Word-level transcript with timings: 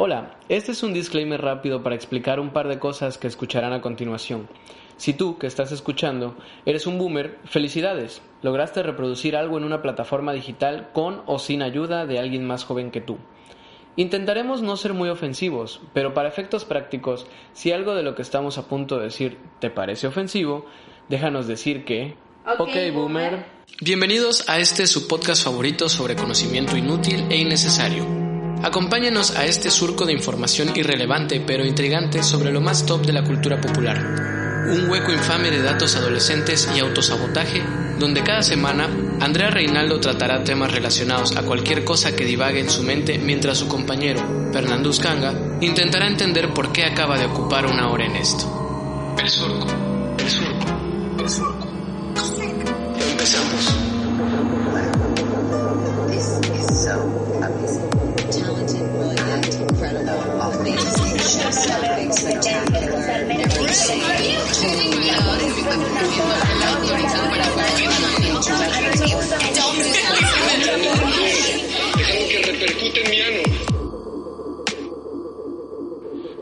Hola, 0.00 0.36
este 0.48 0.70
es 0.70 0.84
un 0.84 0.94
disclaimer 0.94 1.42
rápido 1.42 1.82
para 1.82 1.96
explicar 1.96 2.38
un 2.38 2.50
par 2.50 2.68
de 2.68 2.78
cosas 2.78 3.18
que 3.18 3.26
escucharán 3.26 3.72
a 3.72 3.80
continuación. 3.80 4.48
Si 4.96 5.12
tú, 5.12 5.38
que 5.38 5.48
estás 5.48 5.72
escuchando, 5.72 6.36
eres 6.64 6.86
un 6.86 6.98
boomer, 6.98 7.36
felicidades. 7.46 8.22
Lograste 8.40 8.84
reproducir 8.84 9.34
algo 9.34 9.58
en 9.58 9.64
una 9.64 9.82
plataforma 9.82 10.32
digital 10.32 10.90
con 10.92 11.22
o 11.26 11.40
sin 11.40 11.62
ayuda 11.62 12.06
de 12.06 12.20
alguien 12.20 12.46
más 12.46 12.62
joven 12.62 12.92
que 12.92 13.00
tú. 13.00 13.18
Intentaremos 13.96 14.62
no 14.62 14.76
ser 14.76 14.94
muy 14.94 15.08
ofensivos, 15.08 15.80
pero 15.94 16.14
para 16.14 16.28
efectos 16.28 16.64
prácticos, 16.64 17.26
si 17.52 17.72
algo 17.72 17.96
de 17.96 18.04
lo 18.04 18.14
que 18.14 18.22
estamos 18.22 18.56
a 18.56 18.68
punto 18.68 18.98
de 18.98 19.06
decir 19.06 19.36
te 19.58 19.68
parece 19.68 20.06
ofensivo, 20.06 20.64
déjanos 21.08 21.48
decir 21.48 21.84
que... 21.84 22.14
Ok, 22.56 22.70
boomer. 22.94 23.46
Bienvenidos 23.80 24.48
a 24.48 24.60
este 24.60 24.86
su 24.86 25.08
podcast 25.08 25.42
favorito 25.42 25.88
sobre 25.88 26.14
conocimiento 26.14 26.76
inútil 26.76 27.26
e 27.30 27.36
innecesario. 27.38 28.17
Acompáñenos 28.62 29.36
a 29.36 29.46
este 29.46 29.70
surco 29.70 30.04
de 30.04 30.12
información 30.12 30.72
irrelevante 30.74 31.40
pero 31.40 31.64
intrigante 31.64 32.22
sobre 32.22 32.50
lo 32.50 32.60
más 32.60 32.84
top 32.86 33.06
de 33.06 33.12
la 33.12 33.22
cultura 33.22 33.60
popular. 33.60 34.66
Un 34.68 34.90
hueco 34.90 35.12
infame 35.12 35.50
de 35.50 35.62
datos 35.62 35.96
adolescentes 35.96 36.68
y 36.76 36.80
autosabotaje, 36.80 37.62
donde 37.98 38.22
cada 38.22 38.42
semana 38.42 38.88
Andrea 39.20 39.50
Reinaldo 39.50 40.00
tratará 40.00 40.44
temas 40.44 40.72
relacionados 40.72 41.36
a 41.36 41.42
cualquier 41.42 41.84
cosa 41.84 42.14
que 42.14 42.24
divague 42.24 42.60
en 42.60 42.68
su 42.68 42.82
mente 42.82 43.18
mientras 43.18 43.58
su 43.58 43.68
compañero, 43.68 44.50
Fernando 44.52 44.90
Uscanga, 44.90 45.32
intentará 45.60 46.06
entender 46.06 46.52
por 46.52 46.72
qué 46.72 46.84
acaba 46.84 47.16
de 47.16 47.26
ocupar 47.26 47.64
una 47.64 47.88
hora 47.88 48.06
en 48.06 48.16
esto. 48.16 49.14
El 49.18 49.30
surco, 49.30 49.68
el 50.18 50.30
surco, 50.30 50.66
el 51.20 51.30
surco. 51.30 51.68
Empezamos. 53.10 53.78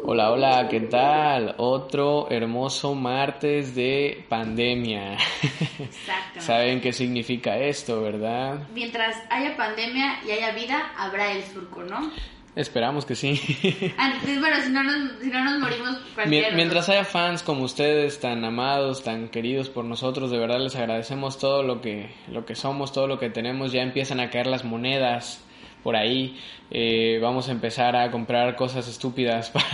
Hola, 0.09 0.33
hola, 0.33 0.69
¿qué 0.69 0.81
tal? 0.81 1.55
Otro 1.59 2.29
hermoso 2.29 2.95
martes 2.97 3.77
de 3.77 4.25
pandemia. 4.29 5.13
Exacto. 5.13 6.39
¿Saben 6.41 6.81
qué 6.81 6.93
significa 6.93 7.57
esto, 7.59 8.03
verdad? 8.03 8.67
Mientras 8.75 9.17
haya 9.31 9.57
pandemia 9.57 10.19
y 10.27 10.33
haya 10.33 10.51
vida, 10.51 10.91
habrá 10.97 11.31
el 11.31 11.45
surco, 11.45 11.85
¿no? 11.85 12.11
Esperamos 12.57 13.05
que 13.05 13.15
sí. 13.15 13.39
Antes, 13.99 14.41
bueno, 14.41 14.57
si 14.63 14.71
no 14.71 14.83
nos, 14.83 15.21
si 15.21 15.29
no 15.29 15.45
nos 15.45 15.61
morimos 15.61 15.99
Mientras 16.27 16.89
haya 16.89 17.05
fans 17.05 17.43
como 17.43 17.65
ustedes, 17.65 18.19
tan 18.19 18.43
amados, 18.47 19.05
tan 19.05 19.29
queridos 19.29 19.69
por 19.69 19.85
nosotros, 19.85 20.31
de 20.31 20.39
verdad 20.39 20.59
les 20.59 20.75
agradecemos 20.75 21.39
todo 21.39 21.63
lo 21.63 21.83
que, 21.83 22.15
lo 22.33 22.47
que 22.47 22.55
somos, 22.55 22.93
todo 22.93 23.09
lo 23.09 23.19
que 23.19 23.29
tenemos. 23.29 23.73
Ya 23.73 23.83
empiezan 23.83 24.21
a 24.21 24.31
caer 24.31 24.47
las 24.47 24.65
monedas 24.65 25.45
por 25.83 25.97
ahí. 25.97 26.41
Eh, 26.71 27.19
vamos 27.21 27.51
a 27.51 27.53
empezar 27.53 27.95
a 27.95 28.11
comprar 28.11 28.57
cosas 28.57 28.89
estúpidas 28.89 29.51
para... 29.53 29.67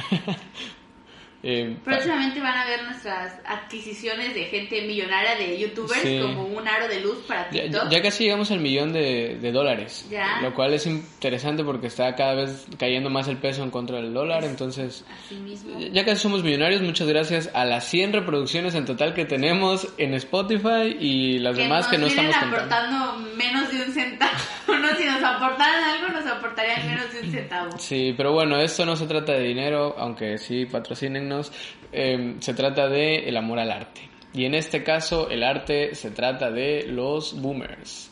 eh, 1.43 1.77
Próximamente 1.85 2.41
van 2.41 2.57
a 2.57 2.65
ver 2.65 2.85
nuestras 2.85 3.35
adquisiciones 3.45 4.35
de 4.35 4.45
gente 4.45 4.83
millonaria 4.83 5.35
de 5.37 5.59
youtubers 5.59 6.01
Sí. 6.03 6.19
como 6.23 6.45
un 6.45 6.69
aro 6.69 6.87
de 6.89 7.01
luz 7.01 7.19
para 7.27 7.49
TikTok. 7.51 7.85
ya- 7.85 7.89
ya 7.91 8.03
casi 8.03 8.25
llegamos 8.25 8.51
al 8.51 8.61
millón 8.61 8.93
de, 8.93 9.39
de 9.41 9.53
dólares, 9.53 10.07
Ya. 10.11 10.41
lo 10.41 10.55
cual 10.55 10.73
es 10.75 10.87
interesante 10.87 11.65
porque 11.65 11.89
está 11.89 12.15
cada 12.15 12.35
vez 12.35 12.67
cayendo 12.79 13.11
más 13.11 13.29
el 13.29 13.39
peso 13.39 13.63
en 13.63 13.71
contra 13.71 13.97
del 13.97 14.13
dólar, 14.15 14.45
entonces 14.45 15.05
Así 15.25 15.35
mismo. 15.37 15.79
ya 15.81 16.05
casi 16.05 16.21
somos 16.23 16.43
millonarios, 16.45 16.83
muchas 16.83 17.09
gracias 17.09 17.51
a 17.55 17.65
las 17.65 17.85
100 17.89 18.13
reproducciones 18.13 18.75
en 18.75 18.85
total 18.85 19.15
que 19.15 19.25
tenemos 19.25 19.89
en 19.99 20.15
Spotify 20.15 20.97
y 21.01 21.39
las 21.41 21.57
que 21.57 21.63
demás 21.63 21.81
nos 21.83 21.91
que 21.91 21.99
no 21.99 22.07
estamos 22.07 22.37
contando. 22.37 23.32
Menos 23.43 23.71
de 23.71 23.83
un 23.83 23.93
centavo. 23.93 24.33
no, 24.69 24.97
si 24.97 25.05
nos 25.05 25.23
aportaran 25.23 25.85
algo, 25.85 26.09
nos 26.09 26.27
aportarían 26.27 26.87
menos 26.87 27.13
de 27.13 27.21
un 27.21 27.33
centavo. 27.33 27.79
Sí, 27.79 28.15
pero 28.17 28.33
bueno, 28.33 28.61
esto 28.61 28.87
no 28.87 28.97
se 28.97 29.07
trata 29.07 29.33
de 29.33 29.43
dinero, 29.43 29.95
aunque 29.99 30.39
sí 30.39 30.67
patrocínennos, 30.67 31.53
eh, 31.93 32.37
se 32.41 32.55
trata 32.55 32.89
de 32.89 33.29
el 33.29 33.37
amor 33.37 33.59
al 33.59 33.71
arte. 33.71 34.09
Y 34.35 34.47
en 34.47 34.55
este 34.55 34.83
caso, 34.83 35.29
el 35.29 35.43
arte 35.43 35.95
se 35.95 36.11
trata 36.11 36.51
de 36.51 36.87
los 36.87 37.41
boomers. 37.41 38.11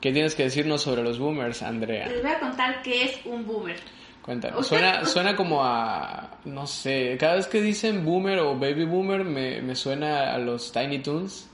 ¿Qué 0.00 0.12
tienes 0.12 0.34
que 0.34 0.44
decirnos 0.44 0.82
sobre 0.82 1.02
los 1.02 1.18
boomers, 1.18 1.62
Andrea? 1.62 2.06
Les 2.06 2.22
voy 2.22 2.30
a 2.30 2.38
contar 2.38 2.82
qué 2.82 3.04
es 3.04 3.20
un 3.26 3.46
boomer. 3.46 3.76
Cuéntanos. 4.22 4.66
Suena, 4.66 5.04
suena 5.04 5.34
como 5.34 5.64
a, 5.64 6.38
no 6.44 6.66
sé, 6.66 7.16
cada 7.18 7.34
vez 7.34 7.48
que 7.48 7.60
dicen 7.60 8.04
boomer 8.04 8.38
o 8.38 8.58
baby 8.58 8.84
boomer 8.84 9.24
me, 9.24 9.60
me 9.60 9.74
suena 9.74 10.32
a 10.32 10.38
los 10.38 10.72
Tiny 10.72 11.00
Toons. 11.00 11.49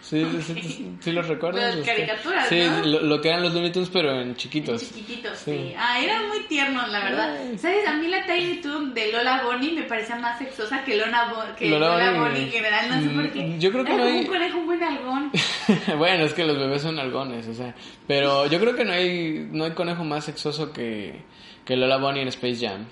Sí, 0.00 0.26
sí, 0.44 0.54
sí, 0.60 0.96
sí 0.98 1.12
los 1.12 1.28
recuerdas. 1.28 1.62
Las 1.76 1.86
Este, 1.86 1.86
caricaturas, 2.04 2.48
Sí, 2.48 2.60
¿no? 2.68 2.84
lo, 2.84 3.00
lo 3.02 3.20
que 3.20 3.28
eran 3.28 3.42
los 3.44 3.54
Looney 3.54 3.70
Tunes, 3.70 3.90
pero 3.90 4.20
en 4.20 4.34
chiquitos. 4.34 4.80
Chiquititos, 4.82 5.38
Sí. 5.38 5.52
sí. 5.52 5.74
Ah, 5.78 6.00
eran 6.02 6.26
muy 6.26 6.40
tiernos, 6.48 6.88
la 6.90 7.04
verdad. 7.04 7.36
Ay. 7.40 7.56
¿Sabes? 7.58 7.86
A 7.86 7.92
mí 7.94 8.08
la 8.08 8.26
Tiny 8.26 8.56
Toon 8.56 8.92
de 8.92 9.12
Lola 9.12 9.42
Bonnie 9.44 9.70
me 9.72 9.82
parecía 9.84 10.16
más 10.16 10.36
sexosa 10.38 10.82
que 10.84 10.96
Lola, 10.96 11.28
Bo- 11.32 11.54
que 11.56 11.68
Lola 11.70 11.90
Lola. 12.10 12.18
Bonnie 12.18 12.42
en 12.42 12.50
general. 12.50 12.88
No 12.88 13.00
sé 13.00 13.08
por 13.14 13.30
qué. 13.30 13.40
Mm, 13.40 13.58
yo 13.60 13.70
creo 13.70 13.84
que 13.84 13.92
Era 13.94 14.04
no 14.04 14.10
hay- 14.10 14.18
un 14.18 14.26
conejo 14.26 14.60
muy 14.62 14.82
algón. 14.82 15.30
bueno, 15.98 16.24
es 16.24 16.32
que 16.34 16.44
los 16.44 16.58
bebés 16.58 16.82
son 16.82 16.98
algones, 16.98 17.46
o 17.46 17.54
sea. 17.54 17.72
Pero 18.08 18.46
yo 18.48 18.58
creo 18.58 18.74
que 18.74 18.84
no 18.84 18.92
hay, 18.92 19.46
no 19.52 19.64
hay 19.66 19.70
conejo 19.72 20.02
más 20.02 20.24
sexoso 20.24 20.72
que, 20.72 21.22
que 21.64 21.76
Lola 21.76 21.98
Bunny 21.98 22.20
en 22.22 22.28
Space 22.28 22.66
Jam. 22.66 22.86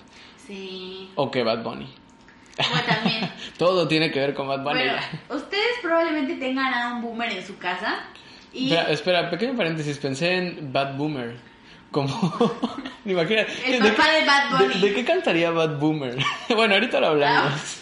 Sí. 0.47 1.09
O 1.15 1.29
que 1.29 1.43
Bad 1.43 1.63
Bunny. 1.63 1.87
Bueno, 2.69 2.83
también. 2.87 3.31
Todo 3.57 3.87
tiene 3.87 4.11
que 4.11 4.19
ver 4.19 4.33
con 4.33 4.47
Bad 4.47 4.63
Bunny. 4.63 4.79
Bueno, 4.79 4.97
ustedes 5.29 5.77
probablemente 5.81 6.35
tengan 6.35 6.73
a 6.73 6.93
un 6.93 7.01
boomer 7.01 7.31
en 7.31 7.45
su 7.45 7.57
casa. 7.57 7.99
Y 8.53 8.71
Espera, 8.73 8.89
espera, 8.91 9.29
pequeño 9.29 9.55
paréntesis, 9.55 9.97
pensé 9.97 10.33
en 10.37 10.73
Bad 10.73 10.95
Boomer. 10.95 11.35
Como, 11.91 12.09
imagina, 13.05 13.45
El 13.65 13.81
¿de 13.81 13.89
papá 13.91 14.05
qué- 14.11 14.19
de 14.19 14.25
Bad 14.25 14.51
Bunny. 14.59 14.73
¿de, 14.79 14.87
de 14.89 14.93
qué 14.95 15.05
cantaría 15.05 15.51
Bad 15.51 15.77
Boomer? 15.79 16.17
bueno, 16.55 16.73
ahorita 16.75 16.99
lo 16.99 17.07
hablamos. 17.07 17.81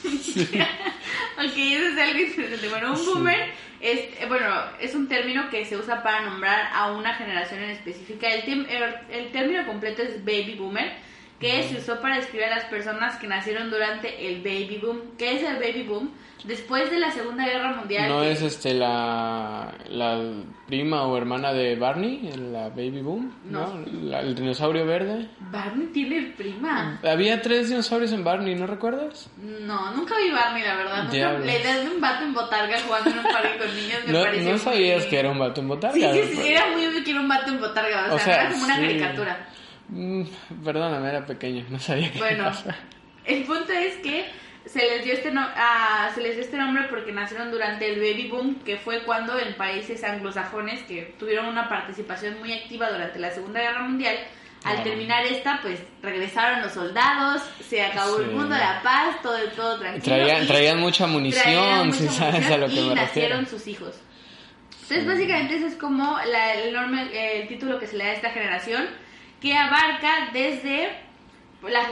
Ok, 1.37 1.53
eso 1.55 1.87
es 1.87 1.97
algo 1.99 2.19
interesante. 2.19 2.69
Bueno, 2.69 2.93
un 2.93 3.05
boomer 3.05 3.49
es, 3.79 3.99
eh, 3.99 4.25
bueno, 4.27 4.47
es 4.79 4.95
un 4.95 5.07
término 5.07 5.49
que 5.49 5.65
se 5.65 5.77
usa 5.77 6.01
para 6.03 6.21
nombrar 6.21 6.69
a 6.73 6.91
una 6.91 7.13
generación 7.15 7.61
en 7.61 7.69
específica. 7.71 8.27
El, 8.29 8.65
el, 8.69 8.95
el 9.11 9.31
término 9.31 9.65
completo 9.65 10.01
es 10.01 10.23
baby 10.25 10.55
boomer, 10.57 10.91
que 11.39 11.63
se 11.63 11.77
usó 11.77 12.01
para 12.01 12.15
describir 12.17 12.45
a 12.47 12.55
las 12.55 12.65
personas 12.65 13.17
que 13.17 13.27
nacieron 13.27 13.69
durante 13.69 14.27
el 14.27 14.41
baby 14.41 14.79
boom. 14.81 15.01
¿Qué 15.17 15.35
es 15.35 15.43
el 15.43 15.55
baby 15.57 15.83
boom? 15.83 16.11
Después 16.43 16.89
de 16.91 16.99
la 16.99 17.11
Segunda 17.11 17.45
Guerra 17.45 17.73
Mundial. 17.75 18.07
¿No 18.09 18.21
que- 18.21 18.31
es 18.31 18.41
este 18.43 18.73
la, 18.75 19.73
la 19.89 20.21
prima 20.67 21.03
o 21.03 21.17
hermana 21.17 21.51
de 21.51 21.75
Barney, 21.75 22.29
la 22.51 22.69
Baby 22.69 23.01
Boom? 23.01 23.33
¿No? 23.45 23.83
La- 24.03 24.21
el 24.21 24.35
dinosaurio 24.35 24.85
verde. 24.85 25.27
Barney 25.39 25.87
tiene 25.87 26.33
prima. 26.37 26.99
Había 27.03 27.41
tres 27.41 27.69
dinosaurios 27.69 28.11
en 28.13 28.23
Barney, 28.23 28.53
¿no 28.55 28.67
recuerdas? 28.67 29.29
No, 29.37 29.91
nunca 29.95 30.15
vi 30.17 30.29
Barney, 30.31 30.63
la 30.63 30.75
verdad. 30.75 31.03
Nunca, 31.05 31.33
la 31.39 31.57
idea 31.59 31.79
de 31.79 31.89
un 31.89 31.99
vato 31.99 32.23
en 32.23 32.33
botarga 32.33 32.79
jugando 32.81 33.09
en 33.09 33.17
un 33.17 33.23
parque 33.23 33.57
con 33.57 33.75
niños 33.75 33.99
me 34.05 34.13
No, 34.13 34.21
pareció 34.21 34.43
no 34.45 34.51
muy- 34.51 34.59
sabías 34.59 35.05
que 35.05 35.19
era 35.19 35.31
un 35.31 35.39
vato 35.39 35.61
en 35.61 35.67
botarga. 35.67 36.13
Sí, 36.13 36.21
sí, 36.23 36.35
sí, 36.35 36.47
era 36.47 36.67
muy 36.71 36.85
obvio 36.85 37.03
que 37.03 37.11
era 37.11 37.19
un 37.19 37.27
vato 37.27 37.51
en 37.51 37.59
botarga. 37.59 38.07
O, 38.11 38.15
O 38.15 38.17
sea, 38.19 38.25
sea, 38.25 38.41
era 38.43 38.51
como 38.51 38.63
una 38.65 38.75
sí. 38.75 38.81
caricatura. 38.81 39.47
Mm, 39.89 40.23
perdóname, 40.63 41.09
era 41.09 41.25
pequeño, 41.25 41.65
no 41.69 41.79
sabía 41.79 42.11
qué 42.11 42.19
Bueno, 42.19 42.43
pasaba. 42.45 42.75
el 43.25 43.43
punto 43.43 43.71
es 43.71 43.95
que 43.97 44.25
se 44.65 44.79
les 44.79 45.03
dio 45.05 45.13
este 45.13 45.31
no- 45.31 45.47
ah, 45.55 46.09
se 46.13 46.21
les 46.21 46.35
dio 46.35 46.43
este 46.43 46.57
nombre 46.57 46.83
porque 46.89 47.13
nacieron 47.13 47.51
durante 47.51 47.87
el 47.93 47.99
baby 48.01 48.27
boom, 48.27 48.55
que 48.65 48.75
fue 48.77 49.03
cuando 49.03 49.39
en 49.39 49.53
países 49.55 50.03
anglosajones 50.03 50.81
que 50.83 51.15
tuvieron 51.17 51.45
una 51.47 51.69
participación 51.69 52.37
muy 52.39 52.51
activa 52.51 52.89
durante 52.91 53.17
la 53.19 53.31
Segunda 53.31 53.61
Guerra 53.61 53.83
Mundial, 53.83 54.17
al 54.65 54.79
Ah. 54.79 54.83
terminar 54.83 55.25
esta, 55.25 55.61
pues 55.61 55.79
regresaron 56.01 56.61
los 56.63 56.73
soldados, 56.73 57.41
se 57.61 57.81
acabó 57.85 58.17
el 58.17 58.25
Sí. 58.25 58.31
mundo, 58.31 58.57
la 58.57 58.81
paz, 58.83 59.21
todo 59.21 59.37
todo 59.55 59.79
tranquilo. 59.79 60.03
Traían, 60.03 60.47
traían 60.47 60.79
mucha 60.79 61.07
munición, 61.07 61.43
traían 61.43 61.93
si 61.93 62.03
mucha 62.03 62.13
sabes 62.17 62.51
a 62.51 62.57
munición 62.57 62.59
lo 62.61 62.67
que 62.67 62.73
y 62.81 62.89
me 62.89 62.95
nacieron 62.95 63.39
refiero. 63.39 63.45
sus 63.57 63.67
hijos. 63.67 63.95
Entonces, 64.81 65.05
básicamente, 65.07 65.55
ese 65.57 65.67
es 65.67 65.75
como 65.75 66.17
la- 66.29 66.53
el, 66.55 66.69
enorme, 66.69 67.03
eh, 67.13 67.41
el 67.41 67.47
título 67.47 67.79
que 67.79 67.87
se 67.87 67.95
le 67.97 68.03
da 68.05 68.09
a 68.11 68.13
esta 68.13 68.29
generación, 68.31 68.85
que 69.41 69.55
abarca 69.55 70.29
desde. 70.33 70.89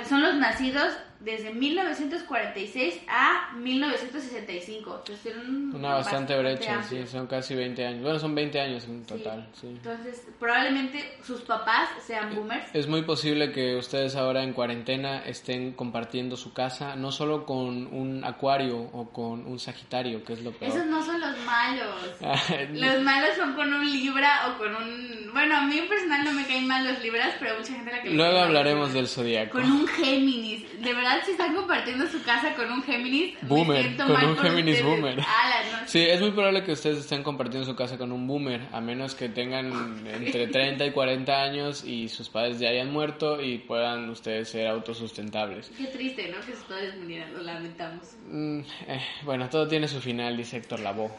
son 0.07 0.21
los 0.21 0.35
nacidos 0.35 0.93
desde 1.25 1.51
1946 1.53 3.01
a 3.09 3.51
1965. 3.57 4.95
Entonces, 4.99 5.19
tienen 5.23 5.73
Una 5.75 5.95
bastante 5.95 6.37
brecha, 6.37 6.75
amplio. 6.75 7.05
sí, 7.05 7.11
son 7.11 7.27
casi 7.27 7.55
20 7.55 7.85
años. 7.85 8.01
Bueno, 8.03 8.19
son 8.19 8.35
20 8.35 8.59
años 8.61 8.85
en 8.85 9.01
Sí. 9.05 9.07
total, 9.13 9.49
sí. 9.59 9.67
Entonces, 9.67 10.27
probablemente 10.39 11.17
sus 11.23 11.41
papás 11.41 11.89
sean 12.05 12.33
boomers. 12.35 12.65
Es 12.73 12.87
muy 12.87 13.01
posible 13.01 13.51
que 13.51 13.75
ustedes 13.75 14.15
ahora 14.15 14.43
en 14.43 14.53
cuarentena 14.53 15.23
estén 15.25 15.73
compartiendo 15.73 16.37
su 16.37 16.53
casa, 16.53 16.95
no 16.95 17.11
solo 17.11 17.45
con 17.45 17.87
un 17.93 18.23
acuario 18.23 18.77
o 18.93 19.09
con 19.09 19.45
un 19.45 19.59
sagitario, 19.59 20.23
que 20.23 20.33
es 20.33 20.41
lo 20.43 20.51
peor. 20.51 20.71
Esos 20.71 20.85
no 20.87 21.03
son 21.03 21.19
los 21.19 21.37
malos. 21.45 21.95
Ah, 22.21 22.39
Los 22.71 23.01
malos 23.01 23.31
son 23.37 23.53
con 23.55 23.71
un 23.73 23.85
Libra 23.91 24.47
o 24.47 24.57
con 24.57 24.75
un, 24.75 25.29
bueno, 25.33 25.57
a 25.57 25.61
mí 25.61 25.79
personal 25.87 26.23
no 26.23 26.31
me 26.33 26.45
caen 26.45 26.67
mal 26.67 26.83
los 26.87 27.01
libras, 27.03 27.35
pero 27.39 27.51
hay 27.51 27.57
mucha 27.59 27.73
gente 27.73 27.91
a 27.91 27.97
la 27.97 28.01
que 28.03 28.09
Luego 28.11 28.37
hablaremos 28.39 28.93
del 28.93 29.07
zodiaco. 29.07 29.51
Con 29.59 29.71
un 29.71 29.87
Géminis. 29.87 30.63
De 30.81 30.93
verdad, 30.93 31.14
si 31.23 31.31
están 31.31 31.55
compartiendo 31.55 32.07
su 32.07 32.23
casa 32.23 32.53
con 32.55 32.71
un 32.71 32.83
Géminis, 32.83 33.41
me 33.41 33.47
Boomer, 33.47 33.95
con 33.97 34.11
un 34.11 34.37
Géminis 34.37 34.83
boomer. 34.83 35.17
No. 35.17 35.23
Sí, 35.85 36.01
es 36.01 36.19
muy 36.19 36.31
probable 36.31 36.63
que 36.63 36.71
ustedes 36.71 36.99
estén 36.99 37.23
compartiendo 37.23 37.65
su 37.65 37.75
casa 37.75 37.97
con 37.97 38.11
un 38.11 38.27
boomer, 38.27 38.61
a 38.71 38.81
menos 38.81 39.15
que 39.15 39.29
tengan 39.29 40.05
entre 40.07 40.47
30 40.55 40.85
y 40.85 40.91
40 40.91 41.41
años 41.41 41.83
y 41.83 42.09
sus 42.09 42.29
padres 42.29 42.59
ya 42.59 42.69
hayan 42.69 42.91
muerto 42.91 43.41
y 43.41 43.59
puedan 43.59 44.09
ustedes 44.09 44.49
ser 44.49 44.67
autosustentables. 44.67 45.71
Qué 45.77 45.85
triste, 45.87 46.29
¿no? 46.29 46.45
Que 46.45 46.53
sus 46.53 46.63
padres 46.63 46.95
murieran, 46.97 47.33
lo 47.33 47.41
lamentamos. 47.41 48.15
Mm, 48.29 48.59
eh, 48.87 49.01
bueno, 49.23 49.49
todo 49.49 49.67
tiene 49.67 49.87
su 49.87 50.01
final, 50.01 50.35
dice 50.37 50.57
Héctor 50.57 50.79
Lavoe. 50.79 51.11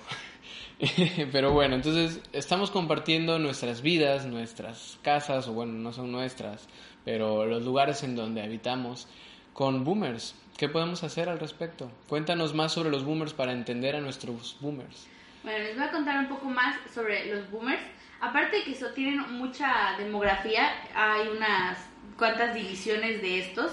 Pero 1.32 1.52
bueno, 1.52 1.74
entonces 1.74 2.20
estamos 2.32 2.70
compartiendo 2.70 3.38
nuestras 3.38 3.80
vidas, 3.80 4.26
nuestras 4.26 4.98
casas, 5.02 5.48
o 5.48 5.52
bueno, 5.52 5.72
no 5.72 5.92
son 5.92 6.12
nuestras, 6.12 6.68
pero 7.04 7.46
los 7.46 7.62
lugares 7.64 8.02
en 8.02 8.16
donde 8.16 8.42
habitamos 8.42 9.08
con 9.56 9.84
boomers. 9.84 10.34
¿Qué 10.58 10.68
podemos 10.68 11.02
hacer 11.02 11.30
al 11.30 11.40
respecto? 11.40 11.90
Cuéntanos 12.10 12.52
más 12.52 12.72
sobre 12.72 12.90
los 12.90 13.04
boomers 13.04 13.32
para 13.32 13.52
entender 13.52 13.96
a 13.96 14.02
nuestros 14.02 14.58
boomers. 14.60 15.06
Bueno, 15.42 15.64
les 15.64 15.74
voy 15.74 15.86
a 15.86 15.90
contar 15.90 16.18
un 16.18 16.28
poco 16.28 16.50
más 16.50 16.76
sobre 16.94 17.24
los 17.34 17.50
boomers. 17.50 17.80
Aparte 18.20 18.56
de 18.56 18.64
que 18.64 18.72
eso 18.72 18.88
tienen 18.88 19.18
mucha 19.38 19.96
demografía, 19.96 20.70
hay 20.94 21.28
unas 21.28 21.78
cuantas 22.18 22.54
divisiones 22.54 23.22
de 23.22 23.38
estos. 23.38 23.72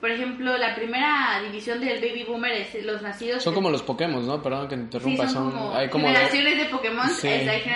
Por 0.00 0.10
ejemplo, 0.10 0.56
la 0.56 0.74
primera 0.74 1.40
división 1.44 1.80
del 1.80 2.00
baby 2.00 2.24
boomer 2.24 2.52
es 2.52 2.84
los 2.84 3.02
nacidos... 3.02 3.42
Son 3.42 3.52
como 3.54 3.68
los 3.70 3.82
Pokémon, 3.82 4.26
¿no? 4.26 4.42
Perdón 4.42 4.66
que 4.68 4.76
te 4.76 4.80
Sí, 4.80 4.82
interrumpa. 4.84 5.28
son, 5.28 5.34
son, 5.34 5.50
como 5.52 5.74
hay 5.76 5.88
como 5.90 6.06
generaciones 6.06 6.56
de 6.56 6.64
Pokémon. 6.66 7.08
Sí. 7.10 7.28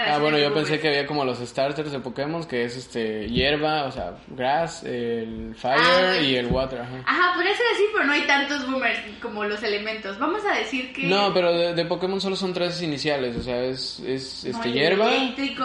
Ah, 0.07 0.19
bueno, 0.19 0.37
de 0.39 0.45
yo 0.45 0.55
pensé 0.55 0.81
que 0.81 0.89
había 0.89 1.07
como 1.07 1.25
los 1.25 1.39
starters 1.39 1.93
de 1.93 2.01
Pokémon, 2.01 2.43
que 2.45 2.65
es 2.65 2.77
este 2.77 3.29
hierba, 3.29 3.85
o 3.85 3.93
sea, 3.93 4.15
grass, 4.29 4.83
el 4.85 5.55
fire 5.55 5.79
Ah, 5.79 6.17
y 6.23 6.37
el 6.37 6.47
water. 6.47 6.81
Ajá. 6.81 7.03
Ajá, 7.07 7.35
podría 7.35 7.55
ser 7.55 7.67
así, 7.75 7.83
pero 7.93 8.05
no 8.07 8.13
hay 8.15 8.23
tantos 8.23 8.71
boomers 8.71 8.99
como 9.21 9.45
los 9.45 9.63
elementos. 9.63 10.19
Vamos 10.19 10.43
a 10.47 10.57
decir 10.57 10.93
que... 10.95 11.05
No, 11.07 11.33
pero 11.35 11.53
de, 11.53 11.75
de 11.75 11.85
Pokémon 11.85 12.21
solo 12.21 12.37
son 12.37 12.53
tres 12.55 12.81
iniciales, 12.83 13.37
o 13.37 13.43
sea, 13.43 13.63
es, 13.63 14.01
es 14.01 14.45
este, 14.45 14.69
el 14.69 14.75
hierba. 14.75 15.11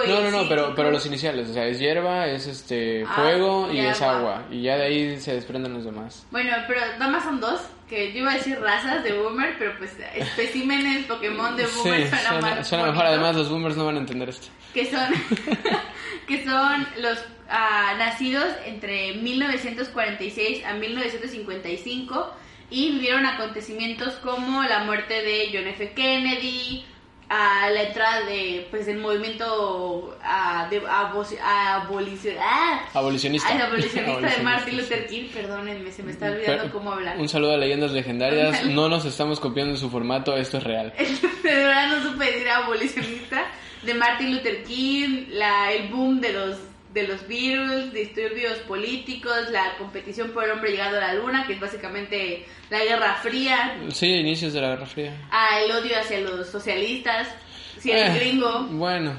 no, 0.08 0.22
no, 0.24 0.32
no, 0.44 0.50
pero, 0.50 0.74
pero 0.76 0.92
los 0.92 1.06
iniciales, 1.06 1.50
o 1.50 1.54
sea, 1.54 1.66
es 1.68 1.80
hierba, 1.80 2.28
es 2.28 2.48
este 2.48 3.06
Ah, 3.08 3.14
fuego 3.16 3.70
y, 3.72 3.78
y 3.78 3.80
es 3.86 4.02
agua. 4.02 4.44
Y 4.52 4.64
ya 4.64 4.76
de 4.78 4.84
ahí 4.84 5.20
se 5.20 5.36
desprenden 5.36 5.74
los 5.74 5.86
demás. 5.86 6.26
Bueno, 6.32 6.49
pero 6.68 6.82
nada 6.98 7.08
más 7.08 7.24
son 7.24 7.40
dos, 7.40 7.62
que 7.88 8.14
yo 8.14 8.20
iba 8.20 8.32
a 8.32 8.36
decir 8.36 8.60
razas 8.60 9.04
de 9.04 9.14
boomer, 9.14 9.56
pero 9.58 9.78
pues 9.78 9.96
especímenes 10.16 11.06
Pokémon 11.06 11.56
de 11.56 11.66
boomer 11.66 12.04
sí, 12.04 12.10
suena, 12.10 12.30
suena, 12.30 12.56
más 12.56 12.68
suena 12.68 12.86
mejor, 12.86 13.06
además 13.06 13.36
los 13.36 13.50
boomers 13.50 13.76
no 13.76 13.86
van 13.86 13.96
a 13.96 14.00
entender 14.00 14.30
esto. 14.30 14.48
que 14.74 14.86
son 14.86 15.10
que 16.28 16.44
son 16.44 16.88
los 17.00 17.18
ah, 17.50 17.96
nacidos 17.98 18.48
entre 18.66 19.14
1946 19.16 20.64
a 20.66 20.74
1955 20.74 22.34
y 22.70 22.92
vivieron 22.92 23.26
acontecimientos 23.26 24.14
como 24.16 24.64
la 24.64 24.84
muerte 24.84 25.24
de 25.24 25.50
John 25.52 25.68
F. 25.68 25.94
Kennedy, 25.94 26.86
a 27.30 27.70
la 27.70 27.84
entrada 27.84 28.22
de 28.26 28.68
pues 28.72 28.88
del 28.88 28.98
movimiento 28.98 30.18
ah, 30.24 30.68
de 30.70 30.78
abo- 30.82 31.24
abolicio- 31.24 31.38
ah, 32.42 32.84
Abolicionista. 32.94 33.66
abolicionista 33.66 34.30
de 34.30 34.44
Martin. 34.44 34.78
Luther 34.78 35.06
King, 35.08 35.28
perdónenme, 35.34 35.92
se 35.92 36.02
me 36.04 36.12
está 36.12 36.28
olvidando 36.32 36.64
Pero- 36.64 36.74
cómo 36.74 36.92
hablar. 36.92 37.18
Un 37.20 37.30
saludo 37.30 37.54
a 37.54 37.58
Leyendas 37.58 37.92
Legendarias. 37.92 38.66
No 38.66 38.90
nos 38.90 39.06
estamos 39.06 39.40
copiando 39.40 39.74
en 39.74 39.78
su 39.80 39.90
formato, 39.90 40.36
esto 40.36 40.58
es 40.58 40.64
real. 40.64 40.94
de 41.44 41.56
verdad 41.56 41.88
no 41.98 42.12
supe 42.12 42.26
decir 42.26 42.50
abolicionista 42.50 43.46
de 43.84 43.94
Martin 43.94 44.36
Luther 44.36 44.64
King, 44.64 45.26
la, 45.30 45.72
el 45.72 45.88
boom 45.90 46.20
de 46.22 46.34
los 46.34 46.58
de 46.94 47.08
los 47.08 47.28
virus, 47.28 47.94
disturbios 47.94 48.54
políticos, 48.68 49.36
la 49.52 49.76
competición 49.78 50.32
por 50.32 50.44
el 50.44 50.52
hombre 50.52 50.72
llegado 50.72 50.98
a 50.98 51.02
la 51.02 51.14
luna, 51.14 51.46
que 51.46 51.54
es 51.54 51.60
básicamente 51.60 52.46
la 52.70 52.80
Guerra 52.84 53.16
Fría, 53.22 53.78
Sí, 53.94 54.08
inicios 54.08 54.54
de 54.54 54.62
la 54.62 54.70
Guerra 54.70 54.86
Fría. 54.88 55.14
ah, 55.32 55.60
el 55.64 55.72
odio 55.72 56.00
hacia 56.00 56.20
los 56.22 56.48
socialistas, 56.50 57.28
si 57.80 57.92
eres 57.92 58.16
Eh, 58.16 58.20
gringo, 58.20 58.64
Bueno, 58.72 59.14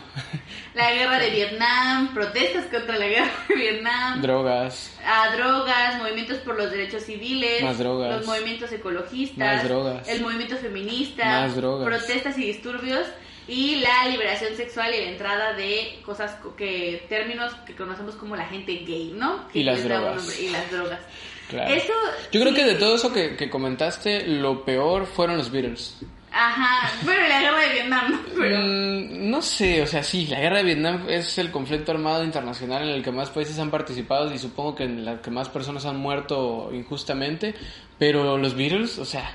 la 0.74 0.92
guerra 0.92 1.18
de 1.20 1.30
Vietnam, 1.30 2.12
protestas 2.12 2.64
contra 2.66 2.98
la 2.98 3.06
guerra 3.06 3.30
de 3.48 3.54
Vietnam, 3.54 4.20
drogas. 4.20 4.98
a 5.06 5.34
drogas, 5.36 5.96
movimientos 5.98 6.38
por 6.38 6.56
los 6.58 6.70
derechos 6.72 7.04
civiles, 7.04 7.62
Más 7.62 7.78
drogas. 7.78 8.16
los 8.16 8.26
movimientos 8.26 8.72
ecologistas, 8.72 9.38
Más 9.38 9.62
drogas. 9.64 10.08
el 10.08 10.20
movimiento 10.22 10.56
feminista, 10.56 11.24
Más 11.24 11.54
drogas. 11.54 11.86
protestas 11.86 12.36
y 12.36 12.46
disturbios 12.46 13.06
y 13.50 13.76
la 13.80 14.06
liberación 14.08 14.54
sexual 14.56 14.94
y 14.94 15.02
la 15.04 15.10
entrada 15.10 15.52
de 15.54 15.98
cosas 16.06 16.32
co- 16.42 16.54
que 16.56 17.04
términos 17.08 17.52
que 17.66 17.74
conocemos 17.74 18.14
como 18.14 18.36
la 18.36 18.46
gente 18.46 18.72
gay, 18.86 19.12
¿no? 19.14 19.48
Que 19.48 19.58
Y 19.58 19.62
las 19.64 19.82
drogas. 19.84 20.40
y 20.40 20.48
las 20.50 20.70
drogas. 20.70 21.00
Claro. 21.48 21.74
Eso 21.74 21.92
Yo 22.30 22.40
creo 22.40 22.54
sí. 22.54 22.60
que 22.60 22.64
de 22.64 22.74
todo 22.76 22.94
eso 22.94 23.12
que, 23.12 23.34
que 23.36 23.50
comentaste, 23.50 24.24
lo 24.26 24.64
peor 24.64 25.04
fueron 25.06 25.36
los 25.36 25.50
Beatles. 25.50 25.96
Ajá, 26.32 26.92
bueno, 27.02 27.26
la 27.26 27.40
guerra 27.40 27.58
de 27.60 27.72
Vietnam, 27.72 28.12
¿no? 28.12 28.20
pero 28.38 28.58
Mm, 28.60 29.30
no 29.30 29.42
sé, 29.42 29.82
o 29.82 29.86
sea, 29.88 30.00
sí, 30.04 30.28
la 30.28 30.38
guerra 30.38 30.58
de 30.58 30.62
Vietnam 30.62 31.06
es 31.08 31.36
el 31.38 31.50
conflicto 31.50 31.90
armado 31.90 32.22
internacional 32.22 32.84
en 32.84 32.90
el 32.90 33.02
que 33.02 33.10
más 33.10 33.30
países 33.30 33.58
han 33.58 33.72
participado 33.72 34.32
y 34.32 34.38
supongo 34.38 34.76
que 34.76 34.84
en 34.84 35.04
la 35.04 35.20
que 35.20 35.30
más 35.32 35.48
personas 35.48 35.86
han 35.86 35.96
muerto 35.96 36.70
injustamente, 36.72 37.52
pero 37.98 38.38
los 38.38 38.54
Beatles, 38.54 38.96
o 39.00 39.04
sea, 39.04 39.28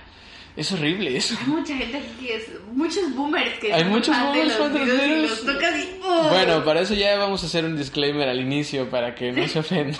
es 0.55 0.71
horrible 0.71 1.15
eso. 1.15 1.35
hay 1.39 1.47
mucha 1.47 1.75
gente 1.75 2.01
que 2.19 2.35
es 2.35 2.43
muchos 2.71 3.13
boomers 3.15 3.59
que 3.59 3.73
Hay 3.73 3.83
muchos 3.85 4.17
boomers 4.17 4.59
los 4.59 4.73
Beatles 4.73 5.07
y 5.07 5.21
los 5.21 5.45
tocas 5.45 5.77
y 5.77 5.89
¡oh! 6.03 6.29
Bueno, 6.29 6.63
para 6.63 6.81
eso 6.81 6.93
ya 6.93 7.17
vamos 7.17 7.43
a 7.43 7.47
hacer 7.47 7.65
un 7.65 7.75
disclaimer 7.75 8.29
al 8.29 8.39
inicio 8.39 8.89
para 8.89 9.15
que 9.15 9.31
no 9.31 9.47
se 9.47 9.59
ofenda. 9.59 9.97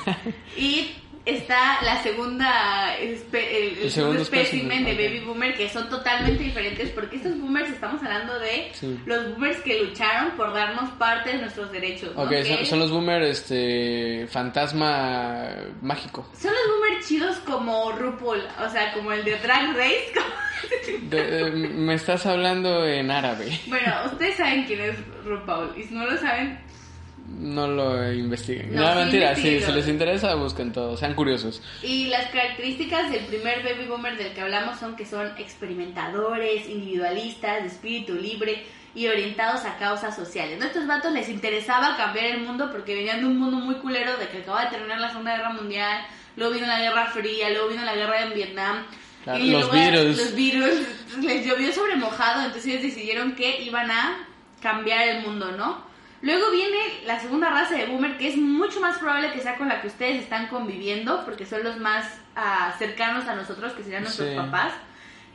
Y 0.58 0.92
está 1.26 1.82
la 1.84 2.02
segunda, 2.04 2.96
espe- 3.00 3.48
el, 3.50 3.78
el 3.84 3.92
segundo 3.92 4.22
espécimen 4.22 4.86
de 4.86 4.94
baby 4.94 5.22
boomer 5.26 5.56
que 5.56 5.68
son 5.70 5.90
totalmente 5.90 6.44
diferentes 6.44 6.90
porque 6.92 7.16
estos 7.18 7.38
boomers 7.40 7.70
estamos 7.72 8.02
hablando 8.04 8.38
de 8.40 8.70
Sí. 8.74 9.00
los 9.06 9.32
boomers 9.32 9.58
que 9.62 9.82
lucharon 9.84 10.32
por 10.38 10.54
darnos 10.54 10.90
parte 10.92 11.32
de 11.32 11.38
nuestros 11.40 11.72
derechos. 11.72 12.12
Ok, 12.16 12.32
son, 12.46 12.66
son 12.66 12.80
los 12.80 12.92
boomers 12.92 13.28
este, 13.40 14.28
fantasma 14.30 15.50
mágico. 15.82 16.30
son 16.40 16.52
los 16.52 16.68
boomers 16.78 17.08
chidos 17.08 17.36
como 17.40 17.92
RuPaul, 17.94 18.42
o 18.66 18.70
sea, 18.70 18.94
como 18.94 19.12
el 19.12 19.24
de 19.24 19.36
Drag 19.40 19.76
Race. 19.76 20.12
como- 20.14 20.46
De- 21.10 21.40
eh, 21.48 21.52
me 21.52 21.96
estás 21.96 22.26
hablando 22.26 22.86
en 22.88 23.12
árabe. 23.12 23.60
bueno, 23.68 23.94
ustedes 24.12 24.36
saben 24.36 24.64
quién 24.66 24.80
es 24.82 24.96
RuPaul 25.26 25.74
y 25.78 25.84
si 25.84 25.94
no 25.94 26.06
lo 26.06 26.18
saben, 26.18 26.60
No 27.28 27.68
lo 27.68 28.14
investiguen. 28.14 28.76
No, 28.76 28.82
No, 28.82 28.96
mentira, 29.02 29.36
sí, 29.36 29.60
si 29.60 29.72
les 29.72 29.88
interesa, 29.88 30.36
busquen 30.36 30.72
todo, 30.72 30.96
sean 30.96 31.16
curiosos. 31.16 31.62
Y 31.82 32.08
las 32.08 32.30
características 32.30 33.12
del 33.12 33.26
primer 33.26 33.64
baby 33.64 33.88
boomer 33.88 34.16
del 34.16 34.34
que 34.34 34.42
hablamos 34.42 34.80
son 34.80 34.96
que 34.96 35.06
son 35.06 35.32
experimentadores, 35.38 36.70
individualistas, 36.70 37.64
de 37.64 37.68
espíritu 37.68 38.14
libre 38.14 38.64
y 38.94 39.08
orientados 39.08 39.66
a 39.66 39.78
causas 39.78 40.16
sociales. 40.16 40.60
¿no? 40.60 40.66
Estos 40.66 40.86
vatos 40.88 41.12
les 41.12 41.28
interesaba 41.30 41.98
cambiar 41.98 42.26
el 42.28 42.42
mundo 42.42 42.70
porque 42.72 42.96
venían 42.96 43.20
de 43.20 43.26
un 43.26 43.38
mundo 43.38 43.58
muy 43.58 43.76
culero 43.76 44.18
de 44.18 44.30
que 44.30 44.40
acaba 44.40 44.66
de 44.66 44.72
terminar 44.72 45.00
la 45.00 45.10
Segunda 45.10 45.36
Guerra 45.36 45.50
Mundial, 45.50 46.06
luego 46.38 46.54
vino 46.54 46.68
la 46.68 46.80
Guerra 46.80 47.08
Fría, 47.08 47.50
luego 47.50 47.70
vino 47.70 47.84
la 47.84 47.96
guerra 47.96 48.24
en 48.24 48.34
Vietnam. 48.34 48.86
Y 49.26 49.50
los 49.50 49.64
luego 49.64 49.72
virus. 49.72 50.18
Los 50.18 50.36
virus 50.36 50.74
les 51.22 51.46
llovió 51.46 51.74
sobre 51.74 51.96
mojado, 51.96 52.46
entonces 52.46 52.68
ellos 52.68 52.84
decidieron 52.84 53.36
que 53.36 53.64
iban 53.64 53.90
a 53.90 54.28
cambiar 54.62 55.08
el 55.08 55.24
mundo, 55.24 55.52
¿no? 55.52 55.85
Luego 56.26 56.50
viene 56.50 56.78
la 57.06 57.20
segunda 57.20 57.50
raza 57.52 57.76
de 57.76 57.86
boomer, 57.86 58.18
que 58.18 58.28
es 58.30 58.36
mucho 58.36 58.80
más 58.82 58.98
probable 58.98 59.32
que 59.32 59.42
sea 59.42 59.58
con 59.58 59.68
la 59.70 59.80
que 59.80 59.88
ustedes 59.88 60.24
están 60.24 60.48
conviviendo, 60.48 61.24
porque 61.24 61.46
son 61.46 61.64
los 61.64 61.78
más 61.78 62.06
ah, 62.36 62.74
cercanos 62.80 63.28
a 63.28 63.36
nosotros, 63.36 63.74
que 63.74 63.84
serían 63.84 64.02
nuestros 64.04 64.30
Sí. 64.30 64.36
papás, 64.36 64.74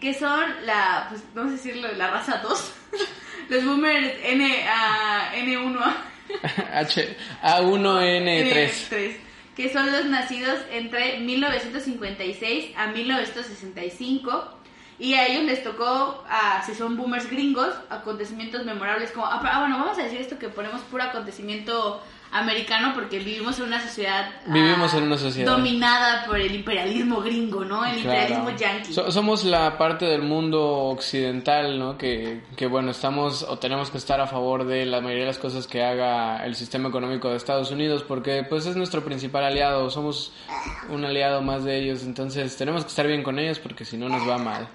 que 0.00 0.12
son 0.14 0.42
la, 0.66 1.06
pues 1.08 1.22
vamos 1.32 1.52
a 1.52 1.56
decirlo, 1.56 1.92
la 1.92 2.10
raza 2.10 2.38
2, 2.42 2.74
los 3.50 3.64
boomers 3.64 4.14
N, 4.24 4.64
ah, 4.68 5.30
N1 5.36 5.94
H, 6.74 7.16
A1N3. 7.42 8.88
N3, 8.90 9.16
que 9.54 9.72
son 9.72 9.92
los 9.92 10.06
nacidos 10.06 10.58
entre 10.72 11.18
1956 11.20 12.72
a 12.76 12.88
1965. 12.88 14.56
Y 15.00 15.14
a 15.14 15.26
ellos 15.26 15.44
les 15.44 15.64
tocó, 15.64 16.22
ah, 16.28 16.62
si 16.66 16.74
son 16.74 16.94
boomers 16.96 17.28
gringos, 17.30 17.72
acontecimientos 17.88 18.64
memorables 18.66 19.10
como... 19.12 19.24
ah, 19.26 19.40
bueno, 19.60 19.78
vamos 19.78 19.98
a 19.98 20.02
decir 20.02 20.20
esto 20.20 20.38
que 20.38 20.50
ponemos 20.50 20.82
puro 20.82 21.02
acontecimiento 21.04 22.02
americano 22.32 22.92
porque 22.94 23.18
vivimos 23.18 23.58
en 23.58 23.64
una 23.64 23.80
sociedad... 23.80 24.30
ah, 24.46 24.52
Vivimos 24.52 24.92
en 24.94 25.04
una 25.04 25.16
sociedad. 25.16 25.50
Dominada 25.56 26.26
por 26.26 26.38
el 26.38 26.54
imperialismo 26.54 27.22
gringo, 27.22 27.64
¿no? 27.64 27.84
El 27.84 27.96
imperialismo 27.96 28.50
yankee. 28.50 28.92
So- 28.92 29.10
somos 29.10 29.42
la 29.44 29.78
parte 29.78 30.04
del 30.04 30.20
mundo 30.22 30.62
occidental, 30.90 31.78
¿no? 31.78 31.96
Que, 31.96 32.42
que, 32.54 32.66
bueno, 32.66 32.90
estamos 32.90 33.42
o 33.42 33.58
tenemos 33.58 33.90
que 33.90 33.96
estar 33.98 34.20
a 34.20 34.26
favor 34.26 34.64
de 34.66 34.84
la 34.86 35.00
mayoría 35.00 35.22
de 35.24 35.28
las 35.30 35.38
cosas 35.38 35.66
que 35.66 35.82
haga 35.82 36.44
el 36.44 36.54
sistema 36.54 36.90
económico 36.90 37.30
de 37.30 37.36
Estados 37.36 37.70
Unidos, 37.70 38.04
porque 38.06 38.44
pues 38.48 38.66
es 38.66 38.76
nuestro 38.76 39.02
principal 39.02 39.44
aliado, 39.44 39.88
somos 39.90 40.32
un 40.90 41.04
aliado 41.06 41.40
más 41.42 41.64
de 41.64 41.78
ellos, 41.78 42.02
entonces 42.04 42.54
tenemos 42.56 42.84
que 42.84 42.90
estar 42.90 43.06
bien 43.06 43.22
con 43.22 43.38
ellos 43.38 43.58
porque 43.58 43.84
si 43.86 43.96
no 43.96 44.08
nos 44.10 44.28
va 44.28 44.36
mal. 44.38 44.68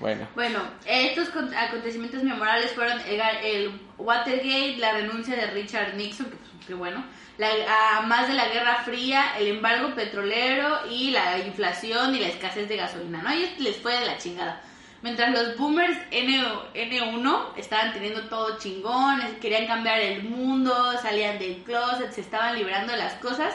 Bueno. 0.00 0.26
Bueno, 0.34 0.60
estos 0.86 1.28
con- 1.30 1.54
acontecimientos 1.54 2.22
memorables 2.22 2.72
fueron 2.72 3.00
el, 3.08 3.70
Watergate, 3.98 4.76
la 4.78 4.92
renuncia 4.92 5.36
de 5.36 5.46
Richard 5.48 5.94
Nixon, 5.94 6.30
que, 6.30 6.36
pues, 6.66 6.78
bueno, 6.78 7.04
la, 7.38 7.98
a 7.98 8.02
más 8.02 8.26
de 8.28 8.34
la 8.34 8.48
Guerra 8.48 8.82
Fría, 8.84 9.36
el 9.38 9.48
embargo 9.48 9.94
petrolero 9.94 10.80
y 10.90 11.10
la 11.10 11.38
inflación 11.38 12.14
y 12.14 12.20
la 12.20 12.28
escasez 12.28 12.68
de 12.68 12.76
gasolina, 12.76 13.22
¿no? 13.22 13.30
Ellos 13.30 13.50
les 13.58 13.76
fue 13.76 13.94
de 13.98 14.06
la 14.06 14.18
chingada. 14.18 14.60
Mientras 15.02 15.30
los 15.32 15.56
boomers 15.58 15.98
N, 16.10 16.42
N1 16.74 17.46
estaban 17.56 17.92
teniendo 17.92 18.22
todo 18.28 18.58
chingón, 18.58 19.20
querían 19.40 19.66
cambiar 19.66 20.00
el 20.00 20.22
mundo, 20.24 20.74
salían 21.02 21.38
del 21.38 21.62
closet, 21.62 22.10
se 22.10 22.22
estaban 22.22 22.56
librando 22.56 22.92
de 22.92 22.98
las 22.98 23.14
cosas. 23.14 23.54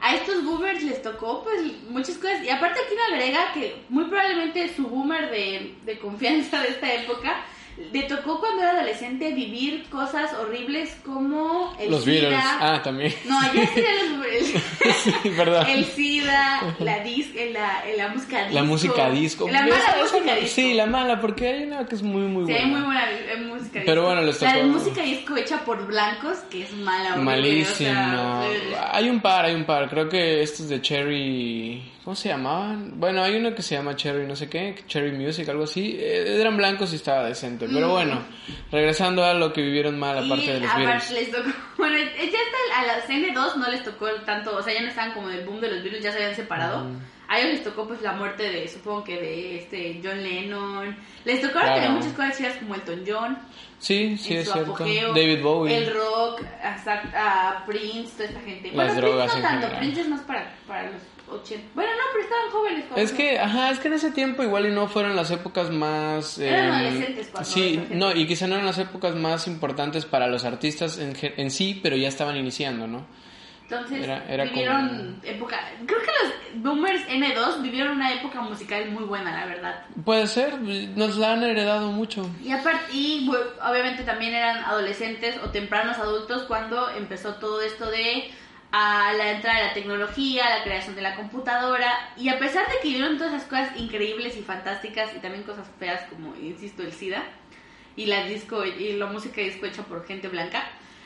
A 0.00 0.14
estos 0.14 0.44
boomers 0.44 0.82
les 0.82 1.02
tocó 1.02 1.42
pues 1.42 1.60
muchas 1.88 2.16
cosas. 2.18 2.42
Y 2.44 2.50
aparte 2.50 2.80
aquí 2.80 2.94
me 2.94 3.16
agrega 3.16 3.52
que 3.52 3.82
muy 3.88 4.04
probablemente 4.04 4.74
su 4.74 4.86
boomer 4.86 5.30
de, 5.30 5.74
de 5.84 5.98
confianza 5.98 6.60
de 6.62 6.68
esta 6.68 6.92
época 6.92 7.44
le 7.92 8.02
tocó 8.04 8.40
cuando 8.40 8.62
era 8.62 8.72
adolescente 8.72 9.32
vivir 9.32 9.84
cosas 9.90 10.32
horribles 10.34 10.96
como 11.04 11.76
el 11.78 11.90
Los 11.90 12.04
SIDA. 12.04 12.28
Beatles. 12.28 12.44
Ah, 12.60 12.80
también. 12.82 13.14
No, 13.26 13.38
ya 13.52 13.66
sí 13.66 13.82
boomers. 14.10 14.64
Sí, 15.22 15.30
perdón. 15.36 15.66
El 15.68 15.84
SIDA, 15.84 16.74
la, 16.80 17.00
dis, 17.00 17.28
la, 17.52 17.82
la 17.96 18.08
música 18.08 18.38
disco. 18.44 18.54
La 18.54 18.62
música 18.64 19.10
disco. 19.10 19.48
La 19.50 19.62
mala 19.62 19.96
música 20.02 20.34
disco. 20.36 20.54
Sí, 20.54 20.74
la 20.74 20.86
mala, 20.86 21.20
porque 21.20 21.48
hay 21.48 21.62
una 21.64 21.86
que 21.86 21.94
es 21.96 22.02
muy, 22.02 22.22
muy 22.22 22.46
Sí, 22.46 22.52
buena. 22.52 22.64
hay 22.64 22.70
muy 22.70 22.80
buena 22.82 23.10
eh, 23.10 23.36
música 23.38 23.72
disco. 23.74 23.82
Pero 23.86 24.04
bueno, 24.04 24.22
les 24.22 24.40
La 24.42 24.54
tocó- 24.54 24.66
música 24.66 25.02
disco 25.02 25.36
hecha 25.36 25.64
por 25.64 25.86
blancos, 25.86 26.38
que 26.50 26.62
es 26.62 26.72
mala. 26.72 27.16
Malísimo. 27.16 27.90
o 27.90 27.94
sea, 27.94 28.42
eh, 28.50 28.76
Hay 28.92 29.10
un 29.10 29.20
par, 29.20 29.44
hay 29.44 29.54
un 29.54 29.64
par. 29.64 29.88
Creo 29.90 30.08
que 30.08 30.42
estos 30.42 30.68
de 30.68 30.80
Cherry. 30.80 31.92
¿Cómo 32.06 32.14
se 32.14 32.28
llamaban? 32.28 33.00
Bueno, 33.00 33.20
hay 33.20 33.34
uno 33.34 33.52
que 33.52 33.62
se 33.62 33.74
llama 33.74 33.96
Cherry, 33.96 34.28
no 34.28 34.36
sé 34.36 34.48
qué. 34.48 34.76
Cherry 34.86 35.10
Music, 35.10 35.48
algo 35.48 35.64
así. 35.64 35.96
Eh, 35.98 36.40
eran 36.40 36.56
blancos 36.56 36.92
y 36.92 36.96
estaba 36.96 37.24
decente. 37.24 37.66
Pero 37.68 37.90
bueno, 37.90 38.22
regresando 38.70 39.24
a 39.24 39.34
lo 39.34 39.52
que 39.52 39.60
vivieron 39.60 39.98
mal, 39.98 40.16
aparte 40.16 40.44
y 40.44 40.46
de 40.50 40.60
los 40.60 40.76
Beatles. 40.76 41.10
les 41.10 41.32
tocó, 41.32 41.50
bueno, 41.78 41.96
ya 41.98 42.04
hasta 42.04 42.80
a 42.80 42.86
las 42.86 43.08
N2 43.08 43.56
no 43.56 43.68
les 43.68 43.82
tocó 43.82 44.06
tanto, 44.24 44.56
o 44.56 44.62
sea, 44.62 44.72
ya 44.72 44.82
no 44.82 44.86
estaban 44.86 45.14
como 45.14 45.26
del 45.26 45.44
boom 45.44 45.60
de 45.60 45.68
los 45.68 45.82
Beatles, 45.82 46.04
ya 46.04 46.12
se 46.12 46.18
habían 46.18 46.36
separado. 46.36 46.86
A 47.28 47.38
ellos 47.40 47.52
les 47.54 47.64
tocó 47.64 47.86
pues 47.88 48.00
la 48.02 48.12
muerte 48.12 48.44
de, 48.44 48.68
supongo 48.68 49.02
que 49.04 49.16
de 49.16 49.58
este 49.58 50.00
John 50.02 50.22
Lennon. 50.22 50.96
Les 51.24 51.40
tocó 51.40 51.54
Claro. 51.58 51.74
tener 51.74 51.90
muchas 51.90 52.12
cosas 52.12 52.36
chidas 52.38 52.56
como 52.58 52.74
Elton 52.76 53.02
John. 53.06 53.38
Sí, 53.78 54.16
sí, 54.16 54.34
en 54.34 54.40
es 54.40 54.46
su 54.46 54.52
cierto. 54.52 54.72
apogeo, 54.74 55.08
David 55.12 55.42
Bowie. 55.42 55.76
El 55.76 55.92
rock, 55.94 56.40
exact- 56.62 57.14
a 57.14 57.64
Prince, 57.66 58.12
toda 58.16 58.24
esta 58.28 58.40
gente. 58.40 58.70
Las 58.72 58.94
bueno, 58.94 58.94
drogas 58.94 59.32
Prince 59.32 59.42
no 59.42 59.48
tanto, 59.48 59.66
general. 59.66 59.78
Prince 59.80 60.00
es 60.00 60.08
más 60.08 60.20
para, 60.22 60.54
para 60.66 60.82
los 60.92 61.02
80. 61.28 61.64
Bueno, 61.74 61.90
no, 61.90 62.02
pero 62.12 62.24
estaban 62.24 62.50
jóvenes. 62.52 62.84
Es 62.96 63.12
que, 63.12 63.38
ajá, 63.38 63.70
es 63.70 63.80
que 63.80 63.88
en 63.88 63.94
ese 63.94 64.10
tiempo 64.12 64.42
igual 64.44 64.66
y 64.66 64.70
no 64.70 64.86
fueron 64.88 65.16
las 65.16 65.30
épocas 65.32 65.70
más... 65.70 66.38
Eran 66.38 66.68
eh, 66.68 66.86
adolescentes 66.86 67.28
cuando 67.32 67.50
Sí, 67.50 67.82
no, 67.90 68.12
y 68.14 68.26
quizá 68.26 68.46
no 68.46 68.54
eran 68.54 68.66
las 68.66 68.78
épocas 68.78 69.14
más 69.16 69.46
importantes 69.48 70.06
para 70.06 70.28
los 70.28 70.44
artistas 70.44 70.98
en, 70.98 71.14
en 71.20 71.50
sí, 71.50 71.78
pero 71.82 71.96
ya 71.96 72.08
estaban 72.08 72.36
iniciando, 72.36 72.86
¿no? 72.86 73.04
Entonces, 73.68 74.04
Era- 74.04 74.24
era 74.28 74.44
vivieron 74.44 75.20
época. 75.24 75.58
Creo 75.86 75.98
que 75.98 76.06
los 76.22 76.62
boomers 76.62 77.02
N2 77.08 77.62
vivieron 77.62 77.96
una 77.96 78.12
época 78.14 78.40
musical 78.40 78.88
muy 78.92 79.02
buena, 79.02 79.32
la 79.40 79.46
verdad. 79.46 79.84
Puede 80.04 80.28
ser, 80.28 80.60
nos 80.60 81.16
la 81.16 81.32
han 81.32 81.42
heredado 81.42 81.90
mucho. 81.90 82.30
Y 82.44 82.52
aparte, 82.52 82.92
y 82.92 83.28
obviamente 83.68 84.04
también 84.04 84.34
eran 84.34 84.58
adolescentes 84.64 85.36
o 85.42 85.50
tempranos 85.50 85.98
adultos 85.98 86.44
cuando 86.44 86.90
empezó 86.90 87.34
todo 87.34 87.60
esto 87.60 87.90
de 87.90 88.30
a 88.70 89.12
la 89.14 89.32
entrada 89.32 89.58
de 89.60 89.66
la 89.68 89.74
tecnología, 89.74 90.48
la 90.58 90.62
creación 90.62 90.94
de 90.94 91.02
la 91.02 91.16
computadora. 91.16 91.92
Y 92.16 92.28
a 92.28 92.38
pesar 92.38 92.66
de 92.68 92.74
que 92.80 92.88
vivieron 92.88 93.18
todas 93.18 93.32
esas 93.34 93.48
cosas 93.48 93.76
increíbles 93.76 94.36
y 94.36 94.42
fantásticas 94.42 95.10
y 95.16 95.18
también 95.18 95.42
cosas 95.42 95.66
feas 95.80 96.02
como, 96.08 96.36
insisto, 96.36 96.82
el 96.84 96.92
SIDA 96.92 97.22
y 97.96 98.06
la 98.06 98.24
disco 98.26 98.64
y 98.64 98.92
la 98.92 99.06
música 99.06 99.40
disco 99.40 99.66
hecha 99.66 99.82
por 99.82 100.06
gente 100.06 100.28
blanca. 100.28 100.62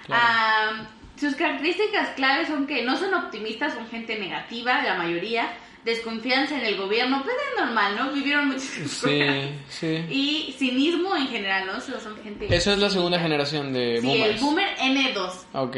Claro. 0.06 0.88
Sus 1.20 1.34
características 1.34 2.08
claves 2.16 2.48
son 2.48 2.66
que 2.66 2.82
no 2.82 2.96
son 2.96 3.12
optimistas, 3.14 3.74
son 3.74 3.86
gente 3.88 4.18
negativa, 4.18 4.82
la 4.82 4.94
mayoría. 4.94 5.52
Desconfianza 5.84 6.58
en 6.58 6.66
el 6.66 6.76
gobierno, 6.76 7.22
pues 7.22 7.34
es 7.34 7.64
normal, 7.64 7.96
¿no? 7.96 8.12
Vivieron 8.12 8.48
muchas 8.48 8.68
cosas. 8.68 8.90
Sí, 9.00 9.22
sí. 9.70 10.04
Y 10.10 10.54
cinismo 10.58 11.16
en 11.16 11.26
general, 11.28 11.66
¿no? 11.66 11.80
Solo 11.80 11.98
son 12.00 12.22
gente. 12.22 12.54
Esa 12.54 12.74
es 12.74 12.78
la 12.78 12.90
segunda 12.90 13.18
generación 13.18 13.72
de 13.72 13.98
Sí, 14.02 14.06
boomers. 14.06 14.34
el 14.34 14.40
boomer 14.40 14.76
N2. 14.76 15.32
Ok. 15.54 15.76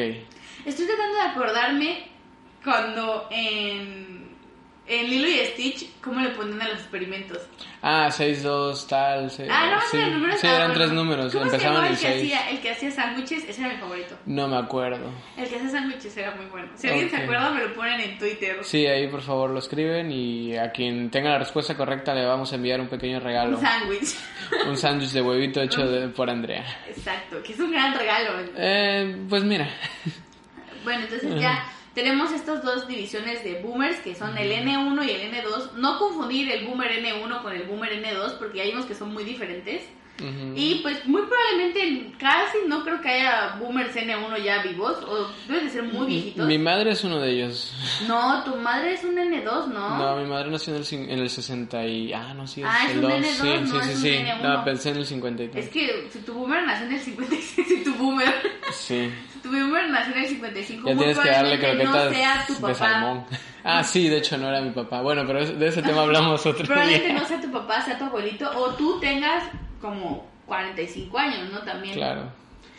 Estoy 0.67 0.87
tratando 0.87 1.15
de 1.15 1.23
acordarme 1.23 2.09
cuando 2.65 3.29
en, 3.31 4.12
en 4.87 5.09
Lilo 5.09 5.29
y 5.29 5.39
Stitch, 5.47 5.89
¿cómo 6.01 6.21
le 6.21 6.31
ponían 6.31 6.61
a 6.61 6.69
los 6.69 6.79
experimentos? 6.81 7.39
Ah, 7.83 8.09
6-2, 8.11 8.87
tal. 8.89 9.31
se- 9.31 9.49
Ah, 9.51 9.71
no, 9.75 9.81
sí. 9.91 9.97
eran 9.97 10.13
números. 10.15 10.41
Sí, 10.41 10.47
eran 10.47 10.59
bueno. 10.59 10.75
tres 10.75 10.93
números. 10.93 11.33
¿Cómo 11.33 11.45
se 11.45 11.51
Empezaban 11.57 11.75
llamaba 11.75 11.87
en 11.87 11.93
el 11.93 11.99
que 11.99 12.07
6. 12.07 12.23
hacía, 12.35 12.51
el 12.51 12.61
que 12.61 12.71
hacía 12.71 12.91
sándwiches? 12.91 13.45
Ese 13.49 13.61
era 13.65 13.73
mi 13.75 13.81
favorito. 13.81 14.19
No 14.27 14.49
me 14.49 14.57
acuerdo. 14.59 15.11
El 15.37 15.49
que 15.49 15.57
hacía 15.57 15.69
sándwiches 15.71 16.17
era 16.17 16.31
muy 16.35 16.47
bueno. 16.47 16.69
Si 16.75 16.89
alguien 16.89 17.11
se 17.11 17.17
acuerda, 17.17 17.51
me 17.51 17.61
lo 17.65 17.75
ponen 17.75 18.01
en 18.01 18.19
Twitter. 18.19 18.59
Sí, 18.63 18.87
ahí 18.87 19.09
por 19.09 19.23
favor 19.23 19.51
lo 19.51 19.59
escriben 19.61 20.11
y 20.13 20.57
a 20.57 20.71
quien 20.73 21.11
tenga 21.11 21.31
la 21.31 21.39
respuesta 21.39 21.77
correcta 21.77 22.13
le 22.15 22.25
vamos 22.27 22.53
a 22.53 22.57
enviar 22.57 22.81
un 22.81 22.89
pequeño 22.89 23.19
regalo. 23.21 23.57
Un 23.57 23.63
sándwich. 23.65 24.17
Un 24.69 24.77
sándwich 24.77 25.11
de 25.11 25.23
huevito 25.23 25.61
hecho 25.63 25.81
de- 25.87 26.09
por 26.09 26.29
Andrea. 26.29 26.65
Exacto, 26.89 27.43
que 27.43 27.53
es 27.55 27.59
un 27.61 27.71
gran 27.73 27.95
regalo. 27.97 28.47
Eh, 28.57 29.17
pues 29.29 29.43
mira. 29.45 29.69
Bueno, 30.85 31.05
entonces 31.05 31.35
ya 31.41 31.65
tenemos 31.95 32.33
estas 32.33 32.63
dos 32.63 32.87
divisiones 32.89 33.45
de 33.45 33.61
boomers 33.61 33.99
que 34.01 34.15
son 34.15 34.37
el 34.39 34.51
N1 34.51 35.07
y 35.07 35.11
el 35.11 35.33
N2. 35.33 35.73
No 35.73 35.99
confundir 35.99 36.51
el 36.51 36.67
boomer 36.67 36.91
N1 37.03 37.43
con 37.43 37.53
el 37.53 37.65
boomer 37.65 38.03
N2 38.03 38.39
porque 38.39 38.59
ya 38.59 38.65
vimos 38.65 38.87
que 38.87 38.95
son 38.95 39.13
muy 39.13 39.25
diferentes. 39.25 39.83
Ujú. 40.21 40.53
Y 40.55 40.77
pues 40.83 41.05
muy 41.07 41.23
probablemente 41.23 42.13
casi 42.19 42.59
no 42.69 42.85
creo 42.85 43.01
que 43.01 43.09
haya 43.09 43.57
boomers 43.59 43.95
N1 43.97 44.43
ya 44.45 44.63
vivos 44.63 44.99
o 45.05 45.29
deben 45.49 45.65
de 45.67 45.73
ser 45.73 45.83
muy 45.85 46.07
viejitos. 46.07 46.47
Mi 46.47 46.59
madre 46.59 46.93
es 46.93 47.03
uno 47.03 47.19
de 47.19 47.31
ellos. 47.33 47.73
No, 48.07 48.45
tu 48.45 48.55
madre 48.57 48.93
es 48.93 49.03
un 49.05 49.17
N2, 49.17 49.67
¿no? 49.69 49.97
No, 49.99 50.17
mi 50.17 50.29
madre 50.29 50.51
nació 50.51 50.77
en 50.77 50.83
el, 50.83 51.11
en 51.11 51.19
el 51.19 51.31
60 51.31 51.87
y... 51.87 52.13
Ah, 52.13 52.35
no, 52.35 52.47
sí, 52.47 52.61
es 52.61 52.67
Ah, 52.71 52.85
es 52.85 52.91
el 52.93 52.97
un 52.99 53.11
2. 53.11 53.13
N2, 53.13 53.25
sí, 53.25 53.49
no 53.49 53.67
sí, 53.67 53.77
es 53.79 53.85
sí, 53.87 53.91
un 53.93 53.97
sí. 53.97 54.09
N1. 54.11 54.41
No, 54.43 54.65
pensé 54.65 54.91
en 54.91 54.97
el 54.99 55.07
53. 55.07 55.65
Es 55.65 55.71
que 55.73 56.09
si 56.13 56.19
tu 56.21 56.35
boomer 56.35 56.63
nació 56.65 56.87
en 56.87 56.93
el 56.93 57.01
55, 57.01 57.69
si 57.69 57.83
tu 57.85 57.95
boomer, 57.95 58.33
Sí. 58.71 59.11
si 59.33 59.39
tu 59.41 59.49
boomer 59.51 59.89
nació 59.91 60.15
en 60.15 60.23
el 60.23 60.29
55, 60.29 60.89
Ya 60.89 60.97
tienes 60.97 61.19
que 61.19 61.29
darle 61.31 61.59
probablemente 61.59 61.93
croquetas 61.99 62.05
no 62.11 62.15
sea 62.15 62.45
tu 62.47 62.55
de 62.55 62.61
papá. 62.61 62.75
salmón. 62.75 63.25
Ah, 63.65 63.85
sí, 63.85 64.09
de 64.09 64.19
hecho 64.19 64.37
no 64.39 64.49
era 64.49 64.61
mi 64.61 64.71
papá. 64.73 65.03
Bueno, 65.03 65.23
pero 65.25 65.47
de 65.47 65.69
ese 65.69 65.83
tema 65.83 66.03
hablamos 66.03 66.45
otro 66.45 66.67
Probablemente 66.67 67.07
día. 67.11 67.17
no 67.21 67.25
sea 67.25 67.41
tu 67.41 67.49
papá, 67.53 67.81
sea 67.83 67.97
tu 67.97 68.05
abuelito, 68.07 68.51
o 68.57 68.71
tú 68.75 68.99
tengas 68.99 69.45
como 69.83 70.27
45 70.47 71.19
años, 71.19 71.53
¿no? 71.53 71.59
También. 71.63 71.95
Claro. 71.95 72.23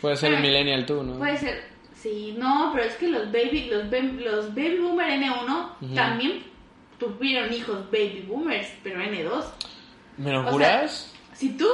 Puede 0.00 0.16
ser 0.16 0.34
Ah, 0.34 0.40
millennial 0.40 0.84
tú, 0.86 1.02
¿no? 1.04 1.16
Puede 1.18 1.36
ser, 1.36 1.64
sí, 1.94 2.34
no, 2.36 2.70
pero 2.74 2.84
es 2.86 2.94
que 2.96 3.08
los 3.08 3.30
baby, 3.30 3.70
los, 3.70 3.84
los 3.84 4.48
baby 4.54 4.78
boomer 4.78 5.10
N1 5.20 5.68
Ujú. 5.80 5.94
también 5.94 6.42
tuvieron 6.98 7.52
hijos 7.52 7.90
baby 7.90 8.24
boomers, 8.26 8.66
pero 8.82 9.00
N2. 9.00 9.44
¿Me 10.16 10.32
lo 10.32 10.40
o 10.40 10.42
sea, 10.42 10.52
juras? 10.52 11.14
Si 11.32 11.56
tú 11.56 11.66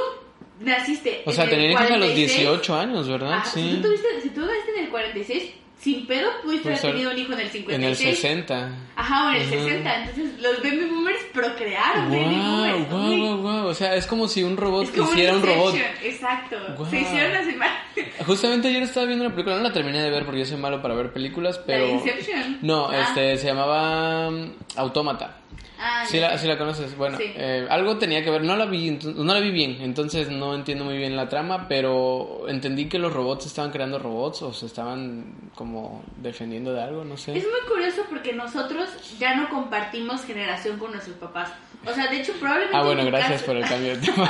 naciste. 0.59 1.23
O 1.25 1.31
sea, 1.31 1.49
tenían 1.49 1.71
hijos 1.71 1.81
a 1.81 1.97
los 1.97 2.07
46, 2.09 2.39
18 2.39 2.75
años, 2.75 3.07
¿verdad? 3.09 3.33
ah, 3.41 3.45
Si 3.45 3.61
sí. 3.61 3.75
tú, 3.77 3.81
tuviste, 3.87 4.21
si 4.21 4.29
tú 4.29 4.41
naciste 4.41 4.71
en 4.77 4.83
el 4.85 4.89
46, 4.89 5.51
sin 5.81 6.05
pedo 6.05 6.29
pudiste 6.43 6.63
Puede 6.63 6.75
haber 6.75 6.81
ser 6.81 6.91
tenido 6.91 7.11
un 7.11 7.17
hijo 7.17 7.33
en 7.33 7.39
el 7.39 7.49
56. 7.49 7.75
En 7.75 7.83
el 7.83 7.95
60. 7.95 8.69
Ajá, 8.95 9.25
o 9.25 9.29
en 9.31 9.35
el 9.41 9.47
Ujú. 9.47 9.63
60. 9.67 9.95
Entonces, 9.95 10.39
los 10.41 10.57
baby 10.63 10.85
boomers 10.89 11.23
procrearon 11.33 12.09
baby 12.09 12.23
Wow, 12.23 12.35
boomers. 12.35 12.89
wow, 12.91 13.01
Uy. 13.09 13.19
wow, 13.19 13.37
wow. 13.37 13.65
O 13.67 13.73
sea, 13.73 13.95
es 13.95 14.05
como 14.05 14.27
si 14.27 14.43
un 14.43 14.57
robot 14.57 14.95
hiciera 14.95 15.33
un 15.35 15.41
robot. 15.43 15.75
Exacto. 16.03 16.57
Guau. 16.77 16.89
Se 16.89 17.01
hicieron 17.01 17.33
las 17.33 17.47
imágenes. 17.51 18.13
Justamente 18.25 18.67
ayer 18.67 18.83
estaba 18.83 19.05
viendo 19.07 19.25
una 19.25 19.33
película, 19.33 19.57
no 19.57 19.63
la 19.63 19.73
terminé 19.73 20.01
de 20.03 20.09
ver 20.11 20.23
porque 20.25 20.39
yo 20.39 20.45
soy 20.45 20.57
malo 20.57 20.81
para 20.81 20.93
ver 20.93 21.11
películas, 21.11 21.57
La 21.57 21.63
pero... 21.65 21.85
de 21.87 21.91
Inception. 21.93 22.59
No, 22.61 22.87
Ah. 22.89 23.01
este, 23.01 23.37
se 23.37 23.47
llamaba 23.47 24.29
um, 24.29 24.51
Autómata. 24.75 25.37
Ah, 25.83 26.05
Sí 26.05 26.19
la, 26.19 26.31
sé. 26.33 26.39
sí 26.43 26.47
la 26.47 26.57
conoces. 26.57 26.95
Bueno, 26.95 27.17
Sí. 27.17 27.23
eh, 27.35 27.65
algo 27.69 27.97
tenía 27.97 28.23
que 28.23 28.29
ver. 28.29 28.43
No 28.43 28.55
la 28.55 28.65
vi, 28.65 28.91
no 28.91 29.33
la 29.33 29.39
vi 29.39 29.49
bien, 29.51 29.77
entonces 29.81 30.29
no 30.29 30.53
entiendo 30.53 30.85
muy 30.85 30.97
bien 30.97 31.15
la 31.15 31.27
trama, 31.27 31.67
pero 31.67 32.47
entendí 32.47 32.87
que 32.87 32.99
los 32.99 33.11
robots 33.11 33.47
estaban 33.47 33.71
creando 33.71 33.97
robots 33.99 34.41
o 34.43 34.53
se 34.53 34.67
estaban 34.67 35.49
como 35.55 36.03
defendiendo 36.17 36.71
de 36.73 36.83
algo, 36.83 37.03
no 37.03 37.17
sé. 37.17 37.35
Es 37.37 37.43
muy 37.43 37.67
curioso 37.67 38.03
porque 38.09 38.33
nosotros 38.33 38.87
ya 39.19 39.35
no 39.35 39.49
compartimos 39.49 40.23
generación 40.23 40.77
con 40.77 40.91
nuestros 40.91 41.17
papás. 41.17 41.51
O 41.85 41.91
sea, 41.93 42.07
de 42.07 42.21
hecho, 42.21 42.33
probablemente. 42.33 42.77
Ah, 42.77 42.81
en 42.81 42.85
bueno, 42.85 43.05
gracias 43.05 43.41
por 43.41 43.57
el 43.57 43.67
cambio 43.67 43.95
de 43.97 44.01
tema. 44.07 44.29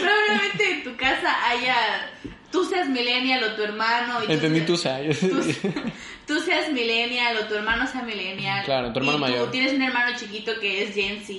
Probablemente 0.00 0.70
en 0.70 0.84
tu 0.84 0.96
casa 0.96 1.48
haya. 1.48 1.76
Tú 2.52 2.64
seas 2.64 2.88
millennial 2.88 3.42
o 3.42 3.54
tu 3.56 3.62
hermano. 3.62 4.18
Y 4.28 4.32
Entendí 4.32 4.58
seas- 4.60 4.66
tú, 4.66 4.76
sabes. 4.76 5.20
Tú, 5.20 5.40
tú 6.26 6.40
seas 6.40 6.70
millennial 6.70 7.36
o 7.38 7.46
tu 7.46 7.54
hermano 7.54 7.86
sea 7.86 8.02
millennial. 8.02 8.64
Claro, 8.64 8.92
tu 8.92 9.00
hermano 9.00 9.18
y 9.18 9.20
mayor. 9.22 9.46
Tú 9.46 9.50
tienes 9.52 9.72
un 9.72 9.82
hermano 9.82 10.16
chiquito 10.16 10.52
que 10.60 10.82
es 10.84 10.94
Gen 10.94 11.20
Z, 11.24 11.32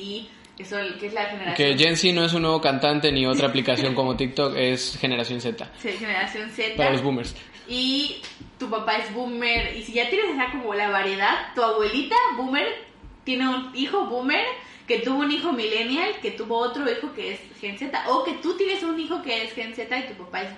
que, 0.57 0.65
son- 0.65 0.97
que 0.99 1.07
es 1.07 1.13
la 1.13 1.25
generación. 1.25 1.55
Que 1.55 1.77
Gen 1.83 1.95
Z 1.95 2.13
no 2.13 2.25
es 2.25 2.33
un 2.33 2.41
nuevo 2.41 2.59
cantante 2.59 3.11
ni 3.11 3.25
otra 3.25 3.47
aplicación 3.47 3.93
como 3.95 4.17
TikTok, 4.17 4.55
es 4.57 4.97
generación 4.99 5.39
Z. 5.39 5.69
Sí, 5.79 5.89
generación 5.91 6.49
Z. 6.49 6.75
Para 6.75 6.91
los 6.91 7.01
boomers. 7.03 7.35
y 7.67 8.17
tu 8.59 8.69
papá 8.69 8.95
es 8.97 9.13
boomer 9.13 9.75
y 9.77 9.83
si 9.83 9.93
ya 9.93 10.09
tienes 10.09 10.31
esa 10.35 10.51
como 10.51 10.73
la 10.73 10.89
variedad, 10.89 11.53
tu 11.55 11.61
abuelita 11.61 12.15
boomer 12.37 12.67
tiene 13.23 13.47
un 13.47 13.71
hijo 13.75 14.05
boomer 14.07 14.45
que 14.87 14.99
tuvo 14.99 15.19
un 15.19 15.31
hijo 15.31 15.53
millennial, 15.53 16.11
que 16.21 16.31
tuvo 16.31 16.57
otro 16.57 16.89
hijo 16.91 17.13
que 17.13 17.33
es 17.33 17.39
Gen 17.61 17.77
Z, 17.77 18.03
o 18.09 18.23
que 18.23 18.33
tú 18.33 18.55
tienes 18.57 18.83
un 18.83 18.99
hijo 18.99 19.21
que 19.21 19.43
es 19.43 19.53
Gen 19.53 19.73
Z 19.75 19.97
y 19.97 20.03
tu 20.07 20.13
papá 20.25 20.41
es... 20.41 20.49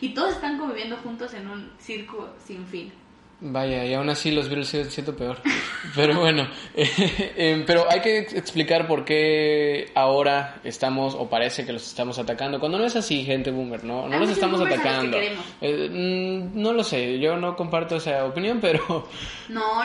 Y 0.00 0.10
todos 0.10 0.34
están 0.34 0.58
conviviendo 0.58 0.96
juntos 0.98 1.34
en 1.34 1.48
un 1.48 1.70
circo 1.78 2.30
sin 2.44 2.66
fin. 2.66 2.92
Vaya, 3.40 3.84
y 3.84 3.94
aún 3.94 4.10
así 4.10 4.32
los 4.32 4.48
Beatles 4.48 4.68
siguen 4.68 4.90
siendo 4.90 5.14
peor. 5.14 5.38
Pero 5.94 6.18
bueno, 6.18 6.48
eh, 6.74 7.62
pero 7.66 7.90
hay 7.90 8.00
que 8.00 8.18
explicar 8.18 8.86
por 8.86 9.04
qué 9.04 9.90
ahora 9.94 10.60
estamos, 10.64 11.14
o 11.14 11.30
parece 11.30 11.64
que 11.64 11.72
los 11.72 11.86
estamos 11.86 12.18
atacando, 12.18 12.58
cuando 12.60 12.78
no 12.78 12.84
es 12.84 12.96
así, 12.96 13.24
gente 13.24 13.50
boomer, 13.50 13.84
¿no? 13.84 14.08
No 14.08 14.18
los 14.18 14.30
estamos 14.30 14.60
atacando. 14.60 15.16
Eh, 15.60 15.88
mm, 15.88 16.60
no 16.60 16.72
lo 16.72 16.82
sé, 16.82 17.18
yo 17.20 17.36
no 17.36 17.56
comparto 17.56 17.96
esa 17.96 18.24
opinión, 18.24 18.58
pero... 18.60 19.08
No, 19.48 19.82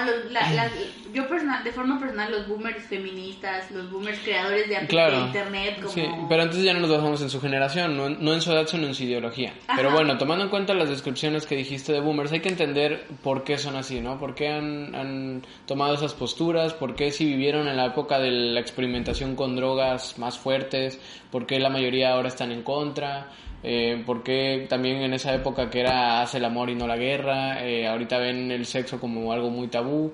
yo 1.13 1.27
personal, 1.27 1.63
de 1.63 1.72
forma 1.72 2.00
personal, 2.00 2.31
los 2.31 2.48
boomers 2.48 2.83
feministas, 2.86 3.69
los 3.72 3.89
boomers 3.89 4.19
creadores 4.19 4.67
de, 4.67 4.75
Internet, 4.75 5.75
como... 5.77 5.89
Sí, 5.93 6.03
pero 6.27 6.43
entonces 6.43 6.65
ya 6.65 6.74
no 6.74 6.81
nos 6.81 6.89
basamos 6.89 7.22
en 7.22 7.29
su 7.29 7.39
generación, 7.39 7.95
no, 7.95 8.10
no 8.10 8.33
en 8.33 8.41
su 8.41 8.51
edad, 8.51 8.67
sino 8.67 8.88
en 8.88 8.95
su 8.95 9.03
ideología. 9.03 9.53
Pero 9.75 9.91
bueno, 9.91 10.17
tomando 10.17 10.43
en 10.43 10.50
cuenta 10.50 10.74
las 10.74 10.89
descripciones 10.89 11.45
que 11.45 11.55
dijiste 11.55 11.93
de 11.93 12.01
boomers, 12.01 12.31
hay 12.31 12.41
que 12.41 12.50
entender 12.50 13.05
por 13.22 13.42
qué 13.43 13.57
son 13.57 13.75
así, 13.75 14.01
¿no? 14.01 14.17
¿Por 14.19 14.35
qué 14.35 14.50
han, 14.50 15.41
tomado 15.65 15.95
esas 15.95 16.13
posturas? 16.13 16.73
¿Por 16.73 16.95
qué 16.95 17.12
si 17.12 17.25
vivieron 17.25 17.67
en 17.67 17.77
la 17.77 17.88
época 17.88 18.19
de 18.19 18.31
la 18.31 18.59
experimentación 18.59 19.35
con 19.35 19.55
drogas 19.55 20.17
más 20.17 20.38
fuertes? 20.38 21.00
¿Por 21.31 21.45
qué 21.45 21.59
la 21.59 21.69
mayoría 21.69 22.13
ahora 22.13 22.29
están 22.29 22.51
en 22.51 22.63
contra? 22.63 23.31
Eh, 23.63 24.03
¿Por 24.05 24.23
qué 24.23 24.65
también 24.69 24.97
en 24.97 25.13
esa 25.13 25.33
época 25.33 25.69
que 25.69 25.79
era 25.79 26.21
hace 26.21 26.38
el 26.38 26.45
amor 26.45 26.69
y 26.69 26.75
no 26.75 26.88
la 26.88 26.97
guerra? 26.97 27.65
Eh, 27.65 27.88
ahorita 27.88 28.17
ven 28.17 28.51
el 28.51 28.65
sexo 28.65 29.00
como 29.00 29.31
algo 29.33 29.50
muy 29.50 29.67
tabú. 29.67 30.12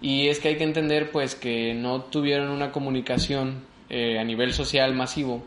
Y 0.00 0.28
es 0.28 0.40
que 0.40 0.48
hay 0.48 0.56
que 0.56 0.64
entender 0.64 1.10
pues 1.10 1.34
que 1.34 1.74
no 1.74 2.02
tuvieron 2.02 2.50
una 2.50 2.72
comunicación 2.72 3.64
eh, 3.88 4.18
a 4.18 4.24
nivel 4.24 4.52
social 4.52 4.94
masivo 4.94 5.42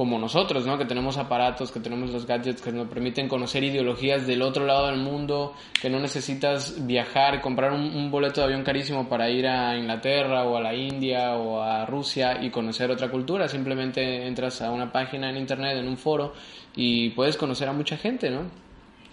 como 0.00 0.18
nosotros, 0.18 0.64
¿no? 0.64 0.78
Que 0.78 0.86
tenemos 0.86 1.18
aparatos, 1.18 1.70
que 1.70 1.78
tenemos 1.78 2.10
los 2.10 2.24
gadgets 2.24 2.62
que 2.62 2.72
nos 2.72 2.88
permiten 2.88 3.28
conocer 3.28 3.62
ideologías 3.64 4.26
del 4.26 4.40
otro 4.40 4.64
lado 4.64 4.86
del 4.86 4.96
mundo, 4.96 5.52
que 5.78 5.90
no 5.90 6.00
necesitas 6.00 6.86
viajar, 6.86 7.42
comprar 7.42 7.70
un, 7.72 8.10
boleto 8.10 8.40
de 8.40 8.46
avión 8.46 8.64
carísimo 8.64 9.10
para 9.10 9.28
ir 9.28 9.46
a 9.46 9.76
Inglaterra 9.76 10.44
o 10.44 10.56
a 10.56 10.62
la 10.62 10.74
India 10.74 11.36
o 11.36 11.60
a 11.60 11.84
Rusia 11.84 12.42
y 12.42 12.48
conocer 12.48 12.90
otra 12.90 13.10
cultura. 13.10 13.46
Simplemente 13.46 14.26
entras 14.26 14.62
a 14.62 14.70
una 14.70 14.90
página 14.90 15.28
en 15.28 15.36
internet, 15.36 15.76
en 15.76 15.86
un 15.86 15.98
foro 15.98 16.32
y 16.74 17.10
puedes 17.10 17.36
conocer 17.36 17.68
a 17.68 17.74
mucha 17.74 17.98
gente, 17.98 18.30
¿no? 18.30 18.44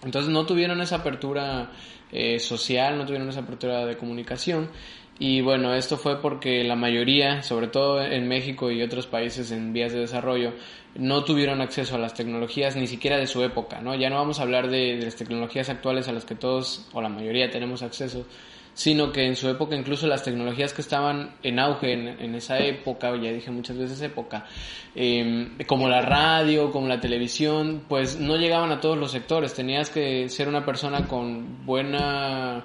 Entonces 0.02 0.32
no 0.32 0.46
tuvieron 0.46 0.80
esa 0.80 0.96
apertura 0.96 1.70
eh, 2.10 2.38
social, 2.38 2.96
no 2.96 3.04
tuvieron 3.04 3.28
esa 3.28 3.40
apertura 3.40 3.84
de 3.84 3.98
comunicación 3.98 4.70
y 5.18 5.40
bueno, 5.40 5.74
esto 5.74 5.96
fue 5.96 6.20
porque 6.20 6.62
la 6.62 6.76
mayoría, 6.76 7.42
sobre 7.42 7.66
todo 7.66 8.00
en 8.02 8.28
México 8.28 8.70
y 8.70 8.82
otros 8.82 9.08
países 9.08 9.50
en 9.50 9.72
vías 9.72 9.92
de 9.92 9.98
desarrollo, 9.98 10.52
no 10.94 11.24
tuvieron 11.24 11.60
acceso 11.60 11.96
a 11.96 11.98
las 11.98 12.14
tecnologías 12.14 12.76
ni 12.76 12.86
siquiera 12.86 13.18
de 13.18 13.26
su 13.26 13.42
época, 13.42 13.80
¿no? 13.80 13.96
Ya 13.96 14.10
no 14.10 14.16
vamos 14.16 14.38
a 14.38 14.42
hablar 14.42 14.68
de, 14.68 15.00
las 15.02 15.16
tecnologías 15.16 15.68
actuales 15.70 16.06
a 16.06 16.12
las 16.12 16.24
que 16.24 16.36
todos 16.36 16.88
o 16.92 17.02
la 17.02 17.08
mayoría 17.08 17.50
tenemos 17.50 17.82
acceso, 17.82 18.26
sino 18.74 19.10
que 19.10 19.26
en 19.26 19.34
su 19.34 19.48
época 19.48 19.74
incluso 19.74 20.06
las 20.06 20.22
tecnologías 20.22 20.72
que 20.72 20.82
estaban 20.82 21.34
en 21.42 21.58
auge 21.58 21.94
en, 21.94 22.34
esa 22.36 22.60
época, 22.60 23.10
ya 23.16 23.32
dije 23.32 23.50
muchas 23.50 23.76
veces 23.76 24.00
época, 24.02 24.46
em, 24.94 25.58
como 25.66 25.88
la 25.88 26.00
radio, 26.00 26.70
como 26.70 26.86
la 26.86 27.00
televisión, 27.00 27.82
pues 27.88 28.20
no 28.20 28.36
llegaban 28.36 28.70
a 28.70 28.80
todos 28.80 28.96
los 28.96 29.10
sectores, 29.10 29.52
tenías 29.52 29.90
que 29.90 30.28
ser 30.28 30.46
una 30.46 30.64
persona 30.64 31.08
con 31.08 31.66
buena 31.66 32.64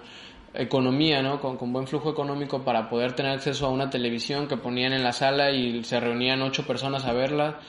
economía, 0.54 1.22
¿no? 1.22 1.40
Con, 1.40 1.58
con, 1.58 1.74
buen 1.74 1.88
flujo 1.88 2.12
económico 2.12 2.64
para 2.64 2.90
poder 2.90 3.14
tener 3.14 3.32
acceso 3.32 3.66
a 3.66 3.70
una 3.70 3.90
televisión 3.90 4.48
que 4.48 4.58
ponían 4.58 4.94
en 4.94 5.04
la 5.04 5.12
sala 5.12 5.52
y 5.52 5.84
se 5.84 6.00
reunían 6.00 6.42
ocho 6.42 6.66
personas 6.66 7.06
a 7.06 7.14
verla 7.14 7.60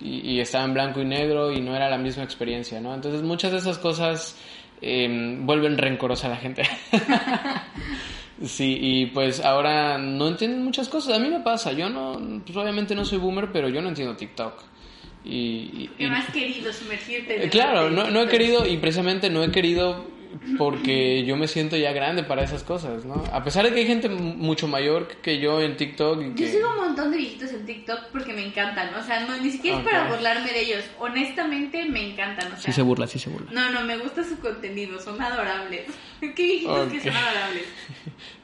y, 0.00 0.40
estaba 0.40 0.64
en 0.64 0.74
blanco 0.74 1.00
y 1.00 1.04
negro 1.04 1.52
y 1.52 1.60
no 1.60 1.74
era 1.74 1.88
la 1.88 1.98
misma 1.98 2.22
experiencia, 2.22 2.80
¿no? 2.80 2.94
Entonces 2.94 3.22
muchas 3.22 3.52
de 3.52 3.58
esas 3.58 3.78
cosas 3.78 4.36
em, 4.80 5.44
vuelven 5.44 5.76
rencorosa 5.76 6.28
a 6.28 6.30
la 6.30 6.36
gente. 6.36 6.62
sí, 8.44 8.78
y 8.80 9.06
pues 9.06 9.44
ahora 9.44 9.98
no 9.98 10.28
entienden 10.28 10.62
muchas 10.62 10.88
cosas. 10.88 11.16
A 11.16 11.20
mí 11.20 11.28
me 11.28 11.40
pasa, 11.40 11.72
yo 11.72 11.88
no, 11.88 12.42
pues 12.44 12.56
obviamente 12.56 12.94
no 12.94 13.04
soy 13.04 13.18
boomer, 13.18 13.50
pero 13.52 13.68
yo 13.68 13.82
no 13.82 13.88
entiendo 13.88 14.16
TikTok. 14.16 14.62
Y, 15.24 15.90
y, 15.98 16.06
no 16.06 16.16
has 16.16 16.30
querido 16.30 16.72
sumergirte. 16.72 17.42
En 17.42 17.50
claro, 17.50 17.90
no, 17.90 18.08
no 18.10 18.22
he 18.22 18.28
querido 18.28 18.64
y 18.66 18.76
precisamente 18.76 19.28
no 19.28 19.42
he 19.42 19.50
querido 19.50 20.06
porque 20.56 21.24
yo 21.24 21.36
me 21.36 21.48
siento 21.48 21.76
ya 21.76 21.92
grande 21.92 22.22
para 22.22 22.42
esas 22.42 22.62
cosas, 22.62 23.04
¿no? 23.04 23.22
A 23.32 23.42
pesar 23.44 23.64
de 23.64 23.72
que 23.72 23.80
hay 23.80 23.86
gente 23.86 24.08
mucho 24.08 24.68
mayor 24.68 25.08
que 25.22 25.38
yo 25.38 25.60
en 25.60 25.76
TikTok. 25.76 26.34
Yo 26.34 26.46
sigo 26.46 26.70
un 26.70 26.88
montón 26.88 27.10
de 27.10 27.18
viejitos 27.18 27.52
en 27.52 27.66
TikTok 27.66 28.08
porque 28.12 28.32
me 28.32 28.44
encantan, 28.44 28.94
o 28.94 29.02
sea, 29.02 29.20
no, 29.20 29.36
ni 29.38 29.50
siquiera 29.50 29.78
es 29.78 29.84
para 29.84 30.08
burlarme 30.08 30.50
de 30.50 30.60
ellos, 30.60 30.84
honestamente 30.98 31.84
me 31.84 32.12
encantan. 32.12 32.48
O 32.48 32.56
sea, 32.56 32.60
sí 32.60 32.72
se 32.72 32.82
burla, 32.82 33.06
sí 33.06 33.18
se 33.18 33.30
burla. 33.30 33.50
No, 33.52 33.70
no, 33.70 33.82
me 33.84 33.96
gusta 33.98 34.24
su 34.24 34.38
contenido, 34.38 35.00
son 35.00 35.20
adorables. 35.20 35.86
¿Qué 36.20 36.42
viejitos 36.42 36.92
que 36.92 37.00
son 37.00 37.16
adorables? 37.16 37.64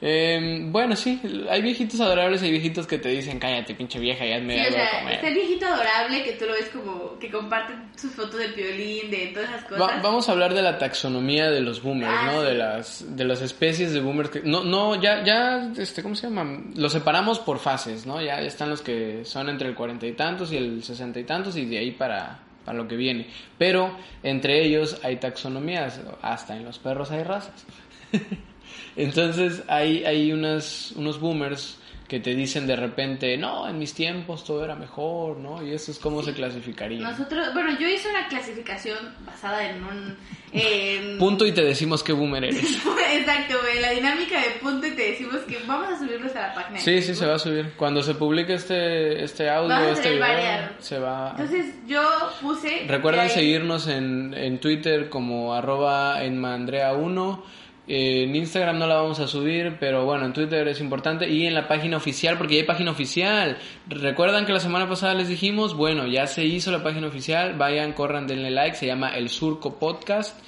Eh, 0.01 0.61
bueno, 0.67 0.95
sí, 0.97 1.21
hay 1.49 1.63
viejitos 1.63 1.99
adorables 1.99 2.43
y 2.43 2.51
viejitos 2.51 2.87
que 2.87 2.99
te 2.99 3.09
dicen, 3.09 3.39
cállate, 3.39 3.75
pinche 3.75 3.99
vieja, 3.99 4.25
ya 4.27 4.39
me 4.39 4.59
sí, 4.59 4.69
o 4.69 4.73
sea, 4.73 5.13
Está 5.13 5.29
el 5.29 5.35
viejito 5.35 5.67
adorable 5.67 6.23
que 6.23 6.33
tú 6.33 6.45
lo 6.45 6.53
ves 6.53 6.69
como 6.69 7.19
que 7.19 7.31
comparten 7.31 7.91
sus 7.97 8.13
fotos 8.13 8.39
de 8.39 8.49
piolín, 8.49 9.11
de 9.11 9.31
todas 9.33 9.49
esas 9.49 9.65
cosas. 9.65 10.03
vamos 10.03 10.29
a 10.29 10.33
hablar 10.33 10.53
de 10.53 10.63
la 10.63 10.79
taxonomía 10.79 11.51
de 11.51 11.61
los 11.61 11.74
boomers, 11.83 12.13
ah, 12.13 12.33
¿no? 12.33 12.43
De 12.43 12.55
las 12.55 13.17
de 13.17 13.25
las 13.25 13.41
especies 13.43 13.93
de 13.93 14.01
boomers 14.01 14.31
que 14.31 14.43
no 14.43 14.65
no 14.65 15.01
ya 15.01 15.25
ya 15.25 15.73
este 15.77 16.03
¿cómo 16.03 16.15
se 16.15 16.29
llama? 16.29 16.63
Los 16.75 16.93
separamos 16.93 17.39
por 17.39 17.59
fases, 17.59 18.07
¿no? 18.07 18.21
Ya 18.21 18.41
están 18.41 18.71
los 18.71 18.83
que 18.83 19.25
son 19.25 19.49
entre 19.49 19.69
el 19.69 19.75
cuarenta 19.75 20.07
y 20.07 20.13
tantos 20.13 20.53
y 20.53 20.57
el 20.57 20.83
sesenta 20.83 21.21
y 21.21 21.25
tantos 21.25 21.57
y 21.57 21.65
de 21.65 21.79
ahí 21.79 21.91
para 21.93 22.41
para 22.65 22.79
lo 22.79 22.89
que 22.89 22.97
viene. 22.97 23.27
Pero 23.59 23.97
entre 24.23 24.65
ellos 24.65 24.99
hay 25.03 25.17
taxonomías, 25.17 26.01
hasta 26.23 26.57
en 26.57 26.65
los 26.65 26.79
perros 26.79 27.11
hay 27.11 27.23
razas. 27.23 27.67
Entonces 28.97 29.63
hay, 29.69 30.05
hay 30.05 30.33
unas, 30.33 30.93
unos 30.93 31.21
boomers 31.21 31.79
que 32.15 32.21
te 32.21 32.33
dicen 32.33 32.65
de 32.69 32.77
repente, 32.77 33.37
no, 33.37 33.69
en 33.69 33.77
mis 33.77 33.93
tiempos 33.93 34.45
todo 34.45 34.65
era 34.65 34.77
mejor, 34.77 35.37
¿no? 35.37 35.67
Y 35.67 35.73
eso 35.73 35.91
es 35.91 35.99
cómo 35.99 36.23
se 36.23 36.33
clasificaría. 36.33 37.01
Nosotros, 37.01 37.53
bueno, 37.53 37.77
yo 37.77 37.89
hice 37.89 38.09
una 38.09 38.29
clasificación 38.29 38.97
basada 39.27 39.69
en 39.69 39.83
un... 39.83 40.17
punto 41.19 41.45
y 41.45 41.51
te 41.51 41.65
decimos 41.65 42.05
qué 42.05 42.13
boomer 42.13 42.45
eres. 42.45 42.63
Exacto, 43.15 43.57
güey, 43.63 43.81
la 43.81 43.91
dinámica 43.91 44.41
de 44.41 44.51
punto 44.61 44.87
y 44.87 44.93
te 44.93 45.11
decimos 45.11 45.39
que 45.49 45.59
vamos 45.67 45.89
a 45.89 45.99
subirlos 45.99 46.37
a 46.37 46.43
la 46.43 46.55
página. 46.55 46.79
Sí, 46.79 47.03
sí, 47.03 47.17
se 47.17 47.27
va 47.27 47.35
a 47.35 47.39
subir. 47.41 47.73
Cuando 47.77 48.01
se 48.05 48.15
publique 48.15 48.55
este, 48.55 49.25
este 49.25 49.51
audio, 49.51 49.77
este 49.89 50.11
video, 50.11 50.69
se 50.79 51.01
va... 51.01 51.31
Entonces 51.33 51.75
yo 51.89 52.01
puse... 52.41 52.85
Recuerden 52.87 53.29
seguirnos 53.29 53.89
en, 53.89 54.35
en 54.35 54.61
Twitter 54.61 55.09
como 55.09 55.53
arroba 55.53 56.23
enmandrea1 56.23 57.43
en 57.87 58.35
Instagram 58.35 58.79
no 58.79 58.87
la 58.87 58.95
vamos 58.95 59.21
a 59.21 59.27
subir, 59.27 59.77
pero 59.79 60.05
bueno, 60.05 60.25
en 60.25 60.33
Twitter 60.33 60.67
es 60.69 60.81
importante 60.81 61.29
y 61.29 61.47
en 61.47 61.55
la 61.55 61.69
página 61.69 61.97
oficial, 61.99 62.39
porque 62.39 62.55
ya 62.55 62.61
hay 62.61 62.67
página 62.67 62.91
oficial. 62.91 63.59
Recuerdan 63.89 64.47
que 64.47 64.53
la 64.53 64.61
semana 64.61 64.89
pasada 64.89 65.15
les 65.15 65.29
dijimos, 65.29 65.77
bueno, 65.77 66.07
ya 66.07 66.27
se 66.27 66.45
hizo 66.45 66.71
la 66.71 66.83
página 66.83 67.09
oficial, 67.09 67.55
vayan, 67.55 67.93
corran, 67.93 68.27
denle 68.27 68.51
like, 68.51 68.77
se 68.77 68.87
llama 68.87 69.15
El 69.15 69.29
Surco 69.29 69.79
Podcast 69.79 70.39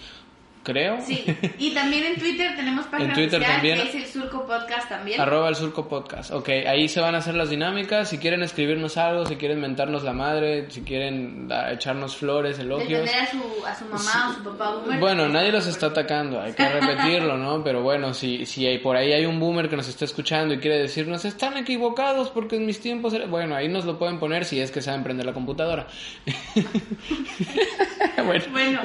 creo. 0.66 1.00
Sí, 1.00 1.24
y 1.58 1.72
también 1.72 2.04
en 2.04 2.16
Twitter 2.16 2.56
tenemos 2.56 2.86
página 2.86 3.10
en 3.10 3.14
Twitter 3.14 3.42
también, 3.42 3.78
que 3.78 3.88
es 3.88 3.94
el 3.94 4.06
Surco 4.06 4.44
Podcast 4.44 4.88
también. 4.88 5.20
Arroba 5.20 5.48
el 5.48 5.54
Surco 5.54 5.88
Podcast, 5.88 6.32
ok, 6.32 6.48
ahí 6.66 6.88
se 6.88 7.00
van 7.00 7.14
a 7.14 7.18
hacer 7.18 7.36
las 7.36 7.48
dinámicas, 7.48 8.08
si 8.08 8.18
quieren 8.18 8.42
escribirnos 8.42 8.96
algo, 8.96 9.24
si 9.26 9.36
quieren 9.36 9.60
mentarnos 9.60 10.02
la 10.02 10.12
madre, 10.12 10.68
si 10.70 10.82
quieren 10.82 11.48
echarnos 11.70 12.16
flores, 12.16 12.58
elogios. 12.58 13.08
a 13.08 13.30
su, 13.30 13.66
a 13.66 13.74
su 13.74 13.84
mamá 13.84 14.30
o 14.30 14.34
su 14.34 14.42
papá 14.42 14.74
boomer. 14.74 14.98
Bueno, 14.98 15.28
nadie 15.28 15.52
los 15.52 15.66
está 15.66 15.86
atacando, 15.86 16.40
hay 16.40 16.52
que 16.52 16.68
repetirlo, 16.68 17.36
¿no? 17.36 17.62
Pero 17.62 17.82
bueno, 17.82 18.12
si, 18.12 18.44
si 18.44 18.66
hay, 18.66 18.78
por 18.78 18.96
ahí 18.96 19.12
hay 19.12 19.24
un 19.24 19.38
boomer 19.38 19.68
que 19.68 19.76
nos 19.76 19.88
está 19.88 20.04
escuchando 20.04 20.54
y 20.54 20.58
quiere 20.58 20.78
decirnos, 20.78 21.24
están 21.24 21.56
equivocados 21.56 22.30
porque 22.30 22.56
en 22.56 22.66
mis 22.66 22.80
tiempos 22.80 23.14
Bueno, 23.28 23.54
ahí 23.54 23.68
nos 23.68 23.84
lo 23.84 23.98
pueden 23.98 24.18
poner 24.18 24.44
si 24.44 24.60
es 24.60 24.72
que 24.72 24.82
saben 24.82 25.04
prender 25.04 25.26
la 25.26 25.32
computadora. 25.32 25.86
bueno, 28.26 28.80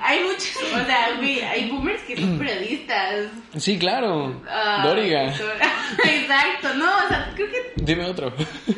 hay 0.00 0.24
muchos, 0.24 0.56
o 0.74 0.84
sea, 0.84 1.11
hay 1.20 1.70
boomers 1.70 2.02
que 2.02 2.16
son 2.16 2.38
periodistas. 2.38 3.26
Sí, 3.56 3.78
claro. 3.78 4.42
Ah, 4.48 4.82
Doriga. 4.84 5.28
Exacto, 6.04 6.74
no, 6.74 6.86
o 6.86 7.08
sea, 7.08 7.32
creo 7.34 7.50
que. 7.50 7.72
Dime 7.76 8.06
otro. 8.06 8.32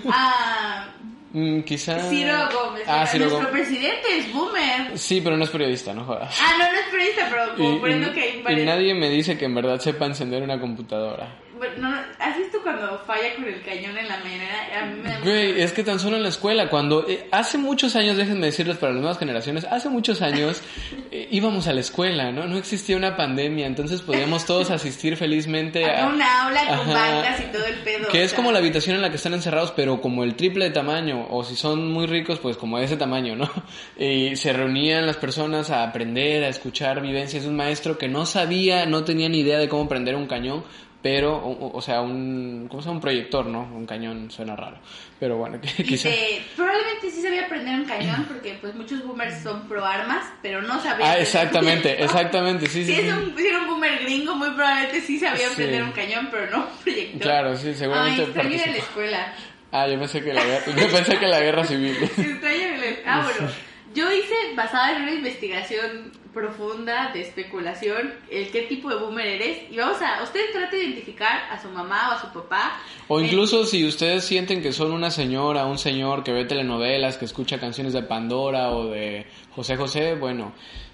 Ah. 0.08 0.88
Mm, 1.34 1.62
quizás. 1.62 2.08
Ciro 2.10 2.48
Gómez. 2.52 2.84
Ah, 2.86 3.04
Ciro 3.08 3.28
Nuestro 3.28 3.50
presidente 3.50 4.18
es 4.18 4.32
boomer. 4.32 4.96
Sí, 4.96 5.20
pero 5.20 5.36
no 5.36 5.42
es 5.42 5.50
periodista, 5.50 5.92
no 5.92 6.04
jodas. 6.04 6.38
Ah, 6.40 6.52
no, 6.56 6.72
no 6.72 6.78
es 6.78 6.86
periodista, 6.92 7.26
pero 7.28 7.56
comprendo 7.56 8.12
que 8.12 8.20
hay 8.20 8.40
varios... 8.42 8.62
Y 8.62 8.64
nadie 8.64 8.94
me 8.94 9.10
dice 9.10 9.36
que 9.36 9.46
en 9.46 9.54
verdad 9.56 9.80
sepa 9.80 10.06
encender 10.06 10.44
una 10.44 10.60
computadora. 10.60 11.43
Bueno, 11.56 11.74
no, 11.78 11.96
¿has 12.18 12.36
visto 12.36 12.58
cuando 12.62 12.98
falla 13.06 13.34
con 13.36 13.44
el 13.44 13.62
cañón 13.62 13.96
en 13.96 14.08
la 14.08 14.18
mañana? 14.18 14.44
A 14.80 14.86
mí 14.86 15.00
me 15.00 15.08
da 15.08 15.20
Güey, 15.20 15.60
es 15.60 15.72
que 15.72 15.84
tan 15.84 16.00
solo 16.00 16.16
en 16.16 16.22
la 16.22 16.28
escuela, 16.28 16.68
cuando 16.68 17.08
eh, 17.08 17.28
hace 17.30 17.58
muchos 17.58 17.94
años, 17.96 18.16
déjenme 18.16 18.46
decirles 18.46 18.76
para 18.76 18.92
las 18.92 19.00
nuevas 19.00 19.18
generaciones, 19.18 19.64
hace 19.64 19.88
muchos 19.88 20.20
años 20.22 20.62
eh, 21.10 21.28
íbamos 21.30 21.68
a 21.68 21.72
la 21.72 21.80
escuela, 21.80 22.32
¿no? 22.32 22.46
No 22.46 22.58
existía 22.58 22.96
una 22.96 23.16
pandemia, 23.16 23.66
entonces 23.66 24.02
podíamos 24.02 24.44
todos 24.46 24.70
asistir 24.70 25.16
felizmente 25.16 25.84
Había 25.84 26.06
a... 26.06 26.08
una 26.08 26.44
aula 26.46 26.66
con 26.66 26.90
Ajá. 26.90 26.92
bancas 26.92 27.40
y 27.40 27.52
todo 27.52 27.64
el 27.66 27.76
pedo. 27.76 28.08
Que 28.08 28.24
es 28.24 28.32
como 28.34 28.50
la 28.50 28.58
habitación 28.58 28.96
en 28.96 29.02
la 29.02 29.10
que 29.10 29.16
están 29.16 29.34
encerrados, 29.34 29.72
pero 29.72 30.00
como 30.00 30.24
el 30.24 30.34
triple 30.34 30.66
de 30.66 30.70
tamaño, 30.72 31.26
o 31.30 31.44
si 31.44 31.54
son 31.54 31.92
muy 31.92 32.06
ricos, 32.06 32.40
pues 32.40 32.56
como 32.56 32.78
ese 32.78 32.96
tamaño, 32.96 33.36
¿no? 33.36 33.50
Y 33.98 34.36
se 34.36 34.52
reunían 34.52 35.06
las 35.06 35.16
personas 35.16 35.70
a 35.70 35.84
aprender, 35.84 36.42
a 36.44 36.48
escuchar 36.48 37.00
vivencias 37.00 37.44
de 37.44 37.48
un 37.48 37.56
maestro 37.56 37.96
que 37.96 38.08
no 38.08 38.26
sabía, 38.26 38.86
no 38.86 39.04
tenía 39.04 39.28
ni 39.28 39.40
idea 39.40 39.58
de 39.58 39.68
cómo 39.68 39.88
prender 39.88 40.16
un 40.16 40.26
cañón, 40.26 40.64
pero, 41.04 41.36
o, 41.36 41.76
o 41.76 41.82
sea, 41.82 42.00
un, 42.00 42.66
¿cómo 42.70 42.80
se 42.80 42.86
llama? 42.88 42.96
Un 42.96 43.02
proyector, 43.02 43.44
¿no? 43.44 43.60
Un 43.60 43.84
cañón 43.84 44.30
suena 44.30 44.56
raro, 44.56 44.78
pero 45.20 45.36
bueno, 45.36 45.60
que 45.76 45.84
quizá... 45.84 46.08
Dice, 46.08 46.42
probablemente 46.56 47.10
sí 47.10 47.20
sabía 47.20 47.46
prender 47.46 47.74
un 47.74 47.84
cañón 47.84 48.24
porque 48.26 48.56
pues 48.58 48.74
muchos 48.74 49.04
boomers 49.04 49.42
son 49.42 49.68
pro 49.68 49.84
armas, 49.84 50.24
pero 50.40 50.62
no 50.62 50.80
sabía. 50.80 51.10
Ah, 51.10 51.18
exactamente, 51.18 52.02
exactamente, 52.02 52.66
sí, 52.68 52.86
sí. 52.86 52.94
Si 52.94 53.02
sí. 53.02 53.06
es 53.06 53.14
un, 53.14 53.36
si 53.36 53.46
era 53.46 53.58
un 53.60 53.66
boomer 53.66 53.98
gringo, 54.02 54.34
muy 54.34 54.48
probablemente 54.52 55.02
sí 55.02 55.18
sabía 55.18 55.46
Sí. 55.50 55.56
prender 55.56 55.82
un 55.82 55.92
cañón, 55.92 56.28
pero 56.30 56.50
no 56.50 56.58
un 56.68 56.76
proyector. 56.82 57.20
Claro, 57.20 57.54
sí, 57.58 57.74
seguramente 57.74 58.22
Ay, 58.22 58.26
extraño 58.28 58.62
a 58.64 58.66
la 58.66 58.76
escuela. 58.78 59.34
Ah, 59.72 59.86
yo 59.86 59.98
pensé 59.98 60.22
que 60.24 60.32
la 60.32 60.42
guerra, 60.42 60.64
yo 60.74 60.88
pensé 60.90 61.18
que 61.18 61.26
la 61.26 61.40
guerra 61.40 61.64
civil. 61.64 61.96
Extraño 62.02 62.68
a 62.74 62.78
la- 62.78 62.96
Ah, 63.04 63.22
bueno. 63.30 63.52
Yo 63.94 64.10
hice, 64.10 64.34
basada 64.56 64.96
en 64.96 65.02
una 65.02 65.12
investigación 65.12 66.10
profunda 66.34 67.10
de 67.12 67.20
especulación, 67.22 68.12
el 68.30 68.50
qué 68.50 68.62
tipo 68.62 68.90
de 68.90 68.96
boomer 68.96 69.26
eres. 69.26 69.70
Y 69.70 69.76
vamos 69.76 69.96
a, 70.02 70.22
usted 70.22 70.40
trate 70.52 70.76
de 70.76 70.84
identificar 70.84 71.44
a 71.50 71.60
su 71.62 71.68
mamá 71.68 72.10
o 72.10 72.12
a 72.12 72.20
su 72.20 72.26
papá. 72.32 72.80
O 73.08 73.20
Eh, 73.20 73.24
incluso 73.24 73.64
si 73.64 73.86
ustedes 73.86 74.24
sienten 74.24 74.60
que 74.60 74.72
son 74.72 74.92
una 74.92 75.10
señora, 75.10 75.64
un 75.64 75.78
señor 75.78 76.22
que 76.24 76.32
ve 76.32 76.44
telenovelas, 76.44 77.16
que 77.16 77.24
escucha 77.24 77.58
canciones 77.58 77.92
de 77.92 78.02
Pandora 78.02 78.70
o 78.72 78.88
de 78.90 79.26
José 79.54 79.76
José, 79.76 80.14
bueno, 80.16 80.52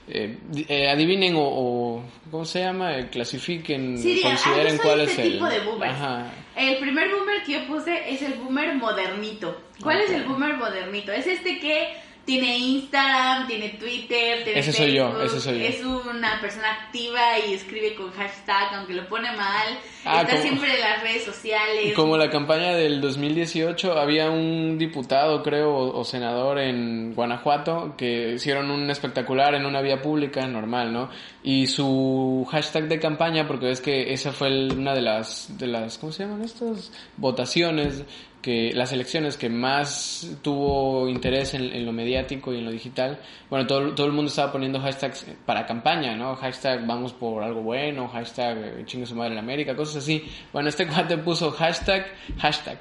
eh, 0.08 0.38
eh, 0.68 0.88
adivinen 0.88 1.36
o, 1.36 1.40
o, 1.42 2.04
¿cómo 2.30 2.44
se 2.44 2.60
llama? 2.60 2.98
Eh, 2.98 3.08
clasifiquen, 3.10 3.96
Sí, 3.96 4.20
consideren 4.22 4.76
cuál 4.78 5.00
este 5.00 5.12
es 5.12 5.18
el... 5.26 5.32
tipo 5.34 5.46
de 5.46 5.60
boomers. 5.60 5.92
Ajá. 5.94 6.32
El 6.56 6.78
primer 6.78 7.08
boomer 7.10 7.42
que 7.44 7.52
yo 7.52 7.66
puse 7.66 8.12
es 8.12 8.20
el 8.22 8.34
boomer 8.34 8.74
modernito. 8.74 9.56
¿Cuál 9.82 10.00
es 10.00 10.10
el 10.10 10.24
boomer 10.24 10.56
modernito? 10.56 11.12
Es 11.12 11.26
este 11.26 11.58
que 11.60 11.94
tiene 12.24 12.58
Instagram, 12.58 13.46
tiene 13.48 13.70
Twitter, 13.70 14.44
tiene 14.44 14.60
Ese 14.60 14.72
soy 14.72 14.94
yo, 14.94 15.06
Facebook, 15.08 15.24
ese 15.26 15.40
soy 15.40 15.58
yo. 15.58 15.64
Es 15.64 15.84
una 15.84 16.40
persona 16.40 16.70
activa 16.84 17.38
y 17.48 17.54
escribe 17.54 17.94
con 17.94 18.10
hashtag, 18.12 18.74
aunque 18.74 18.94
lo 18.94 19.08
pone 19.08 19.32
mal. 19.32 19.78
Ah, 20.04 20.20
está 20.20 20.32
como- 20.32 20.42
siempre 20.42 20.74
en 20.74 20.80
las 20.80 21.02
redes 21.02 21.24
sociales. 21.24 21.94
Como 21.94 22.16
la 22.16 22.30
campaña 22.30 22.72
del 22.74 23.00
2018, 23.00 23.98
había 23.98 24.30
un 24.30 24.78
diputado, 24.78 25.42
creo, 25.42 25.74
o, 25.74 25.98
o 25.98 26.04
senador 26.04 26.58
en 26.60 27.14
Guanajuato 27.14 27.94
que 27.98 28.34
hicieron 28.34 28.70
un 28.70 28.88
espectacular 28.90 29.54
en 29.54 29.66
una 29.66 29.80
vía 29.80 30.00
pública, 30.00 30.46
normal, 30.46 30.92
¿no? 30.92 31.10
Y 31.42 31.66
su 31.66 32.46
hashtag 32.50 32.88
de 32.88 33.00
campaña, 33.00 33.46
porque 33.48 33.66
ves 33.66 33.80
que 33.80 34.12
esa 34.12 34.30
fue 34.32 34.48
el- 34.48 34.72
una 34.78 34.94
de 34.94 35.00
las, 35.02 35.58
de 35.58 35.66
las, 35.66 35.98
¿cómo 35.98 36.12
se 36.12 36.22
llaman 36.24 36.42
estas? 36.44 36.92
Votaciones, 37.16 38.04
que 38.42 38.72
las 38.74 38.92
elecciones 38.92 39.36
que 39.36 39.48
más 39.50 40.26
tuvo 40.42 41.08
interés 41.08 41.54
en, 41.54 41.64
en 41.72 41.84
lo 41.84 41.92
mediático 41.92 42.52
y 42.54 42.58
en 42.58 42.64
lo 42.64 42.70
digital. 42.70 43.18
Bueno, 43.50 43.66
todo, 43.66 43.94
todo 43.94 44.06
el 44.06 44.12
mundo 44.12 44.30
estaba 44.30 44.50
poniendo 44.52 44.80
hashtags 44.80 45.26
para 45.44 45.66
campaña, 45.66 46.16
¿no? 46.16 46.34
Hashtag 46.36 46.86
vamos 46.86 47.12
por 47.12 47.42
algo 47.42 47.60
bueno, 47.62 48.08
hashtag 48.08 48.58
eh, 48.58 48.82
chingue 48.86 49.04
su 49.06 49.14
madre 49.14 49.32
en 49.32 49.38
América, 49.38 49.76
cosas 49.76 49.96
así. 50.02 50.24
Bueno, 50.52 50.68
este 50.70 50.86
cuate 50.86 51.18
puso 51.18 51.50
hashtag, 51.50 52.06
hashtag. 52.38 52.78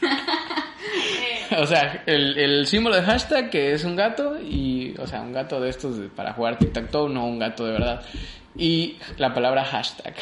O 1.58 1.64
sea, 1.66 2.02
el, 2.06 2.36
el 2.38 2.66
símbolo 2.66 2.96
de 2.96 3.02
hashtag 3.02 3.50
que 3.50 3.72
es 3.72 3.84
un 3.84 3.94
gato 3.94 4.36
y, 4.40 4.94
o 4.98 5.06
sea, 5.06 5.20
un 5.22 5.32
gato 5.32 5.60
de 5.60 5.70
estos 5.70 5.96
de- 5.98 6.08
para 6.08 6.32
jugar 6.32 6.58
tic-tac-toe, 6.58 7.08
no 7.08 7.24
un 7.26 7.38
gato 7.38 7.64
de 7.64 7.72
verdad. 7.72 8.02
Y 8.56 8.96
la 9.16 9.32
palabra 9.32 9.64
hashtag. 9.64 10.14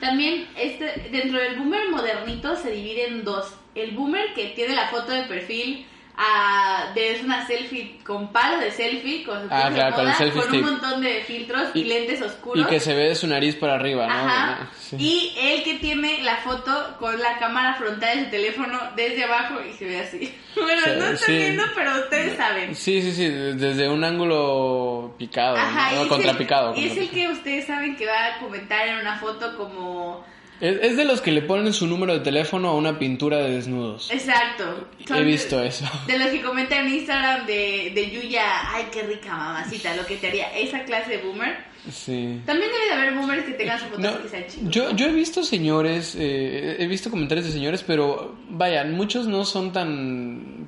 También 0.00 0.46
este, 0.56 1.08
dentro 1.10 1.40
del 1.40 1.56
boomer 1.58 1.90
modernito 1.90 2.54
se 2.54 2.70
divide 2.70 3.08
en 3.08 3.24
dos. 3.24 3.54
El 3.76 3.92
boomer 3.92 4.32
que 4.34 4.46
tiene 4.56 4.74
la 4.74 4.88
foto 4.88 5.12
de 5.12 5.22
perfil 5.24 5.86
ah, 6.18 6.92
de 6.94 7.12
es 7.12 7.22
una 7.22 7.46
selfie 7.46 7.98
con 8.04 8.32
palo 8.32 8.58
de 8.58 8.70
selfie, 8.70 9.22
con 9.22 9.48
Ah, 9.50 9.64
con 9.68 9.76
el 9.76 9.90
moda, 9.92 10.14
selfie 10.14 10.40
con 10.40 10.48
stick. 10.50 10.64
un 10.64 10.70
montón 10.70 11.00
de 11.02 11.22
filtros 11.24 11.68
y, 11.74 11.80
Y- 11.80 11.84
lentes 11.84 12.22
oscuros. 12.22 12.64
Y 12.64 12.68
que 12.70 12.80
se 12.80 12.94
ve 12.94 13.08
de 13.08 13.14
su 13.14 13.26
nariz 13.26 13.54
para 13.56 13.74
arriba, 13.74 14.06
¿no? 14.06 14.12
Ajá. 14.14 14.70
Sí. 14.80 14.96
Y 14.98 15.34
el 15.38 15.62
que 15.62 15.74
tiene 15.74 16.22
la 16.22 16.36
foto 16.38 16.96
con 16.98 17.20
la 17.20 17.38
cámara 17.38 17.74
frontal 17.74 18.16
de 18.18 18.24
su 18.24 18.30
teléfono 18.30 18.78
desde 18.96 19.24
abajo 19.24 19.56
y 19.68 19.72
se 19.74 19.84
ve 19.84 20.00
así. 20.00 20.34
Bueno, 20.56 20.80
Sí, 20.84 20.90
no 20.98 21.04
están 21.08 21.16
sí. 21.18 21.32
viendo, 21.36 21.64
pero 21.74 21.96
ustedes 21.98 22.36
saben. 22.38 22.74
Sí, 22.74 23.02
sí, 23.02 23.12
sí, 23.12 23.28
desde 23.28 23.90
un 23.90 24.02
ángulo 24.04 25.14
picado, 25.18 25.54
Ajá, 25.58 25.92
¿no? 25.94 26.02
es, 26.04 26.08
contrapicado. 26.08 26.72
el, 26.74 26.80
y 26.80 26.86
es 26.86 26.96
el 26.96 27.10
que 27.10 27.28
ustedes 27.28 27.66
saben 27.66 27.94
que 27.94 28.06
va 28.06 28.36
a 28.36 28.38
comentar 28.38 28.88
en 28.88 28.96
una 28.96 29.18
foto 29.18 29.54
como... 29.58 30.24
Es, 30.60 30.78
es 30.80 30.96
de 30.96 31.04
los 31.04 31.20
que 31.20 31.32
le 31.32 31.42
ponen 31.42 31.72
su 31.72 31.86
número 31.86 32.14
de 32.14 32.20
teléfono 32.20 32.68
a 32.68 32.74
una 32.74 32.98
pintura 32.98 33.38
de 33.38 33.50
desnudos. 33.50 34.10
Exacto. 34.10 34.88
He 35.08 35.12
de- 35.12 35.24
visto 35.24 35.62
eso. 35.62 35.84
De 36.06 36.18
los 36.18 36.28
que 36.28 36.40
comentan 36.42 36.86
en 36.86 36.94
Instagram 36.94 37.46
de, 37.46 37.92
de 37.94 38.10
Yuya, 38.10 38.74
ay, 38.74 38.86
qué 38.92 39.02
rica 39.02 39.36
mamacita, 39.36 39.94
lo 39.94 40.06
que 40.06 40.16
te 40.16 40.28
haría 40.28 40.56
esa 40.56 40.82
clase 40.84 41.10
de 41.10 41.18
boomer. 41.18 41.56
Sí. 41.92 42.40
También 42.46 42.70
debe 42.72 42.86
de 42.86 42.92
haber 42.94 43.14
boomers 43.14 43.44
que 43.44 43.52
tengan 43.52 43.78
fotos 43.78 44.00
No, 44.00 44.20
que 44.22 44.28
sean 44.28 44.44
chicos. 44.48 44.70
yo, 44.70 44.90
yo 44.96 45.06
he 45.06 45.12
visto 45.12 45.44
señores, 45.44 46.16
eh, 46.18 46.76
he 46.80 46.86
visto 46.88 47.10
comentarios 47.10 47.46
de 47.46 47.52
señores, 47.52 47.84
pero 47.86 48.34
vaya, 48.48 48.82
muchos 48.84 49.28
no 49.28 49.44
son 49.44 49.72
tan 49.72 50.65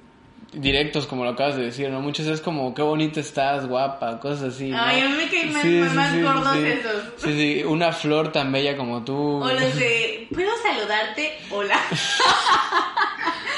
directos 0.52 1.06
como 1.06 1.24
lo 1.24 1.30
acabas 1.30 1.56
de 1.56 1.64
decir, 1.64 1.90
¿no? 1.90 2.00
Muchos 2.00 2.26
es 2.26 2.40
como, 2.40 2.74
qué 2.74 2.82
bonita 2.82 3.20
estás, 3.20 3.66
guapa, 3.68 4.18
cosas 4.20 4.54
así, 4.54 4.70
¿no? 4.70 4.80
Ay, 4.82 5.00
a 5.02 5.08
mí 5.08 5.16
me 5.16 5.28
caen 5.28 5.52
más- 5.52 5.94
más 5.94 6.22
gordos 6.22 6.56
esos. 6.56 7.02
Sí, 7.18 7.32
sí, 7.32 7.64
una 7.64 7.92
flor 7.92 8.32
tan 8.32 8.50
bella 8.50 8.76
como 8.76 9.04
tú. 9.04 9.42
O 9.42 9.48
los 9.52 9.74
de, 9.78 10.26
¿puedo 10.32 10.50
saludarte? 10.62 11.32
Hola. 11.50 11.78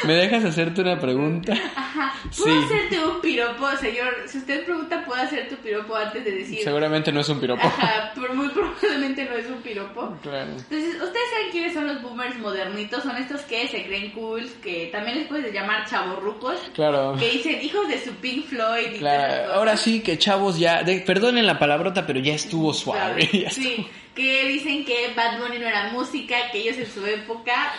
¿Me 0.04 0.14
dejas 0.14 0.44
hacerte 0.44 0.80
una 0.80 0.98
pregunta? 0.98 1.52
Ajá. 1.76 2.14
¿Puedo 2.38 2.60
Sí. 2.60 2.64
hacerte 2.66 3.04
un 3.04 3.20
piropo, 3.20 3.68
señor? 3.76 4.14
Si 4.26 4.38
usted 4.38 4.64
pregunta, 4.64 5.04
¿puedo 5.04 5.20
hacer 5.22 5.48
tu 5.48 5.56
piropo 5.56 5.94
antes 5.96 6.24
de 6.24 6.30
decir? 6.32 6.60
Seguramente 6.64 7.12
no 7.12 7.20
es 7.20 7.28
un 7.28 7.40
piropo. 7.40 7.66
Ajá, 7.66 8.12
pero 8.14 8.34
muy 8.34 8.48
probablemente 8.48 9.24
no 9.24 9.36
es 9.36 9.46
un 9.46 9.60
piropo. 9.62 10.16
Claro. 10.22 10.50
Entonces, 10.52 10.94
¿ustedes 10.94 11.30
saben 11.32 11.50
quiénes 11.50 11.74
son 11.74 11.86
los 11.86 12.00
boomers 12.02 12.38
modernitos? 12.38 13.02
Son 13.02 13.16
estos 13.16 13.40
que 13.42 13.68
se 13.68 13.84
creen 13.84 14.10
cool, 14.12 14.48
que 14.62 14.88
también 14.92 15.18
les 15.18 15.28
puedes 15.28 15.52
llamar 15.52 15.86
chavorrucos, 15.88 16.58
Claro. 16.74 17.16
que 17.18 17.30
dicen 17.30 17.58
hijos 17.62 17.88
de 17.88 17.98
su 18.02 18.12
Pink 18.16 18.46
Floyd 18.46 18.94
y 18.94 18.98
Claro, 18.98 19.54
ahora 19.54 19.76
sí 19.76 20.00
que 20.00 20.18
chavos 20.18 20.58
ya, 20.58 20.82
de- 20.82 21.00
perdonen 21.00 21.46
la 21.46 21.58
palabrota, 21.58 22.06
pero 22.06 22.20
ya 22.20 22.34
estuvo 22.34 22.72
suave. 22.72 23.28
ya 23.32 23.48
estuvo- 23.48 23.64
Sí, 23.64 23.86
que 24.14 24.44
dicen 24.48 24.84
que 24.84 25.12
Bad 25.14 25.38
Bunny 25.38 25.58
no 25.58 25.66
era 25.66 25.90
música, 25.90 26.36
que 26.50 26.58
ellos 26.58 26.76
en 26.78 26.86
su 26.90 27.04
época 27.06 27.72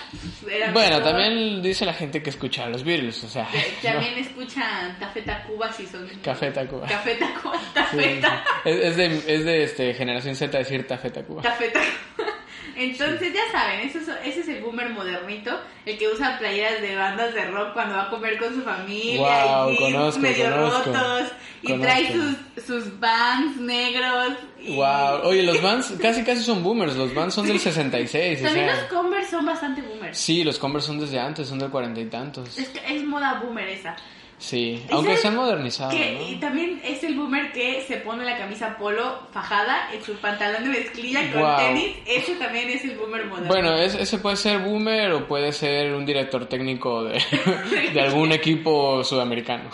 eran 0.49 0.73
Bueno, 0.73 0.97
mejor. 0.97 1.03
también 1.11 1.61
dice 1.61 1.85
la 1.85 1.93
gente 1.93 2.23
que 2.23 2.29
escucha 2.29 2.65
a 2.65 2.69
los 2.69 2.83
Beatles, 2.83 3.23
o 3.23 3.29
sea, 3.29 3.47
También 3.81 4.17
escuchan 4.17 4.95
Café 4.99 5.21
Tacuba 5.21 5.71
si 5.73 5.85
son... 5.87 6.07
Café 6.23 6.51
Tacuba. 6.51 6.87
Café 6.87 7.15
Tacuba, 7.15 7.59
Sí, 7.59 7.65
Café 7.73 8.15
sí. 8.15 8.21
Tacuba. 8.21 8.43
Es, 8.65 8.75
es 8.85 8.97
de, 8.97 9.05
es 9.35 9.45
de 9.45 9.63
este, 9.63 9.93
generación 9.93 10.35
Z 10.35 10.57
decir 10.57 10.87
Café 10.87 11.09
Tacuba. 11.09 11.41
Café 11.41 11.67
Tacuba. 11.69 12.33
Entonces, 12.75 13.33
ya 13.33 13.51
saben, 13.51 13.81
ese 13.81 13.99
es, 13.99 14.07
ese 14.23 14.39
es 14.41 14.47
el 14.47 14.63
boomer 14.63 14.89
modernito, 14.89 15.59
el 15.85 15.97
que 15.97 16.07
usa 16.07 16.37
playeras 16.37 16.81
de 16.81 16.95
bandas 16.95 17.33
de 17.33 17.45
rock 17.45 17.73
cuando 17.73 17.95
va 17.95 18.03
a 18.03 18.09
comer 18.09 18.37
con 18.37 18.53
su 18.53 18.61
familia 18.61 19.17
Guau, 19.17 19.71
y 19.71 19.77
conozco, 19.77 20.19
medio 20.21 20.51
conozco, 20.51 20.77
rotos 20.85 21.27
y 21.61 21.67
conozco. 21.67 21.83
trae 21.83 22.13
sus, 22.13 22.63
sus 22.65 22.99
bands 22.99 23.57
negros. 23.57 24.33
Y... 24.59 24.75
Wow, 24.75 25.21
oye, 25.23 25.43
los 25.43 25.61
Vans 25.63 25.93
casi 26.01 26.23
casi 26.23 26.43
son 26.43 26.63
boomers, 26.63 26.95
los 26.95 27.13
Vans 27.13 27.33
son 27.33 27.47
del 27.47 27.59
66, 27.59 28.39
o 28.39 28.43
También 28.43 28.67
los. 28.67 28.79
Converse 28.85 29.31
son 29.31 29.45
bastante 29.45 29.81
boomers. 29.81 30.17
Sí, 30.17 30.43
los 30.43 30.59
Converse 30.59 30.87
son 30.87 30.99
desde 30.99 31.19
antes, 31.19 31.47
son 31.47 31.59
del 31.59 31.69
cuarenta 31.69 31.99
y 31.99 32.05
tantos. 32.05 32.57
Es, 32.57 32.69
que 32.69 32.95
es 32.95 33.03
moda 33.03 33.41
boomer 33.43 33.67
esa. 33.67 33.95
Sí, 34.43 34.83
¿Y 34.89 34.93
aunque 34.93 35.17
se 35.17 35.27
han 35.27 35.35
modernizado, 35.35 35.91
Que, 35.91 36.23
y 36.27 36.33
¿no? 36.33 36.39
también 36.39 36.81
es 36.83 37.03
el 37.03 37.13
boomer 37.13 37.51
que 37.51 37.83
se 37.87 37.97
pone 37.97 38.25
la 38.25 38.39
camisa 38.39 38.75
polo 38.75 39.19
fajada 39.31 39.93
en 39.93 40.03
su 40.03 40.13
pantalón 40.15 40.63
de 40.63 40.69
mezclilla 40.79 41.31
con 41.31 41.57
tenis. 41.57 41.97
Ese 42.07 42.33
también 42.37 42.67
es 42.71 42.83
el 42.83 42.97
boomer 42.97 43.25
moderno. 43.27 43.47
Bueno, 43.49 43.75
es- 43.75 43.93
ese 43.93 44.17
puede 44.17 44.37
ser 44.37 44.57
boomer 44.57 45.11
o 45.11 45.27
puede 45.27 45.53
ser 45.53 45.93
un 45.93 46.07
director 46.07 46.47
técnico 46.47 47.03
de, 47.03 47.21
de 47.93 48.01
algún 48.01 48.31
equipo 48.31 49.03
sudamericano. 49.03 49.69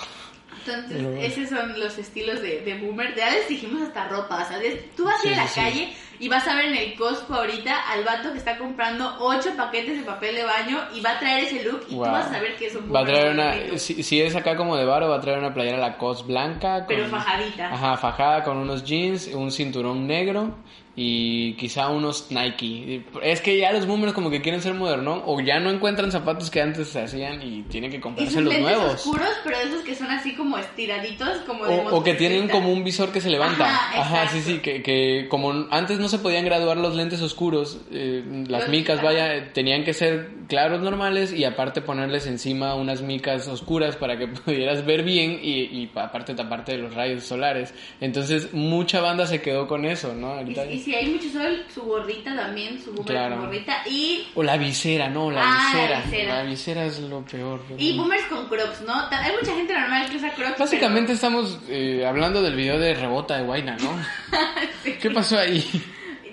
Entonces, 0.66 1.02
bueno. 1.02 1.22
esos 1.22 1.48
son 1.48 1.80
los 1.80 1.98
estilos 1.98 2.42
de, 2.42 2.60
de 2.60 2.74
boomer. 2.78 3.16
Ya 3.16 3.30
les 3.30 3.48
dijimos 3.48 3.82
hasta 3.84 4.10
ropa. 4.10 4.44
O 4.44 4.48
sea, 4.50 4.60
tú 4.98 5.06
vas 5.06 5.24
a 5.24 5.28
ir 5.30 5.34
Sí, 5.34 5.40
a 5.40 5.44
la 5.44 5.48
sí, 5.48 5.62
sí. 5.72 5.98
Y 6.20 6.28
vas 6.30 6.48
a 6.48 6.56
ver 6.56 6.66
en 6.66 6.76
el 6.76 6.96
Costco 6.96 7.34
ahorita 7.36 7.76
al 7.92 8.04
vato 8.04 8.32
que 8.32 8.38
está 8.40 8.58
comprando 8.58 9.16
ocho 9.20 9.50
paquetes 9.56 9.98
de 10.00 10.04
papel 10.04 10.36
de 10.36 10.44
baño 10.44 10.80
y 10.96 11.02
va 11.02 11.12
a 11.12 11.20
traer 11.20 11.44
ese 11.44 11.64
look 11.64 11.82
y 11.90 11.96
Wow. 11.96 12.06
tú 12.06 12.12
vas 12.12 12.26
a 12.28 12.32
saber 12.34 12.56
que 12.56 12.68
es 12.68 12.76
un 12.76 12.94
Va 12.94 13.02
a 13.02 13.06
traer 13.06 13.32
una, 13.34 13.78
si, 13.78 14.02
si 14.04 14.22
es 14.22 14.36
acá 14.36 14.56
como 14.56 14.76
de 14.78 14.86
varo, 14.86 15.10
va 15.10 15.18
a 15.18 15.22
traer 15.22 15.40
una 15.40 15.54
playera 15.54 15.78
Lacoste 15.78 16.26
blanca. 16.28 16.80
Con, 16.80 16.88
Pero 16.88 17.08
fajadita. 17.08 17.74
Ajá, 17.74 17.98
fajada 17.98 18.44
con 18.44 18.58
unos 18.58 18.84
jeans, 18.84 19.28
un 19.34 19.52
cinturón 19.52 20.08
negro 20.08 20.56
y 21.00 21.54
quizá 21.58 21.90
unos 21.90 22.32
Nike. 22.32 23.04
Es 23.22 23.40
que 23.42 23.56
ya 23.60 23.72
los 23.72 23.86
boomers 23.86 24.14
como 24.14 24.32
que 24.32 24.42
quieren 24.42 24.62
ser 24.64 24.74
modernos 24.74 25.22
o 25.28 25.40
ya 25.42 25.60
no 25.60 25.70
encuentran 25.70 26.12
zapatos 26.12 26.50
que 26.50 26.60
antes 26.60 26.88
se 26.90 27.04
hacían 27.04 27.40
y 27.44 27.62
tienen 27.64 27.92
que 27.92 28.02
comprarse 28.02 28.42
los 28.42 28.58
nuevos. 28.58 28.96
oscuros, 28.96 29.30
pero 29.44 29.58
esos 29.58 29.84
que 29.84 29.94
son 29.94 30.10
así 30.10 30.34
como 30.36 30.58
estiraditos, 30.58 31.38
como 31.46 31.66
de 31.68 31.76
O, 31.76 31.98
o 31.98 32.04
que 32.04 32.16
tienen 32.16 32.48
como 32.50 32.72
un 32.74 32.84
visor 32.84 33.12
que 33.12 33.22
se 33.22 33.30
levanta. 33.30 33.66
Ajá, 33.68 34.02
Ajá, 34.02 34.28
sí, 34.30 34.42
sí, 34.42 34.58
que, 34.58 34.82
que 34.82 35.28
como 35.30 35.68
antes 35.70 36.00
no 36.00 36.07
se 36.08 36.20
podían 36.20 36.46
graduar 36.46 36.78
los 36.78 36.96
lentes 36.96 37.22
oscuros, 37.22 37.80
eh, 37.92 38.24
las 38.48 38.70
micas, 38.70 39.02
vaya, 39.02 39.52
tenían 39.54 39.84
que 39.84 39.94
ser 39.94 40.30
claros 40.48 40.82
normales 40.82 41.34
y 41.34 41.44
aparte 41.44 41.82
ponerles 41.82 42.28
encima 42.28 42.76
unas 42.76 43.02
micas 43.02 43.48
oscuras 43.48 43.96
para 43.96 44.18
que 44.18 44.28
pudieras 44.46 44.86
ver 44.86 45.04
bien 45.04 45.40
y, 45.42 45.62
y 45.64 45.92
aparte 45.96 46.34
taparte 46.36 46.74
de 46.74 46.78
los 46.80 46.94
rayos 46.94 47.24
solares. 47.24 47.74
Entonces 48.02 48.54
mucha 48.54 49.02
banda 49.02 49.26
se 49.28 49.42
quedó 49.42 49.68
con 49.68 49.86
eso, 49.86 50.14
¿no? 50.14 50.36
Y, 50.36 50.40
Ahorita- 50.40 50.66
y 50.72 50.80
si 50.80 50.96
hay 50.96 51.08
mucho 51.08 51.30
sol, 51.30 51.64
su 51.74 51.82
gorrita 51.84 52.36
también, 52.36 52.82
su 52.82 52.92
boomer 52.92 53.06
Claro. 53.06 53.36
con 53.38 53.46
gorrita. 53.46 53.78
Y, 53.90 54.28
O 54.36 54.44
la 54.44 54.58
visera, 54.58 55.10
no, 55.10 55.32
la 55.32 55.42
Ah, 55.44 55.72
la 55.74 55.80
visera. 55.80 56.02
visera. 56.02 56.36
La 56.36 56.44
visera 56.44 56.86
es 56.86 57.00
lo 57.00 57.22
peor. 57.26 57.62
y 57.78 57.98
boomers 57.98 58.24
con 58.26 58.48
crocs, 58.48 58.82
¿no? 58.86 58.94
Hay 58.94 59.32
mucha 59.40 59.56
gente 59.56 59.74
normal 59.74 60.10
que 60.10 60.18
usa 60.18 60.32
crocs. 60.34 60.58
Básicamente 60.60 61.14
estamos 61.14 61.60
eh, 61.70 62.06
hablando 62.06 62.42
del 62.42 62.56
video 62.56 62.80
de 62.80 62.94
Rebota 62.94 63.38
de 63.38 63.44
Guaina, 63.44 63.78
¿no? 63.78 63.92
pero- 64.84 65.00
¿Qué 65.00 65.10
pasó 65.12 65.38
ahí? 65.38 65.64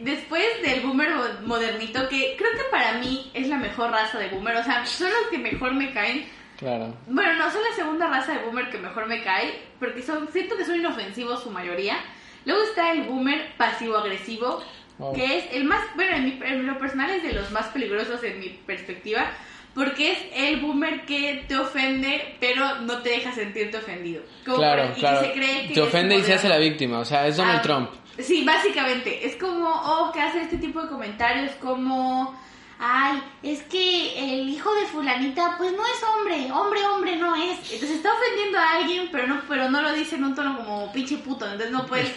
Después 0.04 0.44
del 0.62 0.80
boomer 0.82 1.10
mo- 1.14 1.46
modernito, 1.46 2.08
que 2.08 2.34
creo 2.36 2.50
que 2.52 2.64
para 2.70 2.98
mí 2.98 3.30
es 3.34 3.48
la 3.48 3.56
mejor 3.56 3.90
raza 3.90 4.18
de 4.18 4.28
boomer, 4.28 4.56
o 4.56 4.62
sea, 4.64 4.84
son 4.86 5.08
los 5.08 5.30
que 5.30 5.38
mejor 5.38 5.72
me 5.74 5.92
caen. 5.92 6.26
Claro. 6.58 6.94
Bueno, 7.08 7.34
no, 7.34 7.50
son 7.50 7.62
la 7.68 7.74
segunda 7.74 8.06
raza 8.08 8.32
de 8.32 8.44
boomer 8.44 8.70
que 8.70 8.78
mejor 8.78 9.06
me 9.06 9.22
cae, 9.22 9.58
porque 9.80 10.02
son, 10.02 10.28
siento 10.32 10.56
que 10.56 10.64
son 10.64 10.76
inofensivos 10.76 11.42
su 11.42 11.50
mayoría. 11.50 11.96
Luego 12.44 12.62
está 12.62 12.92
el 12.92 13.02
boomer 13.02 13.52
pasivo-agresivo, 13.56 14.62
que 15.14 15.38
es 15.38 15.44
el 15.52 15.64
más, 15.64 15.80
bueno, 15.96 16.16
en, 16.16 16.24
mi- 16.24 16.40
en 16.46 16.66
lo 16.66 16.78
personal 16.78 17.10
es 17.10 17.22
de 17.22 17.32
los 17.32 17.50
más 17.50 17.66
peligrosos 17.68 18.22
en 18.22 18.38
mi 18.38 18.48
perspectiva, 18.50 19.30
porque 19.74 20.12
es 20.12 20.18
el 20.34 20.60
boomer 20.60 21.04
que 21.04 21.44
te 21.48 21.56
ofende, 21.56 22.36
pero 22.38 22.76
no 22.82 22.98
te 23.02 23.08
deja 23.10 23.32
sentirte 23.32 23.78
ofendido. 23.78 24.22
Como 24.44 24.58
Claro, 24.58 24.82
por- 24.82 24.90
y 24.90 24.94
que 24.94 25.00
claro. 25.00 25.20
se 25.22 25.32
cree 25.32 25.66
que 25.68 25.74
Te 25.74 25.80
ofende 25.80 26.16
y 26.16 26.22
se 26.22 26.34
hace 26.34 26.48
la 26.48 26.58
víctima, 26.58 27.00
o 27.00 27.04
sea, 27.04 27.26
es 27.26 27.36
Donald 27.36 27.58
Ah, 27.58 27.62
Trump. 27.62 27.90
Sí, 28.18 28.44
básicamente. 28.44 29.26
Es 29.26 29.36
como, 29.36 29.68
oh, 29.68 30.12
que 30.12 30.20
hace 30.20 30.42
este 30.42 30.58
tipo 30.58 30.82
de 30.82 30.88
comentarios 30.88 31.52
como, 31.56 32.38
ay, 32.78 33.22
es 33.42 33.62
que 33.62 34.34
el 34.34 34.48
hijo 34.48 34.72
de 34.74 34.86
fulanita, 34.86 35.56
pues 35.58 35.72
no 35.72 35.82
es 35.84 36.02
hombre, 36.02 36.52
hombre, 36.52 36.86
hombre 36.86 37.16
no 37.16 37.34
es. 37.34 37.58
Entonces 37.72 37.90
está 37.92 38.10
ofendiendo 38.12 38.58
a 38.58 38.72
alguien, 38.72 39.08
pero 39.10 39.26
no, 39.26 39.40
pero 39.48 39.70
no 39.70 39.82
lo 39.82 39.92
dice 39.92 40.16
en 40.16 40.24
un 40.24 40.34
tono 40.34 40.56
como 40.56 40.92
pinche 40.92 41.18
puto. 41.18 41.44
Entonces 41.44 41.70
no 41.70 41.86
puedes 41.86 42.12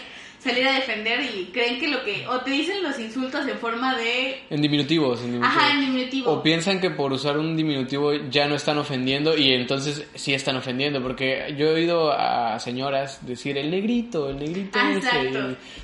salir 0.48 0.68
a 0.68 0.74
defender 0.74 1.20
y 1.22 1.46
creen 1.54 1.80
que 1.80 1.88
lo 1.88 2.04
que, 2.04 2.26
o 2.28 2.40
te 2.42 2.52
dicen 2.52 2.82
los 2.82 2.98
insultos 3.00 3.48
en 3.48 3.58
forma 3.60 3.96
de, 3.96 4.44
En 4.50 4.62
diminutivos, 4.62 5.20
en 5.22 5.34
diminutivos. 5.34 5.58
ajá, 5.64 5.74
en 5.74 5.82
diminutivo. 5.82 6.32
O 6.32 6.44
piensan 6.44 6.80
que 6.80 6.90
por 6.90 7.12
usar 7.14 7.38
un 7.38 7.56
diminutivo 7.58 8.14
ya 8.30 8.48
no 8.48 8.56
están 8.56 8.78
ofendiendo 8.78 9.38
y 9.38 9.54
entonces 9.54 10.08
sí 10.16 10.34
están 10.34 10.56
ofendiendo, 10.56 11.02
porque 11.02 11.54
yo 11.58 11.68
he 11.68 11.74
oído 11.74 12.12
a 12.12 12.60
señoras 12.60 13.26
decir 13.26 13.58
el 13.58 13.70
negrito, 13.72 14.30
el 14.30 14.38
negrito 14.40 14.80
Ah, 14.82 14.92
ese, 14.92 15.30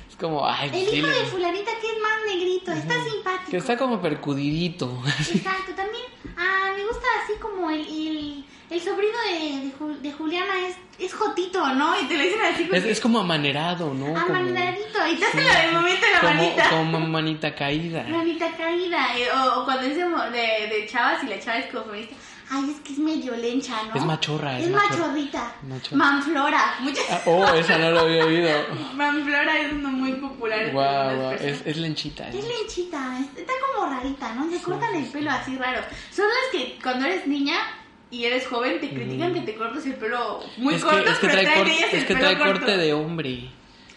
es 0.08 0.16
como, 0.18 0.46
ay, 0.46 0.70
el 0.72 0.82
hijo 0.82 0.90
dile, 0.92 1.08
de 1.08 1.24
fulanita 1.26 1.70
que 1.80 1.86
es 1.88 2.02
más 2.02 2.34
negrito, 2.34 2.72
está 2.72 2.94
simpático. 3.04 3.50
que 3.50 3.56
está 3.56 3.76
como 3.76 4.00
percudidito. 4.00 5.02
Exacto, 5.18 5.72
también 5.74 6.04
ah, 6.36 6.72
me 6.76 6.84
gusta 6.86 7.06
así 7.24 7.32
como 7.40 7.70
el, 7.70 7.80
el, 7.80 8.44
el 8.74 8.80
sobrino 8.80 9.18
de, 9.30 9.66
de, 9.66 9.72
Ju- 9.78 9.98
de 10.00 10.12
Juliana 10.12 10.52
es, 10.68 10.76
es 10.98 11.14
Jotito, 11.14 11.66
¿no? 11.74 11.98
Y 12.00 12.04
te 12.06 12.16
lo 12.16 12.22
dicen 12.24 12.40
así 12.42 12.64
como 12.66 12.76
Es, 12.76 12.84
es 12.84 13.00
como 13.00 13.18
amanerado, 13.20 13.94
¿no? 13.94 14.06
Como- 14.06 14.28
manadito, 14.34 15.06
y 15.10 15.16
te 15.16 15.24
hace 15.26 15.38
Sí. 15.40 15.44
la 15.46 15.60
del 15.62 15.72
momento 15.72 16.06
de 16.06 16.12
la 16.12 16.20
como, 16.20 16.34
manita. 16.34 16.70
como 16.70 17.00
manita 17.00 17.54
caída. 17.54 18.04
Manita 18.08 18.50
caída. 18.56 19.06
O, 19.36 19.60
o 19.60 19.64
cuando 19.64 19.82
es 19.86 19.96
de, 19.96 20.04
de, 20.04 20.66
de 20.80 20.86
chavas 20.88 21.22
y 21.24 21.26
la 21.28 21.38
chava 21.40 21.58
es 21.58 21.66
como 21.70 21.84
feminista. 21.84 22.16
Ay, 22.50 22.70
es 22.72 22.80
que 22.80 22.92
es 22.92 22.98
medio 22.98 23.34
lencha, 23.36 23.72
¿no? 23.84 23.94
Es 23.94 24.04
machorra, 24.04 24.58
es 24.58 24.66
Es 24.66 24.70
machorrita. 24.70 25.54
Machorra. 25.62 25.96
Manflora. 25.96 26.74
Muchas... 26.80 27.04
Ah, 27.10 27.22
oh, 27.24 27.54
esa 27.54 27.78
no 27.78 27.90
lo 27.90 28.00
había 28.00 28.26
oído. 28.26 28.50
Manflora 28.94 29.58
es 29.60 29.72
uno 29.72 29.88
muy 29.88 30.12
popular. 30.12 30.70
guau, 30.70 31.30
personas. 31.30 31.40
es, 31.40 31.62
es 31.66 31.76
lenchita. 31.78 32.28
Es 32.28 32.44
lenchita, 32.46 33.18
es- 33.18 33.38
está 33.40 33.52
como 33.74 33.90
rarita, 33.90 34.34
¿no? 34.34 34.50
Se 34.50 34.60
cortan 34.62 34.94
el 34.94 35.06
pelo 35.06 35.30
así 35.30 35.56
raro. 35.56 35.80
Son 36.14 36.26
las 36.26 36.50
que 36.52 36.78
cuando 36.82 37.06
eres 37.06 37.26
niña 37.26 37.56
y 38.14 38.24
eres 38.24 38.46
joven 38.46 38.80
te 38.80 38.90
critican 38.90 39.34
que 39.34 39.40
te 39.40 39.54
cortas 39.56 39.84
el 39.86 39.94
pelo 39.94 40.40
muy 40.56 40.74
es 40.74 40.84
corto, 40.84 41.04
que, 41.04 41.10
es 41.10 41.18
que 41.18 41.26
pero 41.28 41.32
trae, 41.42 41.44
traen 41.46 41.66
ellas 41.68 41.92
el 41.92 41.98
es 41.98 42.04
que 42.06 42.14
pelo 42.14 42.20
trae 42.20 42.38
corto. 42.38 42.52
corte 42.60 42.76
de 42.78 42.92
hombre. 42.92 43.50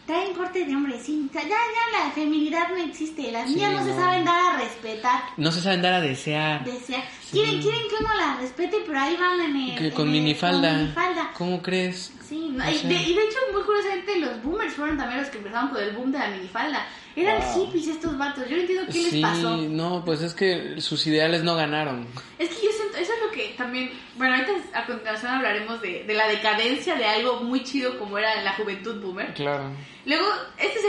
Traen 0.05 0.33
corte 0.35 0.63
de 0.65 0.73
hombre, 0.73 0.97
sí. 1.01 1.27
O 1.29 1.33
sea, 1.33 1.41
ya, 1.43 1.49
ya 1.49 2.05
la 2.05 2.11
feminidad 2.11 2.69
no 2.69 2.77
existe. 2.77 3.29
Las 3.29 3.49
niñas 3.49 3.73
no, 3.73 3.83
se 3.83 3.93
saben 3.93 4.23
dar 4.23 4.55
a 4.55 4.57
respetar. 4.57 5.21
No 5.35 5.51
se 5.51 5.59
saben 5.59 5.81
dar 5.81 5.95
a 5.95 5.99
desear. 6.01 6.63
Decía, 6.63 7.03
quieren, 7.29 7.61
quieren 7.61 7.81
que 7.89 7.95
uno 7.99 8.09
la 8.15 8.37
respete, 8.39 8.77
pero 8.87 8.97
ahí 9.01 9.17
van 9.17 9.41
en 9.41 9.55
el... 9.71 9.77
Que 9.77 9.87
en 9.87 9.91
con 9.93 10.05
el- 10.07 10.13
minifalda. 10.13 10.69
Con 10.69 10.79
minifalda. 10.79 11.31
¿Cómo 11.37 11.61
crees? 11.61 12.13
Sí, 12.25 12.49
no, 12.53 12.63
O 12.65 12.69
y, 12.69 12.77
de, 12.87 12.95
y 12.95 13.13
de 13.15 13.21
hecho, 13.23 13.37
muy 13.51 13.63
curiosamente, 13.63 14.17
los 14.19 14.41
boomers 14.43 14.73
fueron 14.75 14.97
también 14.97 15.19
los 15.19 15.29
que 15.29 15.39
empezaron 15.39 15.69
con 15.71 15.83
el 15.83 15.91
boom 15.93 16.11
de 16.13 16.19
la 16.19 16.27
minifalda. 16.29 16.87
Eran 17.17 17.41
Wow. 17.41 17.65
hippies 17.65 17.87
estos 17.87 18.15
vatos. 18.17 18.47
Yo 18.47 18.55
no 18.55 18.61
entiendo 18.61 18.85
qué 18.85 18.91
Sí, 18.93 19.11
les 19.11 19.21
pasó. 19.21 19.57
no, 19.57 20.05
pues 20.05 20.21
es 20.21 20.33
que 20.35 20.79
sus 20.79 21.05
ideales 21.07 21.43
no 21.43 21.55
ganaron. 21.55 22.05
Es 22.37 22.49
que 22.49 22.55
yo 22.65 22.71
siento, 22.71 22.97
eso 22.97 23.11
es 23.11 23.19
lo 23.25 23.31
que 23.31 23.55
también, 23.57 23.89
bueno, 24.17 24.35
ahorita 24.35 24.51
a 24.79 24.85
continuación 24.85 25.31
hablaremos 25.33 25.81
de, 25.81 26.03
de 26.03 26.13
la 26.13 26.27
decadencia 26.27 26.95
de 26.95 27.05
algo 27.05 27.41
muy 27.41 27.63
chido 27.63 27.97
como 27.97 28.19
era 28.19 28.39
la 28.43 28.53
juventud 28.53 29.01
boomer. 29.01 29.33
Claro. 29.33 29.63
Luego, 30.05 30.25
este 30.59 30.79
es 30.79 30.85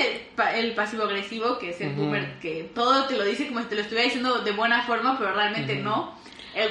el, 0.56 0.64
el 0.66 0.74
pasivo-agresivo, 0.74 1.58
que 1.58 1.70
es 1.70 1.80
el 1.80 1.94
boomer 1.94 2.38
que 2.40 2.70
todo 2.74 3.06
te 3.06 3.16
lo 3.16 3.24
dice 3.24 3.48
como 3.48 3.60
si 3.60 3.66
te 3.66 3.74
lo 3.76 3.80
estuviera 3.80 4.04
diciendo 4.04 4.40
de 4.42 4.52
buena 4.52 4.82
forma, 4.86 5.18
pero 5.18 5.32
realmente 5.34 5.76
no. 5.76 6.14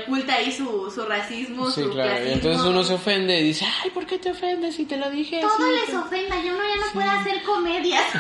Oculta 0.04 0.36
ahí 0.36 0.52
su, 0.52 0.92
su 0.94 1.06
racismo, 1.06 1.70
Sí, 1.72 1.84
su 1.84 1.92
claro. 1.92 2.10
Y 2.10 2.14
clasismo. 2.16 2.34
entonces 2.34 2.62
uno 2.66 2.84
se 2.84 2.94
ofende 2.96 3.40
y 3.40 3.44
dice, 3.44 3.66
ay, 3.84 3.90
¿por 3.92 4.06
qué 4.06 4.18
te 4.20 4.32
ofendes 4.32 4.76
si 4.76 4.86
te 4.86 4.98
lo 4.98 5.10
dije 5.10 5.40
Todo 5.40 5.52
así? 5.54 5.64
les 5.86 5.96
ofenda, 5.96 6.36
yo 6.44 6.52
no, 6.54 6.64
ya 6.64 6.76
no 6.86 6.92
puedo 6.94 7.10
hacer 7.12 7.44
comedias. 7.44 8.04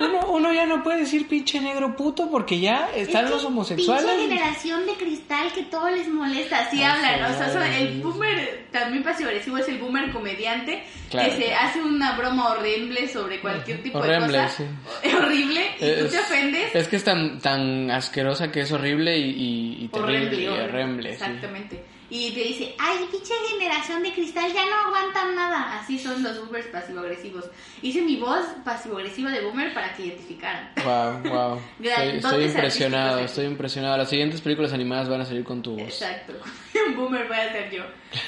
Uno, 0.00 0.26
uno 0.30 0.52
ya 0.52 0.64
no 0.64 0.82
puede 0.82 1.00
decir 1.00 1.28
pinche 1.28 1.60
negro 1.60 1.94
puto 1.94 2.30
porque 2.30 2.58
ya 2.58 2.88
están 2.94 3.26
Es 3.26 3.30
los 3.30 3.44
homosexuales. 3.44 4.04
Pinche 4.06 4.28
generación 4.28 4.86
de 4.86 4.94
cristal 4.94 5.52
que 5.52 5.62
todo 5.64 5.90
les 5.90 6.08
molesta, 6.08 6.60
así 6.60 6.82
Ah, 6.82 6.94
hablan. 6.94 7.34
O 7.34 7.36
sea, 7.36 7.48
sí, 7.52 7.58
sí, 7.76 7.82
el 7.82 7.92
sí. 7.94 8.00
boomer 8.00 8.66
también 8.72 9.02
pasivo-agresivo 9.02 9.58
es 9.58 9.68
el 9.68 9.78
boomer 9.78 10.10
comediante 10.10 10.82
Claro. 11.10 11.28
que 11.30 11.42
se 11.42 11.54
hace 11.54 11.82
una 11.82 12.16
broma 12.16 12.50
horrible 12.52 13.08
sobre 13.08 13.40
cualquier 13.40 13.82
tipo 13.82 13.98
Horrible, 13.98 14.38
de 14.38 14.44
cosa. 14.44 14.48
sí. 14.56 14.64
Es 15.02 15.14
horrible 15.20 15.66
y 15.76 15.78
tú 15.80 15.84
Es- 15.86 16.10
te 16.12 16.18
ofendes. 16.20 16.74
Es 16.74 16.88
que 16.88 16.96
es 16.96 17.04
tan, 17.04 17.40
tan 17.40 17.90
asquerosa 17.90 18.50
que 18.52 18.60
es 18.60 18.70
horrible 18.72 19.18
y, 19.18 19.30
y, 19.30 19.84
y 19.84 19.88
terrible. 19.88 20.18
horrible, 20.26 20.42
y 20.42 20.46
horrible. 20.48 20.82
horrible, 20.84 21.02
sí. 21.02 21.14
Exactamente. 21.24 21.84
Y 22.12 22.32
te 22.32 22.40
dice, 22.42 22.74
ay, 22.76 23.06
pinche 23.08 23.32
generación 23.56 24.02
de 24.02 24.12
cristal, 24.12 24.52
ya 24.52 24.64
no 24.66 24.74
aguantan 24.88 25.32
nada. 25.36 25.78
Así 25.78 25.96
son 25.96 26.20
los 26.24 26.40
boomers 26.40 26.66
pasivo-agresivos. 26.66 27.44
Hice 27.82 28.02
mi 28.02 28.16
voz 28.16 28.44
pasivo-agresiva 28.64 29.30
de 29.30 29.40
boomer 29.42 29.72
para 29.72 29.94
que 29.94 30.06
identificaran. 30.06 30.72
Wow, 30.84 31.22
wow. 31.32 31.60
Estoy, 31.80 32.08
estoy 32.16 32.44
impresionado, 32.46 33.20
estoy 33.20 33.46
impresionado. 33.46 33.96
Las 33.96 34.10
siguientes 34.10 34.40
películas 34.40 34.72
animadas 34.72 35.08
van 35.08 35.20
a 35.20 35.24
salir 35.24 35.44
con 35.44 35.62
tu 35.62 35.72
voz. 35.76 35.82
Exacto. 35.82 36.32
Un 36.88 36.96
boomer 36.96 37.28
voy 37.28 37.36
a 37.36 37.52
ser 37.52 37.70
yo. 37.70 37.84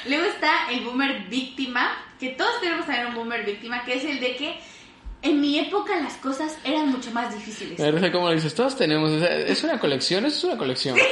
Luego 0.07 0.25
está 0.27 0.71
el 0.71 0.79
boomer 0.85 1.27
víctima, 1.27 1.91
que 2.19 2.29
todos 2.29 2.59
tenemos 2.61 2.85
también 2.85 3.07
un 3.07 3.15
boomer 3.15 3.45
víctima, 3.45 3.83
que 3.83 3.95
es 3.95 4.03
el 4.05 4.19
de 4.19 4.35
que 4.35 4.55
en 5.21 5.39
mi 5.39 5.57
época 5.57 5.99
las 6.01 6.15
cosas 6.15 6.57
eran 6.63 6.89
mucho 6.89 7.11
más 7.11 7.33
difíciles. 7.33 7.79
Como 8.11 8.27
lo 8.27 8.35
dices, 8.35 8.53
todos 8.53 8.75
tenemos, 8.75 9.09
o 9.11 9.19
sea, 9.19 9.37
es 9.37 9.63
una 9.63 9.79
colección, 9.79 10.25
eso 10.25 10.37
es 10.37 10.43
una 10.43 10.57
colección. 10.57 10.97
Es 10.97 11.05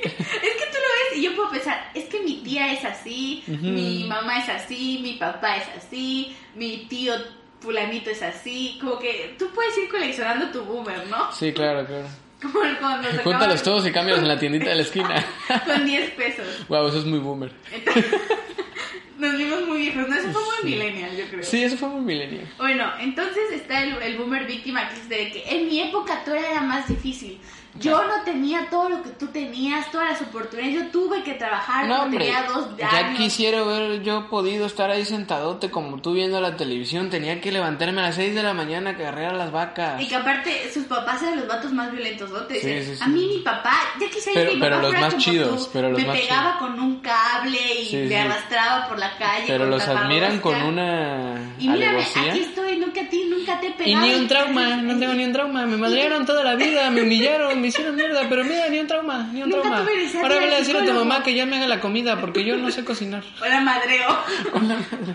que 0.00 0.66
tú 0.70 0.76
lo 0.76 1.10
ves 1.10 1.16
y 1.16 1.22
yo 1.22 1.34
puedo 1.34 1.50
pensar, 1.50 1.90
es 1.94 2.04
que 2.04 2.20
mi 2.20 2.42
tía 2.42 2.72
es 2.72 2.84
así, 2.84 3.42
mi 3.46 4.04
mamá 4.04 4.40
es 4.40 4.48
así, 4.48 5.00
mi 5.02 5.14
papá 5.14 5.56
es 5.56 5.64
así, 5.76 6.36
mi 6.54 6.86
tío 6.88 7.14
fulanito 7.60 8.10
es 8.10 8.22
así, 8.22 8.78
como 8.80 8.98
que 8.98 9.34
tú 9.38 9.48
puedes 9.54 9.76
ir 9.78 9.88
coleccionando 9.88 10.50
tu 10.50 10.62
boomer, 10.62 11.06
¿no? 11.08 11.32
Sí, 11.32 11.52
claro, 11.52 11.86
claro. 11.86 12.06
Como 12.40 12.60
cuando 12.78 13.08
Júntalos 13.24 13.62
todos 13.62 13.86
y 13.86 13.92
cámbialos 13.92 14.22
en 14.22 14.28
la 14.28 14.38
tiendita 14.38 14.68
de 14.68 14.76
la 14.76 14.82
esquina. 14.82 15.24
con 15.66 15.84
10 15.84 16.10
pesos. 16.10 16.46
Wow, 16.68 16.88
eso 16.88 16.98
es 16.98 17.04
muy 17.06 17.18
boomer. 17.18 17.50
Entonces, 17.72 18.04
nos 19.18 19.36
vimos 19.36 19.66
muy 19.66 19.78
viejos, 19.78 20.08
no, 20.08 20.14
eso 20.14 20.30
fue 20.32 20.42
muy 20.62 20.72
millennial, 20.72 21.16
yo 21.16 21.28
creo. 21.28 21.42
Sí, 21.42 21.62
eso 21.62 21.76
fue 21.76 21.88
muy 21.88 22.02
milenio. 22.02 22.42
Bueno, 22.58 22.90
entonces 23.00 23.52
está 23.52 23.82
el, 23.82 23.96
el 24.02 24.16
boomer 24.18 24.46
víctima 24.46 24.88
que 24.88 24.94
es 24.94 25.08
de 25.08 25.30
que 25.30 25.44
en 25.48 25.68
mi 25.68 25.80
época 25.80 26.22
todo 26.24 26.34
era 26.34 26.60
más 26.60 26.88
difícil. 26.88 27.38
Yo 27.80 28.02
no 28.04 28.22
tenía 28.24 28.68
todo 28.70 28.88
lo 28.88 29.02
que 29.02 29.10
tú 29.10 29.26
tenías, 29.28 29.90
todas 29.90 30.10
las 30.12 30.22
oportunidades. 30.22 30.74
Yo 30.74 30.90
tuve 30.90 31.22
que 31.22 31.34
trabajar 31.34 31.86
No, 31.86 32.02
hombre, 32.02 32.24
tenía 32.26 32.42
dos 32.44 32.68
ya 32.76 32.88
años. 32.88 33.18
quisiera 33.18 33.60
haber 33.60 34.02
yo 34.02 34.28
podido 34.28 34.66
estar 34.66 34.90
ahí 34.90 35.04
sentadote 35.04 35.70
como 35.70 36.00
tú 36.00 36.12
viendo 36.12 36.40
la 36.40 36.56
televisión. 36.56 37.10
Tenía 37.10 37.40
que 37.40 37.52
levantarme 37.52 38.00
a 38.00 38.04
las 38.04 38.14
6 38.16 38.34
de 38.34 38.42
la 38.42 38.54
mañana 38.54 38.96
que 38.96 39.02
agarrar 39.06 39.34
a 39.34 39.36
las 39.36 39.52
vacas. 39.52 40.00
Y 40.00 40.08
que 40.08 40.14
aparte 40.16 40.70
sus 40.72 40.84
papás 40.84 41.22
eran 41.22 41.36
los 41.36 41.46
vatos 41.48 41.72
más 41.72 41.90
violentos, 41.92 42.30
¿no? 42.30 42.40
Te 42.40 42.60
Sí, 42.60 42.66
dicen, 42.66 42.84
sí, 42.84 42.96
sí. 42.96 43.02
a 43.04 43.08
mí 43.08 43.26
mi 43.26 43.38
papá, 43.40 43.74
ya 44.00 44.08
quisiera 44.08 44.40
Pero- 44.40 44.54
mi 44.54 44.60
pero 44.60 44.70
papá 44.76 44.82
los 44.82 44.90
fuera 44.92 45.06
más 45.14 45.16
chidos, 45.24 45.64
tú. 45.66 45.70
pero 45.72 45.90
los 45.90 46.00
me 46.00 46.06
más 46.06 46.18
pegaba 46.18 46.58
con 46.58 46.80
un 46.80 47.00
cable 47.00 47.58
y 47.90 47.96
me 48.08 48.18
arrastraba 48.18 48.88
por 48.88 48.98
la 48.98 49.16
calle. 49.16 49.44
Pero 49.46 49.66
los 49.66 49.86
admiran 49.86 50.40
con 50.40 50.60
una 50.62 51.34
Y 51.58 51.68
mírame, 51.68 51.86
alevosía. 51.98 52.32
aquí 52.32 52.40
estoy, 52.40 52.76
nunca 52.76 53.00
a 53.02 53.08
ti, 53.08 53.24
nunca 53.28 53.60
te 53.60 53.66
he 53.66 53.70
Y 53.70 53.72
pegado. 53.72 54.06
ni 54.06 54.14
un 54.14 54.28
trauma, 54.28 54.76
no 54.76 54.98
tengo 54.98 55.14
ni 55.14 55.24
un 55.24 55.32
trauma. 55.32 55.66
Me 55.66 55.76
madrearon 55.76 56.24
toda 56.26 56.42
la 56.44 56.54
vida, 56.54 56.90
me 56.90 57.02
humillaron, 57.02 57.60
me 57.66 57.70
hicieron 57.70 57.96
mierda, 57.96 58.28
pero 58.28 58.44
mira, 58.44 58.68
ni 58.68 58.78
un 58.78 58.86
trauma, 58.86 59.28
ni 59.32 59.42
un 59.42 59.50
Nunca 59.50 59.62
trauma. 59.62 59.90
Ahora 60.22 60.38
vele 60.38 60.54
a 60.54 60.58
decir 60.58 60.76
a 60.76 60.84
tu 60.84 60.92
mamá 60.92 61.24
que 61.24 61.34
ya 61.34 61.46
me 61.46 61.56
haga 61.56 61.66
la 61.66 61.80
comida 61.80 62.20
porque 62.20 62.44
yo 62.44 62.56
no 62.56 62.70
sé 62.70 62.84
cocinar. 62.84 63.24
Hola, 63.42 63.60
madreo. 63.60 64.08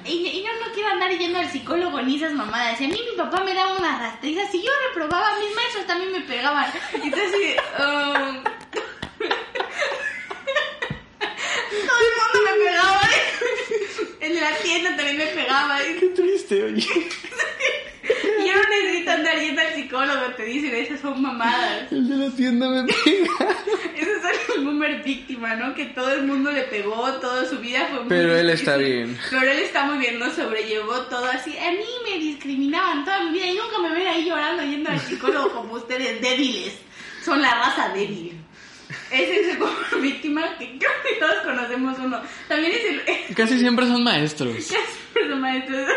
Y, 0.03 0.27
y 0.27 0.43
yo 0.43 0.49
no 0.59 0.73
quiero 0.73 0.89
andar 0.89 1.17
yendo 1.17 1.39
al 1.39 1.49
psicólogo 1.49 2.01
ni 2.01 2.17
esas 2.17 2.33
mamadas. 2.33 2.81
Y 2.81 2.85
a 2.85 2.87
mí 2.89 2.99
mi 3.09 3.15
papá 3.15 3.41
me 3.45 3.53
daba 3.53 3.77
unas 3.77 4.01
rastrizas. 4.01 4.51
Si 4.51 4.61
yo 4.61 4.69
reprobaba, 4.89 5.29
mis 5.39 5.55
maestros 5.55 5.87
también 5.87 6.11
me 6.11 6.19
pegaban. 6.21 6.69
Y 7.01 7.07
entonces, 7.07 7.55
um, 7.79 8.43
todo 11.87 11.99
el 12.01 12.13
mundo 12.19 12.37
me 12.45 12.65
pegaba. 12.65 13.01
En 14.19 14.39
la 14.39 14.55
tienda 14.57 14.95
también 14.95 15.17
me 15.17 15.25
pegaba. 15.27 15.79
Qué 15.99 16.07
triste, 16.09 16.63
oye. 16.63 16.85
Y 16.85 18.47
yo 18.47 18.53
no 18.53 18.69
necesito 18.69 19.11
andar 19.11 19.39
yendo 19.39 19.61
al 19.61 19.70
psicólogo. 19.91 20.34
Te 20.38 20.45
dicen, 20.45 20.73
esas 20.73 21.01
son 21.01 21.21
mamadas. 21.21 21.91
El 21.91 22.08
de 22.08 22.15
la 22.15 22.32
tienda 22.32 22.69
me 22.69 22.84
pega. 22.84 23.56
Ese 23.95 24.12
es 24.12 24.56
el 24.56 24.63
boomer 24.63 25.04
víctima, 25.04 25.56
¿no? 25.56 25.73
Que 25.75 25.86
todo 25.86 26.12
el 26.13 26.23
mundo 26.23 26.51
le 26.51 26.63
pegó, 26.63 27.12
toda 27.19 27.45
su 27.45 27.60
vida 27.60 27.88
fue 27.89 27.99
muy 27.99 28.10
Pero 28.10 28.36
él 28.36 28.49
está 28.49 28.77
bien. 28.77 29.17
Pero 29.30 29.51
él 29.51 29.60
está 29.60 29.86
muy 29.86 29.97
bien, 29.97 30.17
¿no? 30.17 30.32
Sobrellevó 30.32 31.01
todo 31.01 31.25
así. 31.25 31.58
A 31.58 31.71
mí 31.71 31.86
me 32.10 32.19
discriminaban 32.19 33.04
toda 33.04 33.25
mi 33.25 33.32
vida 33.32 33.47
y 33.47 33.58
nunca 33.58 33.80
me 33.82 33.93
ven 33.93 34.08
ahí 34.08 34.25
llorando 34.25 34.63
yendo 34.63 34.89
al 34.89 34.99
psicólogo 34.99 35.51
como 35.51 35.73
ustedes, 35.73 36.21
débiles. 36.21 36.73
Son 37.23 37.41
la 37.41 37.54
raza 37.54 37.89
débil. 37.89 38.38
Ese 39.12 39.41
es 39.41 39.47
el 39.49 39.58
boomer 39.58 40.01
víctima 40.01 40.58
que 40.58 40.77
que 40.80 41.19
todos 41.19 41.36
conocemos 41.43 41.97
uno. 41.99 42.21
También 42.47 42.71
es 42.73 42.86
el... 43.30 43.36
Casi 43.36 43.60
siempre 43.60 43.86
son 43.88 44.04
maestros. 44.04 44.56
Ya 44.71 44.80
siempre 45.13 45.25
los 45.25 45.39
maestros. 45.39 45.88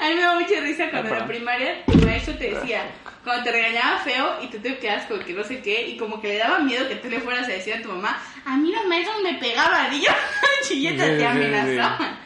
A 0.00 0.08
mí 0.08 0.14
me 0.14 0.20
da 0.20 0.38
mucha 0.38 0.60
risa 0.60 0.90
cuando 0.90 1.12
en 1.12 1.18
la 1.18 1.26
primaria 1.26 1.84
tu 1.84 1.98
maestro 1.98 2.34
te 2.36 2.54
decía, 2.54 2.92
cuando 3.26 3.42
te 3.42 3.50
regañaba 3.50 3.98
feo 3.98 4.36
y 4.40 4.46
tú 4.46 4.58
te 4.58 4.78
quedas 4.78 5.06
con 5.06 5.18
que 5.18 5.32
no 5.32 5.42
sé 5.42 5.60
qué, 5.60 5.88
y 5.88 5.96
como 5.96 6.20
que 6.20 6.28
le 6.28 6.38
daba 6.38 6.60
miedo 6.60 6.88
que 6.88 6.94
tú 6.94 7.08
le 7.08 7.18
fueras 7.18 7.48
a 7.48 7.52
decir 7.52 7.74
a 7.74 7.82
tu 7.82 7.88
mamá, 7.88 8.16
a 8.44 8.56
mí 8.56 8.70
los 8.70 8.86
maestros 8.86 9.16
me 9.20 9.34
pegaban 9.34 9.92
y 9.92 10.00
yo 10.00 10.12
chilletas 10.62 11.06
Sí, 11.06 11.12
te 11.12 11.18
sí, 11.18 11.24
amenazaban. 11.24 12.18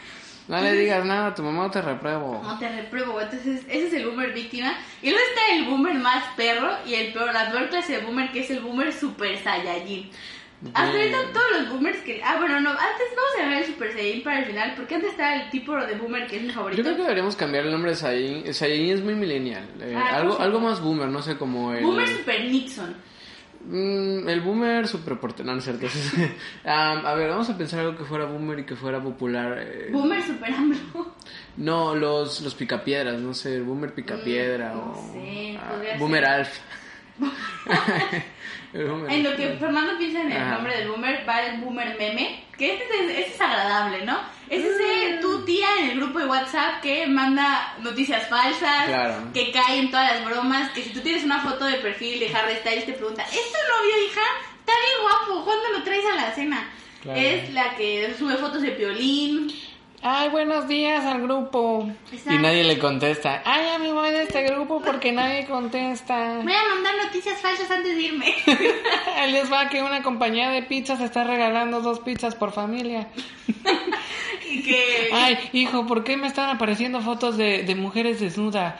No 0.47 0.61
le 0.61 0.73
digas 0.73 1.05
nada 1.07 1.29
a 1.29 1.35
tu 1.35 1.43
mamá 1.43 1.67
o 1.67 1.71
te 1.71 1.81
repruebo. 1.81 2.43
No 2.43 2.59
te 2.59 2.69
repruebo, 2.69 3.19
entonces 3.19 3.63
ese 3.67 3.87
es 3.87 3.93
el 3.95 4.07
boomer 4.09 4.35
víctima. 4.35 4.75
Y 5.01 5.09
luego 5.09 5.25
está 5.31 5.55
el 5.55 5.65
boomer 5.65 5.95
más 5.95 6.23
perro 6.37 6.71
y 6.85 6.95
el 6.95 7.15
peor, 7.15 7.33
la 7.33 7.51
peor 7.51 7.71
clase 7.71 7.93
de 7.97 8.01
boomer 8.01 8.31
que 8.31 8.41
es 8.41 8.51
el 8.51 8.61
boomer 8.61 8.93
super 8.93 9.43
saiyajin. 9.43 10.11
Hasta 10.75 10.91
ahorita 10.91 11.17
todos 11.33 11.51
los 11.59 11.71
boomers 11.71 11.99
que... 12.01 12.23
Ah, 12.23 12.37
bueno, 12.39 12.61
no, 12.61 12.71
antes 12.71 13.07
vamos 13.17 13.31
a 13.39 13.43
dejar 13.43 13.63
el 13.63 13.65
super 13.67 13.93
saiyajin 13.93 14.23
para 14.23 14.39
el 14.41 14.45
final, 14.45 14.75
porque 14.77 14.95
antes 14.97 15.11
estaba 15.13 15.35
el 15.37 15.51
tipo 15.51 15.75
de 15.75 15.95
boomer 15.95 16.27
que 16.27 16.37
es 16.37 16.43
mi 16.43 16.51
favorito. 16.51 16.77
Yo 16.79 16.85
creo 16.85 16.97
que 16.97 17.03
deberíamos 17.03 17.35
cambiar 17.37 17.65
el 17.65 17.73
nombre 17.73 17.93
de 17.93 17.97
Saiyajin. 17.97 18.53
Saiyajin 18.53 18.91
es 18.93 19.03
muy 19.03 19.15
millennial. 19.15 19.65
Eh, 19.81 19.95
Ah, 19.97 20.17
algo, 20.19 20.39
algo 20.39 20.61
más 20.61 20.81
boomer, 20.83 21.09
no 21.09 21.23
sé, 21.23 21.37
como 21.39 21.73
el... 21.73 21.83
Boomer 21.83 22.07
super 22.09 22.45
Nixon. 22.45 22.95
Mm, 23.67 24.29
el 24.29 24.41
boomer 24.43 24.87
super 24.89 25.15
porte- 25.19 25.45
no, 25.45 25.53
no 25.53 25.59
es 25.59 25.65
cierto. 25.65 25.87
Am, 26.65 27.05
a 27.07 27.15
ver, 27.15 27.31
vamos 27.31 27.49
a 27.51 27.57
pensar 27.59 27.81
algo 27.81 27.97
que 27.97 28.05
fuera 28.05 28.25
boomer 28.27 28.59
y 28.61 28.65
que 28.65 28.77
fuera 28.77 29.03
popular. 29.03 29.59
eh, 29.61 29.89
Boomer 29.93 30.23
super 30.23 30.53
AMLO. 30.53 31.15
no, 31.59 31.95
los, 31.95 32.41
los 32.43 32.55
picapiedras, 32.55 33.19
no 33.19 33.33
sé, 33.35 33.57
el 33.57 33.63
boomer 33.63 33.95
picapiedra 33.95 34.73
Mm, 34.75 34.77
no 34.77 34.93
o 34.93 35.13
sé, 35.13 35.59
ah, 35.59 35.97
boomer 35.99 36.25
ser. 36.25 36.33
alf. 36.33 36.59
El 38.73 38.87
boomer 38.89 39.11
En 39.13 39.25
lo 39.25 39.37
que 39.37 39.49
Fernando 39.59 39.99
piensa 39.99 40.21
en 40.21 40.31
el 40.33 40.41
Ajá. 40.41 40.55
nombre 40.55 40.77
del 40.77 40.89
boomer, 40.89 41.25
va 41.29 41.43
el 41.43 41.61
boomer 41.61 41.97
meme, 41.99 42.45
que 42.57 42.75
este 42.75 42.85
es, 42.85 43.11
este 43.19 43.35
es 43.35 43.41
agradable, 43.41 44.05
¿no? 44.05 44.19
Es 44.49 44.65
ese 44.65 45.17
Mm. 45.17 45.21
tu 45.21 45.45
tía 45.45 45.67
en 45.81 45.91
el 45.91 45.97
grupo 46.01 46.19
de 46.21 46.27
WhatsApp 46.27 46.81
que 46.81 47.07
manda 47.07 47.75
noticias 47.81 48.29
falsas, 48.29 48.87
Claro. 48.87 49.15
que 49.35 49.51
cae 49.51 49.79
en 49.79 49.91
todas 49.91 50.13
las 50.13 50.25
bromas, 50.25 50.71
que 50.71 50.83
si 50.83 50.91
tú 50.91 51.01
tienes 51.01 51.25
una 51.25 51.41
foto 51.41 51.65
de 51.65 51.77
perfil 51.79 52.21
de 52.21 52.35
Harry 52.35 52.57
Styles 52.57 52.87
te 52.87 52.93
pregunta, 52.93 53.23
¿es 53.25 53.31
tu 53.33 53.59
novio, 53.77 54.07
hija? 54.07 54.21
Está 54.61 54.73
bien 54.73 55.03
guapo, 55.03 55.45
¿cuándo 55.45 55.69
lo 55.79 55.83
traes 55.83 56.05
a 56.13 56.15
la 56.17 56.33
cena? 56.33 56.69
Claro. 57.03 57.19
Es 57.19 57.51
la 57.53 57.75
que 57.77 58.15
sube 58.19 58.37
fotos 58.37 58.63
de 58.63 58.71
violín. 58.71 59.51
Ay, 60.03 60.31
buenos 60.31 60.67
días 60.67 61.05
al 61.05 61.21
grupo. 61.21 61.87
Exacto. 62.11 62.33
Y 62.33 62.39
nadie 62.39 62.65
le 62.65 62.79
contesta. 62.79 63.43
Ay, 63.45 63.67
ya 63.67 63.79
me 63.79 63.93
voy 63.93 64.11
de 64.11 64.23
este 64.23 64.45
grupo 64.45 64.81
porque 64.81 65.13
nadie 65.13 65.47
contesta. 65.47 66.41
Voy 66.43 66.55
a 66.55 66.75
mandar 66.75 66.95
noticias 67.05 67.39
falsas 67.39 67.71
antes 67.71 67.95
de 67.95 68.03
irme. 68.03 68.35
Ahí 69.19 69.31
les 69.31 69.53
va 69.53 69.69
que 69.69 69.83
una 69.83 70.03
compañía 70.03 70.49
de 70.49 70.63
pizzas 70.63 71.01
está 71.01 71.25
regalando 71.25 71.83
dos 71.83 72.01
pizzas 72.01 72.35
por 72.35 72.53
familia. 72.53 73.09
y 74.51 74.63
que... 74.63 75.11
Ay, 75.13 75.39
hijo, 75.53 75.87
¿por 75.87 76.05
qué 76.05 76.17
me 76.17 76.27
están 76.27 76.51
apareciendo 76.51 77.01
fotos 77.01 77.37
de, 77.37 77.63
de 77.63 77.75
mujeres 77.75 78.21
desnudas? 78.21 78.75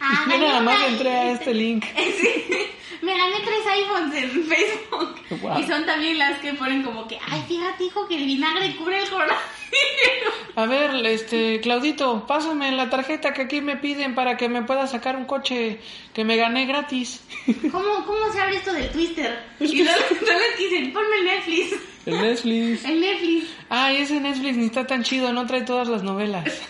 Ah, 0.00 0.26
Yo 0.30 0.38
nada 0.38 0.60
más 0.60 0.88
entré 0.88 1.10
a 1.10 1.30
este 1.32 1.54
link. 1.54 1.84
Sí, 1.94 3.06
me 3.06 3.18
gané 3.18 3.36
tres 3.44 3.66
iPhones 3.66 4.14
en 4.22 4.44
Facebook. 4.44 5.40
Wow. 5.42 5.58
Y 5.58 5.64
son 5.64 5.84
también 5.84 6.16
las 6.16 6.38
que 6.38 6.54
ponen 6.54 6.82
como 6.82 7.06
que, 7.06 7.18
ay, 7.28 7.44
fíjate, 7.46 7.84
hijo, 7.84 8.08
que 8.08 8.16
el 8.16 8.24
vinagre 8.24 8.74
cubre 8.76 9.02
el 9.02 9.08
coronavirus. 9.10 9.42
A 10.56 10.66
ver, 10.66 11.04
este, 11.06 11.60
Claudito, 11.60 12.26
pásame 12.26 12.72
la 12.72 12.88
tarjeta 12.88 13.34
que 13.34 13.42
aquí 13.42 13.60
me 13.60 13.76
piden 13.76 14.14
para 14.14 14.36
que 14.36 14.48
me 14.48 14.62
pueda 14.62 14.86
sacar 14.86 15.16
un 15.16 15.24
coche 15.24 15.80
que 16.14 16.24
me 16.24 16.36
gané 16.36 16.64
gratis. 16.64 17.22
¿Cómo, 17.70 18.06
¿Cómo 18.06 18.32
se 18.32 18.40
abre 18.40 18.56
esto 18.56 18.72
del 18.72 18.88
Twitter? 18.90 19.44
Y 19.60 19.82
no, 19.82 19.90
no 19.92 20.38
les 20.38 20.58
dicen, 20.58 20.92
ponme 20.92 21.16
el 21.18 21.24
Netflix. 21.24 21.74
El 22.06 22.20
Netflix. 22.20 22.84
El 22.84 23.00
Netflix. 23.00 23.46
Ay, 23.68 23.96
ese 23.98 24.20
Netflix 24.20 24.56
ni 24.56 24.66
está 24.66 24.86
tan 24.86 25.02
chido, 25.02 25.32
no 25.32 25.46
trae 25.46 25.62
todas 25.62 25.88
las 25.88 26.02
novelas. 26.02 26.44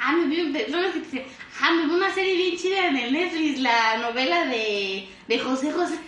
Ah, 0.00 0.12
me 0.12 0.26
vi, 0.28 0.36
son 0.70 0.80
los 0.80 0.92
que 0.92 1.00
te 1.00 1.06
dicen, 1.06 1.24
ah, 1.60 1.72
me 1.72 1.86
vi 1.86 1.92
una 1.92 2.14
serie 2.14 2.36
bien 2.36 2.56
chida 2.56 2.86
en 2.86 2.96
el 2.96 3.12
Netflix, 3.12 3.58
la 3.58 3.98
novela 3.98 4.46
de, 4.46 5.08
de 5.28 5.38
José 5.38 5.72
José. 5.72 5.98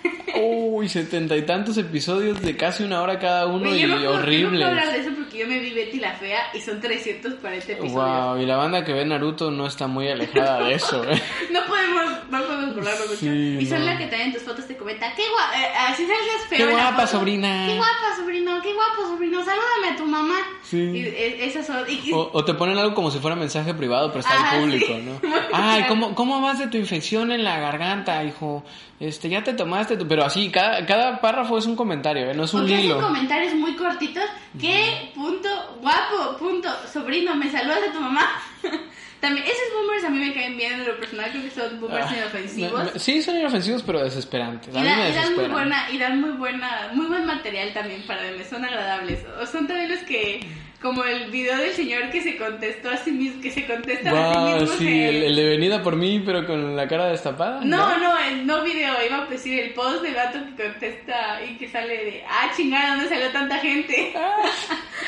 Uy, 0.42 0.88
setenta 0.88 1.36
y 1.36 1.42
tantos 1.42 1.76
episodios 1.76 2.40
de 2.40 2.56
casi 2.56 2.84
una 2.84 3.02
hora 3.02 3.18
cada 3.18 3.46
uno 3.46 3.74
y 3.74 3.80
yo 3.80 3.88
no 3.88 4.00
Yo 4.00 4.12
no 4.20 4.50
puedo 4.50 4.66
hablar 4.66 4.92
de 4.92 5.00
eso 5.00 5.10
porque 5.16 5.38
yo 5.38 5.46
me 5.46 5.58
vi 5.58 5.70
Betty 5.74 5.98
la 5.98 6.12
Fea 6.12 6.38
y 6.54 6.60
son 6.60 6.80
340 6.80 7.72
episodios. 7.72 7.92
Wow, 7.92 8.38
y 8.40 8.46
la 8.46 8.56
banda 8.56 8.84
que 8.84 8.92
ve 8.92 9.04
Naruto 9.04 9.50
no 9.50 9.66
está 9.66 9.88
muy 9.88 10.08
alejada 10.08 10.64
de 10.64 10.74
eso, 10.74 11.02
¿eh? 11.04 11.20
No 11.52 11.60
podemos, 11.66 12.04
no 12.30 12.42
podemos 12.44 12.74
burlarnos 12.76 13.06
mucho. 13.08 13.16
Sí, 13.20 13.58
y 13.60 13.66
son 13.66 13.80
no. 13.80 13.86
la 13.86 13.98
que 13.98 14.04
también 14.06 14.28
en 14.28 14.32
tus 14.34 14.42
fotos 14.42 14.66
te 14.66 14.76
comenta, 14.76 15.12
qué 15.16 15.22
guapa, 15.28 15.88
así 15.88 16.02
salgas 16.06 16.46
feo. 16.48 16.66
Qué 16.66 16.72
guapa, 16.72 17.06
sobrina. 17.06 17.66
Qué 17.66 17.74
guapa, 17.76 18.16
sobrino, 18.16 18.62
qué 18.62 18.72
guapo, 18.72 19.08
sobrino, 19.12 19.44
salúdame 19.44 19.88
a 19.92 19.96
tu 19.96 20.06
mamá. 20.06 20.36
Sí. 20.62 20.78
Y 20.78 21.00
e- 21.00 21.44
esas 21.44 21.66
son, 21.66 21.78
y, 21.88 22.08
y- 22.08 22.12
O, 22.12 22.30
o 22.32 22.44
te 22.44 22.54
ponen 22.54 22.78
algo 22.78 22.94
como 22.94 23.10
si 23.10 23.18
fuera 23.18 23.34
mensaje 23.36 23.74
privado, 23.74 24.08
pero 24.12 24.20
está 24.20 24.32
Ah, 24.38 24.50
al 24.52 24.60
público, 24.60 24.86
sí. 24.86 25.02
¿no? 25.04 25.20
Ay. 25.52 25.84
¿cómo, 25.88 26.14
¿cómo 26.14 26.40
vas 26.40 26.60
de 26.60 26.68
tu 26.68 26.76
infección 26.78 27.32
en 27.32 27.42
la 27.44 27.58
garganta, 27.58 28.22
hijo? 28.24 28.62
Este, 29.00 29.30
ya 29.30 29.42
te 29.42 29.54
tomaste 29.54 29.96
tu... 29.96 30.06
Pero 30.06 30.24
así, 30.24 30.50
cada, 30.50 30.84
cada 30.84 31.20
párrafo 31.22 31.56
es 31.56 31.64
un 31.66 31.74
comentario, 31.74 32.30
¿eh? 32.30 32.34
No 32.34 32.44
es 32.44 32.52
un 32.52 32.62
o 32.62 32.66
que 32.66 32.74
hacen 32.74 32.84
hilo. 32.84 33.00
comentarios 33.00 33.54
muy 33.54 33.74
cortitos, 33.74 34.24
qué 34.60 35.10
punto, 35.14 35.48
guapo, 35.80 36.36
punto, 36.38 36.68
sobrino, 36.92 37.34
me 37.34 37.50
saludas 37.50 37.80
a 37.88 37.92
tu 37.92 37.98
mamá. 38.00 38.28
También, 39.20 39.44
esos 39.46 39.64
boomers 39.74 40.04
a 40.04 40.10
mí 40.10 40.18
me 40.18 40.32
caen 40.34 40.56
bien, 40.56 40.74
en 40.80 40.86
lo 40.86 40.96
personal 40.98 41.30
creo 41.30 41.42
que 41.42 41.50
son 41.50 41.80
boomers 41.80 42.06
Ah, 42.10 42.16
inofensivos. 42.16 42.84
me- 42.84 42.92
me- 42.92 42.98
Sí, 42.98 43.22
son 43.22 43.36
inofensivos, 43.38 43.82
pero 43.82 44.02
desesperantes. 44.02 44.74
Y, 44.74 44.78
mí 44.78 44.84
dan, 44.84 44.98
me 44.98 45.10
y 45.10 45.12
dan 45.12 45.34
muy 45.34 45.44
buena, 45.48 45.90
y 45.90 45.98
dan 45.98 46.20
muy 46.20 46.30
buena, 46.30 46.90
muy 46.94 47.06
buen 47.06 47.26
material 47.26 47.72
también 47.74 48.02
para 48.06 48.22
memes, 48.22 48.48
son 48.48 48.64
agradables. 48.64 49.20
O 49.42 49.46
son 49.46 49.66
también 49.66 49.90
los 49.90 50.00
que, 50.00 50.40
como 50.80 51.04
el 51.04 51.30
video 51.30 51.58
del 51.58 51.72
señor 51.72 52.10
que 52.10 52.22
se 52.22 52.36
contestó 52.36 52.90
a 52.90 52.96
sí 52.96 53.12
mismo, 53.12 53.42
que 53.42 53.50
se 53.50 53.66
contesta 53.66 54.10
a 54.10 54.34
sí 54.34 54.60
mismo. 54.62 54.76
sí, 54.78 55.02
el, 55.02 55.22
el 55.24 55.36
de 55.36 55.48
venida 55.50 55.82
por 55.82 55.96
mí, 55.96 56.22
pero 56.24 56.46
con 56.46 56.74
la 56.74 56.88
cara 56.88 57.08
destapada. 57.08 57.60
No, 57.62 57.98
no, 57.98 58.18
el 58.18 58.46
no 58.46 58.62
video, 58.64 58.94
iba 59.06 59.22
a 59.22 59.26
decir 59.26 59.60
el 59.60 59.74
post 59.74 60.02
de 60.02 60.12
gato 60.12 60.38
que 60.44 60.62
contesta 60.64 61.44
y 61.44 61.56
que 61.58 61.68
sale 61.68 62.04
de, 62.04 62.24
ah, 62.26 62.50
chingada, 62.56 62.96
¿dónde 62.96 63.08
salió 63.10 63.30
tanta 63.30 63.58
gente? 63.58 64.14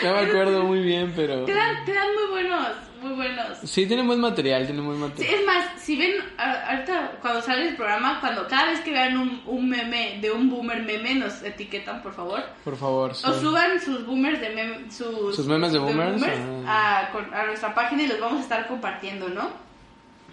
No 0.02 0.12
me 0.12 0.20
acuerdo 0.28 0.62
muy 0.64 0.80
bien, 0.80 1.12
pero... 1.16 1.44
Te 1.44 1.54
dan, 1.54 1.84
te 1.86 1.94
dan 1.94 2.08
muy 2.14 2.30
buenos, 2.32 2.68
muy 3.02 3.12
buenos. 3.12 3.58
Sí, 3.64 3.86
tiene 3.86 4.02
buen 4.02 4.20
material, 4.20 4.64
tiene 4.66 4.80
buen 4.80 4.96
Sí, 4.96 5.02
material. 5.02 5.34
es 5.34 5.46
más, 5.46 5.64
si 5.80 5.96
ven, 5.96 6.12
ahorita 6.38 7.12
cuando 7.20 7.42
sale 7.42 7.68
el 7.68 7.76
programa, 7.76 8.20
cuando 8.20 8.46
cada 8.48 8.66
vez 8.70 8.80
que 8.80 8.90
vean 8.92 9.16
un, 9.16 9.42
un 9.46 9.68
meme 9.68 10.18
de 10.20 10.30
un 10.30 10.48
boomer 10.48 10.82
meme, 10.82 11.14
nos 11.16 11.42
etiquetan, 11.42 12.02
por 12.02 12.14
favor. 12.14 12.42
Por 12.64 12.76
favor. 12.76 13.14
sí. 13.14 13.24
O 13.28 13.32
suban 13.34 13.80
sus 13.80 14.06
boomers 14.06 14.40
de 14.40 14.50
meme, 14.50 14.90
sus, 14.90 15.34
Sus 15.36 15.46
memes 15.46 15.72
de 15.72 15.78
boomers, 15.78 16.22
a, 16.66 17.08
con- 17.12 17.32
a 17.34 17.44
nuestra 17.46 17.74
página 17.74 18.02
y 18.04 18.06
los 18.06 18.20
vamos 18.20 18.38
a 18.40 18.42
estar 18.42 18.66
compartiendo, 18.68 19.28
¿no? 19.28 19.50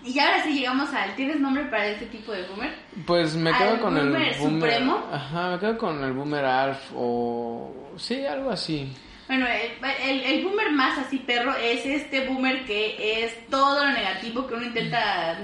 Y 0.02 0.18
ahora 0.18 0.42
sí 0.44 0.54
llegamos 0.54 0.94
al. 0.94 1.14
¿Tienes 1.16 1.42
nombre 1.42 1.66
para 1.66 1.88
este 1.88 2.06
tipo 2.06 2.32
de 2.32 2.44
boomer? 2.48 2.74
Pues 3.06 3.36
me 3.36 3.52
quedo 3.52 3.72
¿Al 3.72 3.80
con 3.82 3.98
el 3.98 4.10
boomer 4.10 4.38
boomer. 4.40 4.62
supremo? 4.72 5.06
Ajá, 5.12 5.50
me 5.52 5.60
quedo 5.60 5.78
con 5.78 6.02
el 6.02 6.14
boomer 6.14 6.46
Alf 6.46 6.80
o. 6.96 7.74
Sí, 7.98 8.26
algo 8.26 8.50
así. 8.50 8.90
Bueno, 9.30 9.46
el, 9.48 10.10
el, 10.10 10.22
el 10.26 10.44
boomer 10.44 10.72
más 10.72 10.98
así 10.98 11.20
perro 11.20 11.56
es 11.56 11.86
este 11.86 12.28
boomer 12.28 12.66
que 12.66 13.24
es 13.24 13.48
todo 13.48 13.86
lo 13.86 13.92
negativo 13.92 14.46
que 14.48 14.56
uno 14.56 14.66
intenta 14.66 15.38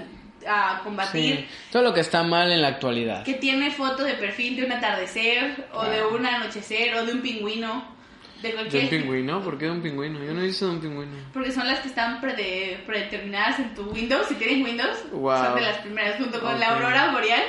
ah, 0.47 0.81
combatir. 0.83 1.35
Sí. 1.37 1.47
Todo 1.71 1.83
lo 1.83 1.93
que 1.93 1.99
está 2.01 2.23
mal 2.23 2.51
en 2.51 2.61
la 2.63 2.69
actualidad. 2.69 3.23
Que 3.23 3.35
tiene 3.35 3.69
foto 3.71 4.03
de 4.03 4.15
perfil 4.15 4.55
de 4.57 4.65
un 4.65 4.71
atardecer, 4.71 5.67
o 5.71 5.85
de 5.85 6.03
un 6.03 6.25
anochecer, 6.25 6.95
o 6.95 7.05
de 7.05 7.13
un 7.13 7.21
pingüino. 7.21 7.93
De 8.41 8.49
¿De 8.49 8.53
cualquier 8.55 8.83
un 8.85 8.89
pingüino? 8.89 9.43
¿Por 9.43 9.57
qué 9.57 9.65
de 9.65 9.71
un 9.71 9.81
pingüino? 9.81 10.23
Yo 10.23 10.33
no 10.33 10.41
he 10.41 10.45
visto 10.47 10.65
de 10.67 10.71
un 10.71 10.81
pingüino. 10.81 11.13
Porque 11.31 11.51
son 11.51 11.67
las 11.67 11.79
que 11.81 11.87
están 11.87 12.19
prede- 12.21 12.79
predeterminadas 12.87 13.59
en 13.59 13.73
tu 13.75 13.83
Windows. 13.83 14.27
Si 14.27 14.33
tienes 14.35 14.65
Windows, 14.65 15.03
Wow. 15.11 15.45
son 15.45 15.55
de 15.55 15.61
las 15.61 15.77
primeras, 15.77 16.17
junto 16.17 16.41
con 16.41 16.59
la 16.59 16.69
aurora 16.69 17.11
boreal. 17.11 17.43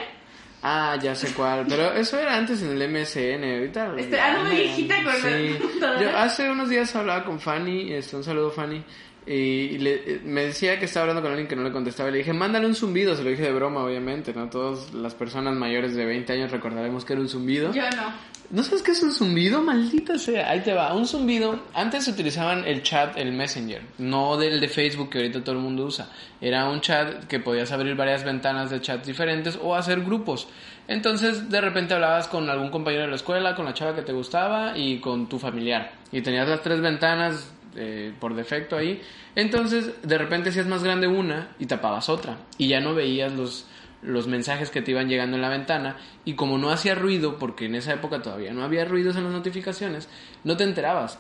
Ah, 0.63 0.97
ya 1.01 1.15
sé 1.15 1.33
cuál. 1.35 1.67
Pero 1.69 1.93
eso 1.93 2.19
era 2.19 2.37
antes 2.37 2.63
en 2.63 2.81
el 2.81 2.89
MSN. 2.91 3.45
Ahorita. 3.45 3.93
Este, 3.97 4.21
ah, 4.21 4.45
dijiste 4.51 4.95
con 4.97 5.07
la 5.07 5.15
Sí. 5.15 5.59
Yo 6.01 6.17
hace 6.17 6.51
unos 6.51 6.69
días 6.69 6.95
hablaba 6.97 7.25
con 7.25 7.39
Fanny. 7.41 7.93
Este, 7.93 8.17
un 8.17 8.25
saludo, 8.25 8.51
Fanny. 8.51 8.83
Y 9.27 9.79
le- 9.79 10.21
me 10.25 10.45
decía 10.47 10.79
que 10.79 10.85
estaba 10.85 11.03
hablando 11.05 11.21
con 11.23 11.33
alguien 11.33 11.49
que 11.49 11.57
no 11.57 11.65
le 11.65 11.73
contestaba. 11.73 12.09
Y 12.09 12.13
le 12.13 12.19
dije, 12.19 12.33
mándale 12.33 12.67
un 12.67 12.75
zumbido. 12.77 13.17
Se 13.17 13.25
lo 13.25 13.31
dije 13.31 13.43
de 13.43 13.53
broma, 13.53 13.85
obviamente. 13.85 14.33
¿no? 14.33 14.49
Todas 14.49 14.95
las 14.95 15.15
personas 15.15 15.55
mayores 15.57 15.95
de 15.97 16.05
20 16.05 16.33
años 16.33 16.53
recordaremos 16.53 17.05
que 17.05 17.15
era 17.15 17.23
un 17.23 17.29
zumbido. 17.29 17.73
Yo 17.73 17.83
no. 17.97 18.37
¿No 18.49 18.63
sabes 18.63 18.83
qué 18.83 18.93
es 18.93 19.03
un 19.03 19.13
zumbido? 19.13 19.61
Maldita 19.61 20.17
sea. 20.19 20.49
Ahí 20.51 20.61
te 20.61 20.73
va. 20.73 20.95
Un 20.95 21.09
zumbido. 21.09 21.59
Antes 21.75 22.07
utilizaban 22.07 22.65
el 22.65 22.85
chat, 22.85 23.17
el 23.19 23.33
Messenger. 23.33 23.83
No 23.99 24.37
del 24.37 24.61
de 24.61 24.69
Facebook 24.69 25.11
que 25.11 25.19
ahorita 25.19 25.43
todo 25.43 25.57
el 25.57 25.61
mundo 25.63 25.85
usa. 25.87 26.09
Era 26.41 26.69
un 26.69 26.81
chat 26.81 27.25
que 27.25 27.41
podías 27.41 27.73
abrir 27.73 27.97
varias 27.97 28.23
ventanas 28.23 28.71
de 28.71 28.81
chat 28.81 29.05
diferentes 29.05 29.59
o 29.61 29.75
hacer 29.75 30.03
grupos. 30.03 30.47
Entonces, 30.87 31.51
de 31.51 31.61
repente 31.61 31.95
hablabas 31.95 32.29
con 32.29 32.49
algún 32.49 32.71
compañero 32.71 33.03
de 33.03 33.09
la 33.09 33.17
escuela, 33.17 33.57
con 33.57 33.65
la 33.65 33.75
chava 33.75 33.97
que 33.97 34.03
te 34.03 34.13
gustaba 34.13 34.79
y 34.79 35.01
con 35.01 35.29
tu 35.29 35.41
familiar. 35.41 35.91
Y 36.13 36.21
tenías 36.21 36.49
las 36.49 36.63
tres 36.63 36.81
ventanas 36.81 37.51
eh, 37.77 38.13
por 38.19 38.35
defecto 38.35 38.77
ahí. 38.77 39.01
Entonces, 39.35 39.93
de 40.03 40.19
repente 40.19 40.51
hacías 40.51 40.67
más 40.67 40.83
grande 40.83 41.07
una 41.07 41.49
y 41.59 41.67
tapabas 41.67 42.09
otra. 42.09 42.39
Y 42.59 42.69
ya 42.69 42.81
no 42.81 42.95
veías 42.95 43.33
los 43.33 43.67
los 44.03 44.27
mensajes 44.29 44.71
que 44.71 44.83
te 44.83 44.93
iban 44.93 45.09
llegando 45.09 45.37
en 45.37 45.43
la 45.43 45.49
ventana 45.49 45.97
y 46.25 46.35
como 46.35 46.59
no 46.59 46.71
hacía 46.71 46.95
ruido, 46.95 47.39
porque 47.39 47.67
en 47.67 47.75
esa 47.75 47.95
época 47.95 48.23
todavía 48.23 48.53
no 48.53 48.63
había 48.63 48.85
ruidos 48.85 49.17
en 49.17 49.25
las 49.25 49.33
notificaciones, 49.33 50.09
no 50.45 50.57
te 50.57 50.65
enterabas. 50.65 51.19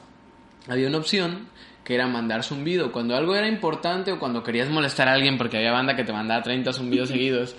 Había 0.68 0.88
una 0.88 0.98
opción 0.98 1.48
que 1.84 1.94
era 1.94 2.06
mandar 2.08 2.42
zumbido. 2.42 2.90
Cuando 2.90 3.16
algo 3.16 3.36
era 3.36 3.46
importante 3.46 4.12
o 4.12 4.18
cuando 4.18 4.42
querías 4.42 4.68
molestar 4.68 5.08
a 5.08 5.12
alguien, 5.12 5.38
porque 5.38 5.56
había 5.56 5.72
banda 5.72 5.94
que 5.94 6.04
te 6.04 6.12
mandaba 6.12 6.42
30 6.42 6.72
zumbidos 6.72 7.08
seguidos, 7.10 7.56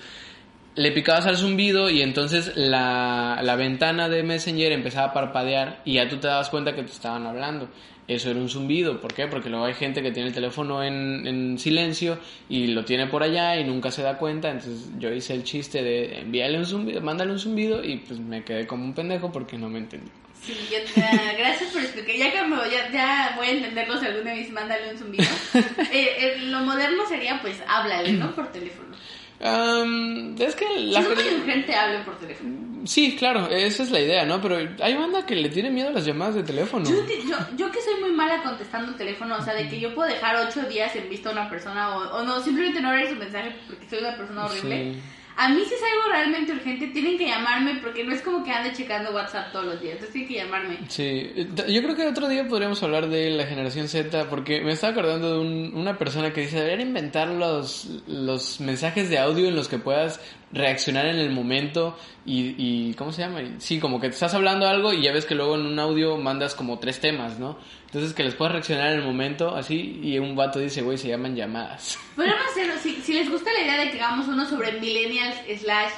le 0.78 0.92
picabas 0.92 1.26
al 1.26 1.36
zumbido 1.38 1.90
y 1.90 2.02
entonces 2.02 2.54
la, 2.56 3.40
la 3.44 3.56
ventana 3.56 4.08
de 4.10 4.24
Messenger 4.24 4.72
empezaba 4.72 5.08
a 5.08 5.14
parpadear 5.14 5.82
y 5.86 5.96
ya 5.96 6.08
tú 6.08 6.18
te 6.18 6.28
dabas 6.28 6.50
cuenta 6.50 6.74
que 6.76 6.84
te 6.84 6.92
estaban 6.92 7.26
hablando. 7.28 7.68
Eso 8.08 8.30
era 8.30 8.40
un 8.40 8.48
zumbido. 8.48 9.02
¿Por 9.02 9.14
qué? 9.14 9.28
Porque 9.28 9.50
luego 9.50 9.66
hay 9.66 9.74
gente 9.74 10.02
que 10.02 10.12
tiene 10.12 10.30
el 10.30 10.34
teléfono 10.34 10.82
en, 10.82 11.28
en 11.28 11.60
silencio 11.60 12.18
y 12.48 12.68
lo 12.68 12.86
tiene 12.86 13.08
por 13.08 13.22
allá 13.22 13.60
y 13.60 13.66
nunca 13.66 13.92
se 13.92 14.02
da 14.02 14.18
cuenta. 14.18 14.50
Entonces 14.50 14.88
yo 14.98 15.12
hice 15.12 15.34
el 15.34 15.44
chiste 15.44 15.84
de 15.84 16.20
envíale 16.20 16.58
un 16.58 16.66
zumbido, 16.66 17.02
mándale 17.02 17.32
un 17.34 17.40
zumbido 17.40 17.84
y 17.84 17.98
pues 17.98 18.20
me 18.20 18.44
quedé 18.46 18.66
como 18.66 18.86
un 18.86 18.94
pendejo 18.94 19.30
porque 19.32 19.58
no 19.58 19.68
me 19.68 19.80
entendí. 19.80 20.10
Sí, 20.42 20.54
yo 20.72 20.78
te- 20.94 21.38
gracias 21.38 21.70
por 21.72 21.82
explicar. 21.82 22.16
Ya 22.16 22.32
que 22.32 22.42
me 22.48 22.56
ya, 22.72 22.90
ya 22.94 23.34
voy 23.36 23.48
a 23.48 23.52
entenderlo 23.52 23.98
si 24.00 24.06
alguna 24.06 24.32
vez 24.34 24.50
mándale 24.52 24.92
un 24.94 24.98
zumbido. 24.98 25.26
Eh, 25.92 26.10
eh, 26.20 26.38
lo 26.46 26.60
moderno 26.62 27.04
sería, 27.10 27.40
pues, 27.42 27.58
háblale, 27.68 28.14
¿no? 28.14 28.34
Por 28.36 28.52
teléfono. 28.52 28.96
Am, 29.40 30.36
es 30.40 30.56
que 30.56 30.66
la 30.80 31.02
Si 31.02 31.12
es 31.12 31.16
muy 31.16 31.42
urgente, 31.42 31.76
hable 31.76 32.00
por 32.00 32.18
teléfono. 32.18 32.68
Sí, 32.86 33.16
claro, 33.18 33.50
esa 33.50 33.84
es 33.84 33.92
la 33.92 34.00
idea, 34.00 34.26
¿no? 34.26 34.42
Pero 34.42 34.58
hay 34.82 34.96
banda 34.96 35.26
que 35.26 35.36
le 35.36 35.50
tiene 35.50 35.70
miedo 35.70 35.90
a 35.90 35.92
las 35.92 36.06
llamadas 36.06 36.36
de 36.36 36.44
teléfono. 36.44 36.90
Yo, 36.90 36.96
yo, 37.06 37.38
yo 37.56 37.72
que 37.72 37.82
soy 37.82 38.00
muy 38.00 38.12
mala 38.12 38.42
contestando 38.42 38.92
el 38.92 38.98
teléfono, 38.98 39.36
o 39.38 39.42
sea, 39.42 39.54
de 39.54 39.68
que 39.68 39.80
yo 39.80 39.94
puedo 39.94 40.10
dejar 40.10 40.38
ocho 40.38 40.64
días 40.64 40.96
en 40.96 41.10
visto 41.10 41.30
a 41.30 41.34
una 41.34 41.50
persona 41.50 41.98
o, 41.98 42.18
o 42.18 42.24
no, 42.24 42.42
simplemente 42.42 42.82
no 42.82 42.94
leer 42.94 43.10
su 43.10 43.16
mensaje 43.16 43.56
porque 43.68 43.90
soy 43.90 44.00
una 44.00 44.16
persona 44.16 44.46
horrible. 44.46 44.94
Sí. 44.94 45.00
A 45.40 45.50
mí 45.50 45.62
si 45.68 45.74
es 45.76 45.82
algo 45.84 46.10
realmente 46.12 46.52
urgente, 46.52 46.88
tienen 46.88 47.16
que 47.18 47.28
llamarme 47.28 47.76
porque 47.82 48.04
no 48.04 48.12
es 48.12 48.22
como 48.24 48.44
que 48.44 48.52
ande 48.52 48.74
checando 48.74 49.12
WhatsApp 49.12 49.52
todos 49.52 49.66
los 49.66 49.80
días, 49.80 49.94
entonces 49.94 50.14
tienen 50.14 50.28
que 50.28 50.36
llamarme. 50.44 50.78
Sí, 50.88 51.32
yo 51.70 51.84
creo 51.84 51.96
que 51.96 52.08
otro 52.08 52.28
día 52.28 52.48
podríamos 52.48 52.82
hablar 52.82 53.08
de 53.08 53.30
la 53.30 53.46
generación 53.46 53.88
Z, 53.88 54.30
porque 54.32 54.62
me 54.62 54.72
estaba 54.72 54.94
acordando 54.94 55.34
de 55.36 55.40
un- 55.40 55.72
una 55.76 55.98
persona 55.98 56.34
que 56.34 56.42
dice, 56.42 56.58
deberían 56.58 56.88
inventar 56.88 57.28
los, 57.28 57.86
los 58.08 58.60
mensajes 58.62 59.10
de 59.12 59.20
audio 59.20 59.48
en 59.48 59.56
los 59.56 59.68
que 59.68 59.78
puedas 59.78 60.20
reaccionar 60.52 61.06
en 61.08 61.18
el 61.18 61.30
momento 61.30 61.98
y, 62.26 62.56
y 62.58 62.94
¿cómo 62.94 63.12
se 63.12 63.22
llama? 63.22 63.42
Sí, 63.60 63.80
como 63.80 64.00
que 64.00 64.08
te 64.08 64.14
estás 64.14 64.34
hablando 64.34 64.68
algo 64.68 64.94
y 64.94 65.02
ya 65.02 65.12
ves 65.12 65.26
que 65.26 65.36
luego 65.36 65.56
en 65.56 65.66
un 65.66 65.78
audio 65.80 66.18
mandas 66.18 66.56
como 66.56 66.80
tres 66.80 67.00
temas, 67.00 67.38
¿no? 67.38 67.58
Entonces 67.86 68.14
que 68.14 68.24
les 68.24 68.36
puedas 68.36 68.54
reaccionar 68.54 68.94
en 68.94 69.00
el 69.00 69.06
momento 69.06 69.56
así 69.56 70.00
y 70.02 70.18
un 70.20 70.36
vato 70.36 70.60
dice, 70.60 70.82
güey, 70.82 70.98
se 70.98 71.10
llaman 71.10 71.36
llamadas. 71.36 72.00
Podríamos 72.16 72.46
hacerlo, 72.48 72.74
si, 72.82 72.96
si 73.02 73.14
les 73.14 73.30
gusta 73.30 73.52
la 73.52 73.62
idea 73.62 73.78
de 73.86 73.92
que 73.92 74.02
hagamos 74.02 74.28
uno 74.28 74.46
sobre 74.46 74.80
millennials 74.80 75.36
slash 75.60 75.92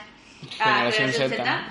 ah, 0.60 0.90
Generación 0.92 1.14
Z, 1.14 1.36
Z, 1.36 1.68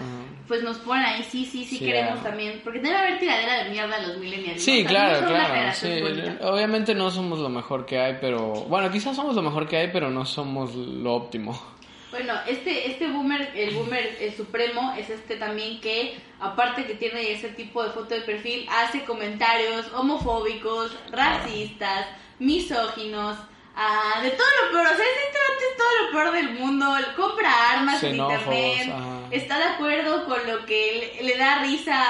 pues 0.46 0.62
nos 0.62 0.78
ponen 0.78 1.04
ahí, 1.04 1.22
sí, 1.24 1.44
sí, 1.44 1.64
sí, 1.64 1.78
Sí, 1.78 1.84
queremos 1.84 2.22
también, 2.22 2.60
porque 2.64 2.80
debe 2.80 2.96
haber 2.96 3.18
tiradera 3.18 3.64
de 3.64 3.70
mierda 3.70 3.96
a 3.96 4.06
los 4.06 4.18
millennials. 4.18 4.62
Sí, 4.62 4.82
¿no? 4.82 4.88
claro, 4.88 5.26
claro. 5.26 5.72
Sí. 5.74 6.00
bonita. 6.00 6.38
Obviamente 6.48 6.94
no 6.94 7.10
somos 7.10 7.38
lo 7.40 7.48
mejor 7.48 7.84
que 7.84 7.98
hay, 7.98 8.16
pero 8.20 8.52
bueno, 8.64 8.90
quizás 8.90 9.14
somos 9.14 9.34
lo 9.36 9.42
mejor 9.42 9.68
que 9.68 9.76
hay, 9.76 9.90
pero 9.92 10.10
no 10.10 10.24
somos 10.24 10.74
lo 10.74 11.14
óptimo. 11.14 11.77
Bueno, 12.10 12.32
este, 12.46 12.90
este 12.90 13.08
boomer, 13.08 13.52
el 13.54 13.74
boomer 13.74 14.16
el 14.20 14.34
supremo, 14.34 14.94
es 14.98 15.10
este 15.10 15.36
también 15.36 15.80
que, 15.80 16.16
aparte 16.40 16.86
que 16.86 16.94
tiene 16.94 17.32
ese 17.32 17.50
tipo 17.50 17.84
de 17.84 17.90
foto 17.90 18.14
de 18.14 18.22
perfil, 18.22 18.66
hace 18.70 19.04
comentarios 19.04 19.92
homofóbicos, 19.92 20.96
racistas, 21.10 22.06
misóginos, 22.38 23.36
ah, 23.78 24.20
de 24.22 24.30
todo 24.30 24.46
lo 24.64 24.72
peor. 24.72 24.86
O 24.86 24.96
sea, 24.96 25.04
es 25.06 25.76
todo 25.76 25.88
lo 26.06 26.10
peor 26.12 26.32
del 26.32 26.50
mundo. 26.58 26.86
Compra 27.16 27.50
armas 27.72 28.02
en 28.02 28.16
internet, 28.16 28.90
ajá. 28.92 29.20
está 29.30 29.58
de 29.58 29.64
acuerdo 29.64 30.24
con 30.26 30.38
lo 30.46 30.64
que 30.66 31.12
le, 31.20 31.22
le 31.28 31.36
da 31.38 31.62
risa, 31.62 32.04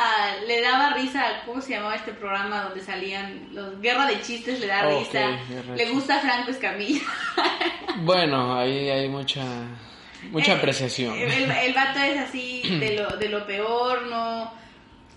le 0.46 0.60
daba 0.62 0.94
risa, 0.94 1.42
¿cómo 1.46 1.60
se 1.60 1.72
llamaba 1.72 1.96
este 1.96 2.12
programa 2.12 2.62
donde 2.62 2.82
salían 2.82 3.48
los 3.52 3.80
Guerra 3.80 4.06
de 4.06 4.20
Chistes? 4.22 4.60
Le 4.60 4.66
da 4.66 4.82
risa, 4.88 5.38
le 5.76 5.90
gusta 5.90 6.18
Franco 6.20 6.50
Escamilla. 6.50 7.02
Bueno, 8.00 8.56
ahí 8.56 8.88
hay 8.90 9.08
mucha 9.08 9.42
mucha 10.30 10.52
Eh, 10.52 10.56
apreciación. 10.56 11.14
El, 11.16 11.50
el 11.50 11.74
vato 11.74 11.98
es 11.98 12.16
así 12.18 12.62
de 12.78 12.94
lo, 12.96 13.16
de 13.16 13.28
lo 13.28 13.44
peor, 13.44 14.02
no. 14.06 14.52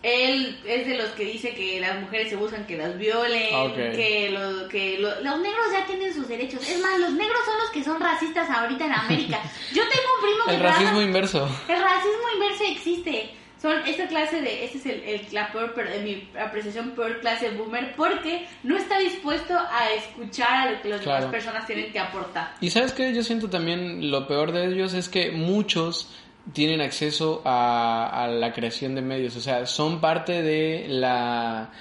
Él 0.04 0.58
es 0.66 0.88
de 0.88 0.97
los 0.97 1.10
que 1.10 1.26
dice 1.26 1.54
que 1.54 1.80
las 1.80 1.99
mujeres 2.02 2.30
se 2.30 2.36
buscan 2.36 2.66
que 2.66 2.76
las 2.76 2.97
violen, 2.97 3.54
Ok. 3.56 3.76
que, 3.76 4.30
lo- 4.32 4.68
que 4.68 4.97
lo- 4.97 5.22
los 5.22 5.39
negros 5.39 5.66
ya 5.72 5.86
tienen 5.86 6.12
sus 6.14 6.28
derechos. 6.28 6.68
Es 6.68 6.80
más, 6.82 6.99
los 6.99 7.12
negros 7.12 7.38
son 7.45 7.58
los 7.60 7.70
que 7.70 7.84
son 7.84 7.99
racistas 8.02 8.49
ahorita 8.49 8.86
en 8.86 8.93
América. 8.93 9.39
Yo 9.74 9.84
tengo 9.84 10.08
un 10.18 10.22
primo 10.24 10.45
que 10.45 10.52
El 10.54 10.58
trabaja- 10.60 10.80
racismo 10.80 11.02
inverso. 11.02 11.49
el 11.68 11.82
racismo 11.82 12.24
inverso 12.36 12.64
existe. 12.68 13.30
Son 13.62 13.78
esta 13.86 14.08
clase 14.08 14.41
de, 14.41 14.66
este 14.66 14.80
es 14.80 14.86
el, 14.88 15.04
el- 15.04 15.28
la 15.34 15.52
peor, 15.52 15.76
per- 15.76 15.91
en 15.91 16.04
mi 16.04 16.28
apreciación, 16.41 16.91
peor 16.95 17.20
clase 17.20 17.52
boomer, 17.52 17.93
porque 17.95 18.47
no 18.64 18.76
está 18.76 18.97
dispuesto 18.97 19.54
a 19.56 19.91
escuchar 19.91 20.68
a 20.68 20.72
lo 20.72 20.82
que 20.82 20.89
las 20.89 21.02
Claro. 21.02 21.20
demás 21.28 21.32
personas 21.36 21.68
tienen 21.68 21.91
que 21.91 21.99
aportar. 21.99 22.56
Y 22.60 22.72
sabes 22.72 22.91
que 22.91 23.14
yo 23.14 23.22
siento 23.22 23.52
también 23.52 24.10
lo 24.10 24.28
peor 24.28 24.52
de 24.52 24.66
ellos 24.66 24.95
es 24.95 25.10
que 25.10 25.30
muchos 25.30 26.10
tienen 26.54 26.82
acceso 26.82 27.42
a, 27.46 28.28
la 28.32 28.54
creación 28.54 28.96
de 28.96 29.02
medios, 29.02 29.36
o 29.36 29.42
sea, 29.42 29.66
son 29.66 30.02
parte 30.02 30.42
de 30.42 30.88
la 30.89 31.72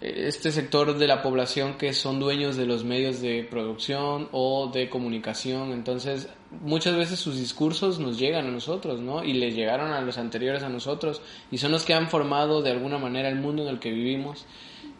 este 0.00 0.52
sector 0.52 0.98
de 0.98 1.06
la 1.06 1.22
población 1.22 1.78
que 1.78 1.94
son 1.94 2.20
dueños 2.20 2.56
de 2.56 2.66
los 2.66 2.84
medios 2.84 3.22
de 3.22 3.44
producción 3.50 4.28
o 4.30 4.70
de 4.70 4.90
comunicación, 4.90 5.72
entonces 5.72 6.28
muchas 6.62 6.96
veces 6.96 7.18
sus 7.18 7.38
discursos 7.38 7.98
nos 7.98 8.18
llegan 8.18 8.46
a 8.46 8.50
nosotros, 8.50 9.00
¿no? 9.00 9.24
Y 9.24 9.32
les 9.32 9.54
llegaron 9.54 9.92
a 9.92 10.00
los 10.00 10.18
anteriores 10.18 10.62
a 10.62 10.68
nosotros. 10.68 11.22
Y 11.50 11.58
son 11.58 11.72
los 11.72 11.84
que 11.84 11.94
han 11.94 12.08
formado 12.08 12.62
de 12.62 12.70
alguna 12.70 12.98
manera 12.98 13.28
el 13.28 13.36
mundo 13.36 13.62
en 13.62 13.68
el 13.68 13.78
que 13.78 13.90
vivimos 13.90 14.44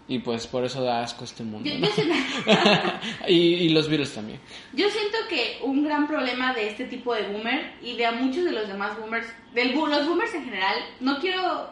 y 0.08 0.20
pues 0.20 0.46
por 0.46 0.64
eso 0.64 0.82
da 0.84 1.02
asco 1.02 1.24
este 1.24 1.42
mundo, 1.42 1.68
Yo- 1.68 1.78
¿no? 1.78 1.86
yo 1.86 1.92
siento- 1.92 2.14
y, 3.28 3.32
y 3.34 3.68
los 3.70 3.88
virus 3.88 4.12
también. 4.14 4.38
Yo 4.72 4.88
siento 4.90 5.18
que 5.28 5.58
un 5.62 5.84
gran 5.84 6.06
problema 6.06 6.54
de 6.54 6.68
este 6.68 6.84
tipo 6.84 7.14
de 7.14 7.22
boomer 7.28 7.72
y 7.82 7.96
de 7.96 8.06
a 8.06 8.12
muchos 8.12 8.44
de 8.44 8.52
los 8.52 8.68
demás 8.68 8.98
boomers, 8.98 9.26
de 9.54 9.64
los 9.66 10.06
boomers 10.06 10.34
en 10.34 10.44
general, 10.44 10.76
no 11.00 11.18
quiero 11.18 11.70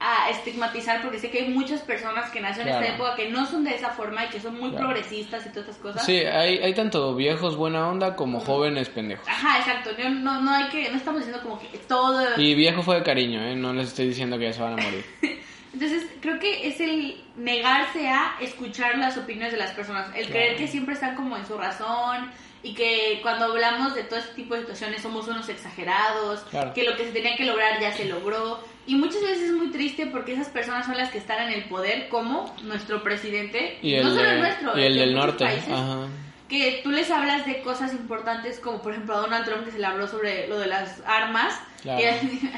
ah, 0.00 0.28
estigmatizar 0.30 1.02
porque 1.02 1.18
sé 1.18 1.30
que 1.30 1.42
hay 1.42 1.48
muchas 1.50 1.80
personas 1.82 2.30
que 2.30 2.40
nacieron 2.40 2.72
en 2.72 2.82
esta 2.82 2.94
época 2.94 3.14
que 3.16 3.30
no 3.30 3.46
son 3.46 3.64
de 3.64 3.74
esa 3.74 3.90
forma 3.90 4.24
y 4.24 4.28
que 4.28 4.40
son 4.40 4.58
muy 4.58 4.70
Claro. 4.70 4.86
progresistas 4.86 5.44
y 5.46 5.50
todas 5.50 5.68
estas 5.68 5.76
cosas. 5.82 6.04
Sí, 6.06 6.16
hay, 6.18 6.58
hay 6.58 6.74
tanto 6.74 7.14
viejos 7.14 7.56
buena 7.56 7.88
onda 7.88 8.16
como 8.16 8.40
jóvenes 8.40 8.88
pendejos. 8.88 9.26
Ajá, 9.28 9.58
exacto. 9.58 9.90
Yo 10.00 10.08
no, 10.10 10.40
no 10.40 10.50
hay 10.52 10.68
que, 10.68 10.88
no 10.90 10.96
estamos 10.96 11.20
diciendo 11.20 11.42
como 11.42 11.60
que 11.60 11.78
todo. 11.86 12.40
Y 12.40 12.54
viejo 12.54 12.82
fue 12.82 12.96
de 12.96 13.02
cariño, 13.04 13.40
¿eh? 13.42 13.54
No 13.56 13.72
les 13.72 13.88
estoy 13.88 14.08
diciendo 14.08 14.36
que 14.38 14.44
ya 14.44 14.52
se 14.52 14.62
van 14.62 14.78
a 14.78 14.82
morir. 14.82 15.04
Entonces, 15.72 16.06
creo 16.20 16.38
que 16.38 16.66
es 16.68 16.80
el 16.80 17.20
negarse 17.36 18.08
a 18.08 18.36
escuchar 18.40 18.96
las 18.98 19.16
opiniones 19.16 19.52
de 19.52 19.58
las 19.58 19.72
personas, 19.72 20.08
el 20.16 20.28
creer 20.28 20.56
que 20.56 20.66
siempre 20.66 20.94
están 20.94 21.14
como 21.14 21.36
en 21.36 21.46
su 21.46 21.58
razón 21.58 22.30
y 22.62 22.74
que 22.74 23.20
cuando 23.22 23.46
hablamos 23.46 23.94
de 23.94 24.02
todo 24.04 24.18
este 24.18 24.34
tipo 24.34 24.54
de 24.54 24.60
situaciones 24.60 25.02
somos 25.02 25.28
unos 25.28 25.48
exagerados, 25.48 26.40
que 26.74 26.84
lo 26.84 26.96
que 26.96 27.04
se 27.04 27.12
tenía 27.12 27.36
que 27.36 27.44
lograr 27.44 27.80
ya 27.80 27.92
se 27.92 28.06
logró. 28.06 28.60
Y 28.86 28.96
muchas 28.96 29.20
veces 29.20 29.50
es 29.50 29.52
muy 29.52 29.70
triste 29.70 30.06
porque 30.06 30.32
esas 30.32 30.48
personas 30.48 30.86
son 30.86 30.96
las 30.96 31.10
que 31.10 31.18
están 31.18 31.46
en 31.48 31.52
el 31.52 31.64
poder, 31.68 32.08
como 32.08 32.54
nuestro 32.62 33.02
presidente, 33.02 33.78
y 33.82 33.96
no 33.96 34.10
solo 34.10 34.30
el 34.30 34.40
nuestro, 34.40 34.78
y 34.78 34.82
el, 34.82 34.94
del 34.96 35.14
norte. 35.14 35.44
Ajá 35.44 36.08
que 36.48 36.80
tú 36.82 36.90
les 36.90 37.10
hablas 37.10 37.44
de 37.46 37.60
cosas 37.60 37.92
importantes 37.92 38.58
como 38.60 38.80
por 38.80 38.92
ejemplo 38.92 39.14
a 39.14 39.20
Donald 39.20 39.44
Trump 39.44 39.64
que 39.64 39.72
se 39.72 39.78
le 39.78 39.86
habló 39.86 40.08
sobre 40.08 40.48
lo 40.48 40.58
de 40.58 40.66
las 40.66 41.02
armas 41.06 41.54
que 41.82 42.10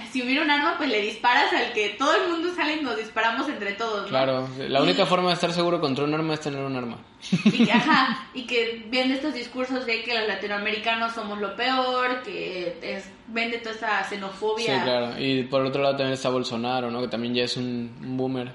si 0.13 0.23
hubiera 0.23 0.43
un 0.43 0.51
arma 0.51 0.75
pues 0.79 0.89
le 0.89 1.01
disparas 1.01 1.53
al 1.53 1.73
que 1.73 1.91
todo 1.91 2.15
el 2.15 2.31
mundo 2.31 2.55
sale 2.55 2.77
y 2.77 2.83
nos 2.83 2.97
disparamos 2.97 3.49
entre 3.49 3.73
todos 3.73 4.03
¿no? 4.03 4.09
claro 4.09 4.49
la 4.59 4.83
única 4.83 5.07
forma 5.07 5.29
de 5.29 5.35
estar 5.35 5.53
seguro 5.53 5.81
contra 5.81 6.05
un 6.05 6.15
arma 6.15 6.35
es 6.35 6.41
tener 6.41 6.61
un 6.65 6.77
arma. 6.77 6.99
Y 7.45 7.65
que, 7.65 7.73
ajá, 7.73 8.29
y 8.35 8.47
que 8.47 8.87
vende 8.89 9.15
estos 9.15 9.35
discursos 9.35 9.87
de 9.87 10.03
que 10.03 10.15
los 10.15 10.27
latinoamericanos 10.27 11.13
somos 11.13 11.39
lo 11.39 11.55
peor 11.55 12.23
que 12.23 12.79
es, 12.83 13.11
vende 13.29 13.59
toda 13.59 13.75
esa 13.75 14.05
xenofobia. 14.05 14.79
Sí 14.79 14.85
claro. 14.85 15.19
Y 15.19 15.43
por 15.45 15.65
otro 15.65 15.83
lado 15.83 15.97
también 15.97 16.15
está 16.15 16.31
Bolsonaro 16.31 16.91
no 16.91 17.01
que 17.01 17.09
también 17.09 17.35
ya 17.35 17.45
es 17.45 17.57
un 17.57 18.17
boomer 18.17 18.55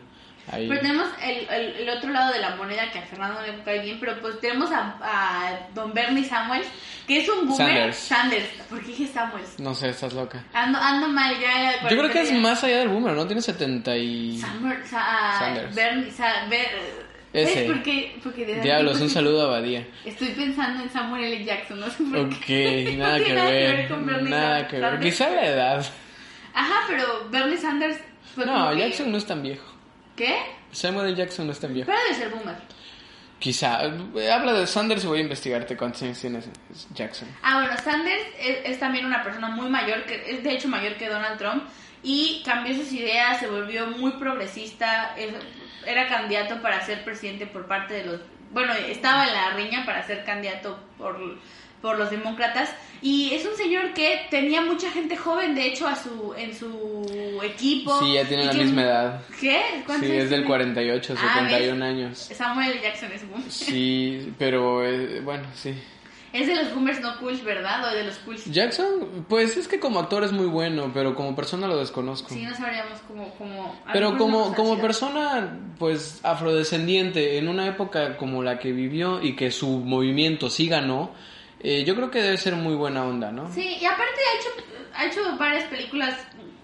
pero 0.52 0.80
tenemos 0.80 1.08
el, 1.24 1.50
el, 1.50 1.90
otro 1.90 2.12
lado 2.12 2.32
de 2.32 2.40
la 2.40 2.56
moneda 2.56 2.92
que 2.92 3.00
a 3.00 3.02
Fernando 3.02 3.42
le 3.42 3.64
cae 3.64 3.82
bien, 3.82 3.98
pero 4.00 4.20
pues 4.22 4.40
tenemos 4.40 4.72
a, 4.72 4.96
a 5.02 5.60
don 5.74 5.94
Bernie 5.94 6.24
Samuels, 6.24 6.68
que 7.08 7.22
es 7.22 7.30
un 7.30 7.48
boomer. 7.48 7.94
Sanders. 7.94 7.98
Sanders. 7.98 8.48
¿Por 8.70 8.80
qué 8.82 8.88
dije 8.88 9.08
Samuels? 9.08 9.60
No 9.60 9.74
sé, 9.74 9.90
estás 9.90 10.14
loca. 10.14 10.44
Ando, 10.54 10.78
ando 10.80 11.08
mal 11.08 11.36
ya. 11.40 11.90
Yo 11.90 11.98
creo 11.98 12.10
que 12.10 12.22
es 12.22 12.32
más 12.34 12.64
allá 12.64 12.80
del 12.80 12.90
boomer, 12.90 13.14
¿no? 13.14 13.26
Tiene 13.26 13.42
70 13.42 13.98
y... 13.98 14.38
Sanders. 14.38 15.76
Bernie, 15.76 16.12
Sa 16.12 16.48
Ese. 17.34 17.66
Porque, 17.66 18.20
porque 18.24 18.46
de 18.46 18.62
Diablos, 18.62 19.02
un 19.02 19.10
saludo 19.10 19.48
a 19.48 19.52
Badía. 19.60 19.86
Estoy 20.06 20.30
pensando 20.30 20.84
en 20.84 20.90
Samuel 20.92 21.24
L. 21.24 21.44
Jackson, 21.44 21.80
no 21.80 21.90
sé 21.90 22.04
por 22.04 22.30
qué. 22.40 22.88
Ok, 22.92 22.98
nada, 22.98 23.20
que, 23.20 23.34
nada 23.34 23.50
ver, 23.50 23.72
que 23.72 23.78
ver. 23.78 23.88
con 23.90 24.06
Bernie 24.06 24.30
Nada 24.30 24.68
que 24.68 24.80
ver. 24.80 25.00
Quizá 25.00 25.30
la 25.30 25.46
edad. 25.46 25.86
Ajá, 26.54 26.76
pero 26.88 27.28
Bernie 27.32 27.58
Sanders... 27.58 27.98
no, 28.38 28.74
Jackson 28.76 29.12
no 29.12 29.18
es 29.18 29.26
tan 29.26 29.42
viejo. 29.42 29.75
¿Qué? 30.16 30.38
Samuel 30.72 31.08
L. 31.08 31.16
Jackson 31.16 31.46
no 31.46 31.52
es 31.52 31.60
tan 31.60 31.74
viejo. 31.74 31.88
Pero 31.88 32.00
debe 32.04 32.16
ser 32.16 32.30
boomer. 32.30 32.56
Quizá. 33.40 33.80
Habla 33.80 34.54
de 34.54 34.66
Sanders 34.66 35.04
y 35.04 35.08
voy 35.08 35.20
a 35.20 35.22
investigarte 35.22 35.76
cuántos 35.76 36.02
años 36.04 36.20
tiene 36.20 36.40
Jackson. 36.94 37.28
Ah, 37.44 37.60
bueno, 37.60 37.78
Sanders 37.84 38.24
es, 38.40 38.80
también 38.80 39.06
una 39.06 39.24
persona 39.24 39.50
muy 39.50 39.70
mayor, 39.70 40.06
que 40.06 40.24
es 40.32 40.44
de 40.44 40.54
hecho 40.54 40.68
mayor 40.68 40.96
que 40.96 41.10
Donald 41.10 41.38
Trump, 41.38 41.64
y 42.02 42.42
cambió 42.46 42.74
sus 42.76 42.92
ideas, 42.94 43.40
se 43.40 43.48
volvió 43.48 43.88
muy 43.88 44.14
progresista, 44.14 45.16
era 45.86 46.08
candidato 46.08 46.62
para 46.62 46.84
ser 46.86 47.04
presidente 47.04 47.46
por 47.46 47.68
parte 47.68 47.96
de 47.96 48.06
los... 48.06 48.22
Bueno, 48.52 48.74
estaba 48.74 49.28
en 49.28 49.34
la 49.34 49.50
riña 49.52 49.86
para 49.86 50.02
ser 50.04 50.24
candidato 50.24 50.80
por 50.98 51.20
por 51.86 52.00
los 52.00 52.10
demócratas. 52.10 52.74
Y 53.04 53.32
es 53.36 53.46
un 53.46 53.56
señor 53.56 53.94
que 53.94 54.22
tenía 54.32 54.62
mucha 54.62 54.90
gente 54.90 55.16
joven 55.16 55.54
de 55.54 55.68
hecho 55.68 55.88
a 55.88 55.96
su 55.96 56.34
en 56.36 56.56
su 56.56 57.40
equipo. 57.44 58.00
Sí 58.00 58.14
ya 58.14 58.28
tiene 58.28 58.46
la 58.46 58.54
misma 58.54 58.82
edad. 58.82 59.22
¿qué? 59.40 59.62
sí 60.00 60.12
es 60.12 60.32
del 60.32 60.46
48 60.46 61.16
71 61.16 61.86
años. 61.86 62.18
Samuel 62.18 62.82
Jackson 62.82 63.12
es 63.12 63.30
boomer. 63.30 63.52
Sí 63.52 64.34
pero 64.40 64.84
eh, 64.84 65.22
bueno 65.22 65.44
sí. 65.54 65.76
Es 66.34 66.48
de 66.48 66.56
los 66.56 66.74
boomers 66.74 67.00
no 67.02 67.18
cool, 67.20 67.38
¿verdad? 67.46 67.88
O 67.88 67.96
de 67.96 68.04
los 68.04 68.18
cools. 68.18 68.44
Jackson, 68.52 69.26
pues 69.30 69.56
es 69.56 69.70
que 69.70 69.80
como 69.80 70.00
actor 70.00 70.24
es 70.24 70.34
muy 70.34 70.48
bueno, 70.48 70.92
pero 70.94 71.16
como 71.16 71.34
persona 71.34 71.66
lo 71.68 71.78
desconozco. 71.78 72.28
Sí, 72.28 72.42
no 72.42 72.54
sabríamos 72.54 73.00
cómo... 73.08 73.30
como 73.36 73.80
pero 73.94 74.18
como, 74.18 74.54
como 74.54 74.82
persona, 74.82 75.58
pues 75.80 76.20
afrodescendiente, 76.24 77.38
en 77.38 77.48
una 77.48 77.68
época 77.68 78.18
como 78.18 78.44
la 78.44 78.60
que 78.60 78.74
vivió 78.74 79.22
y 79.22 79.38
que 79.38 79.50
su 79.50 79.78
movimiento 79.80 80.50
sí 80.50 80.68
ganó, 80.68 81.12
eh, 81.68 81.84
yo 81.84 81.96
creo 81.96 82.12
que 82.12 82.22
debe 82.22 82.38
ser 82.38 82.56
muy 82.56 82.76
buena 82.76 83.04
onda, 83.04 83.32
¿no? 83.32 83.52
Sí, 83.52 83.78
y 83.82 83.86
aparte 83.86 84.22
ha 84.22 84.40
hecho, 84.40 84.50
ha 84.94 85.06
hecho 85.08 85.38
varias 85.40 85.64
películas 85.64 86.16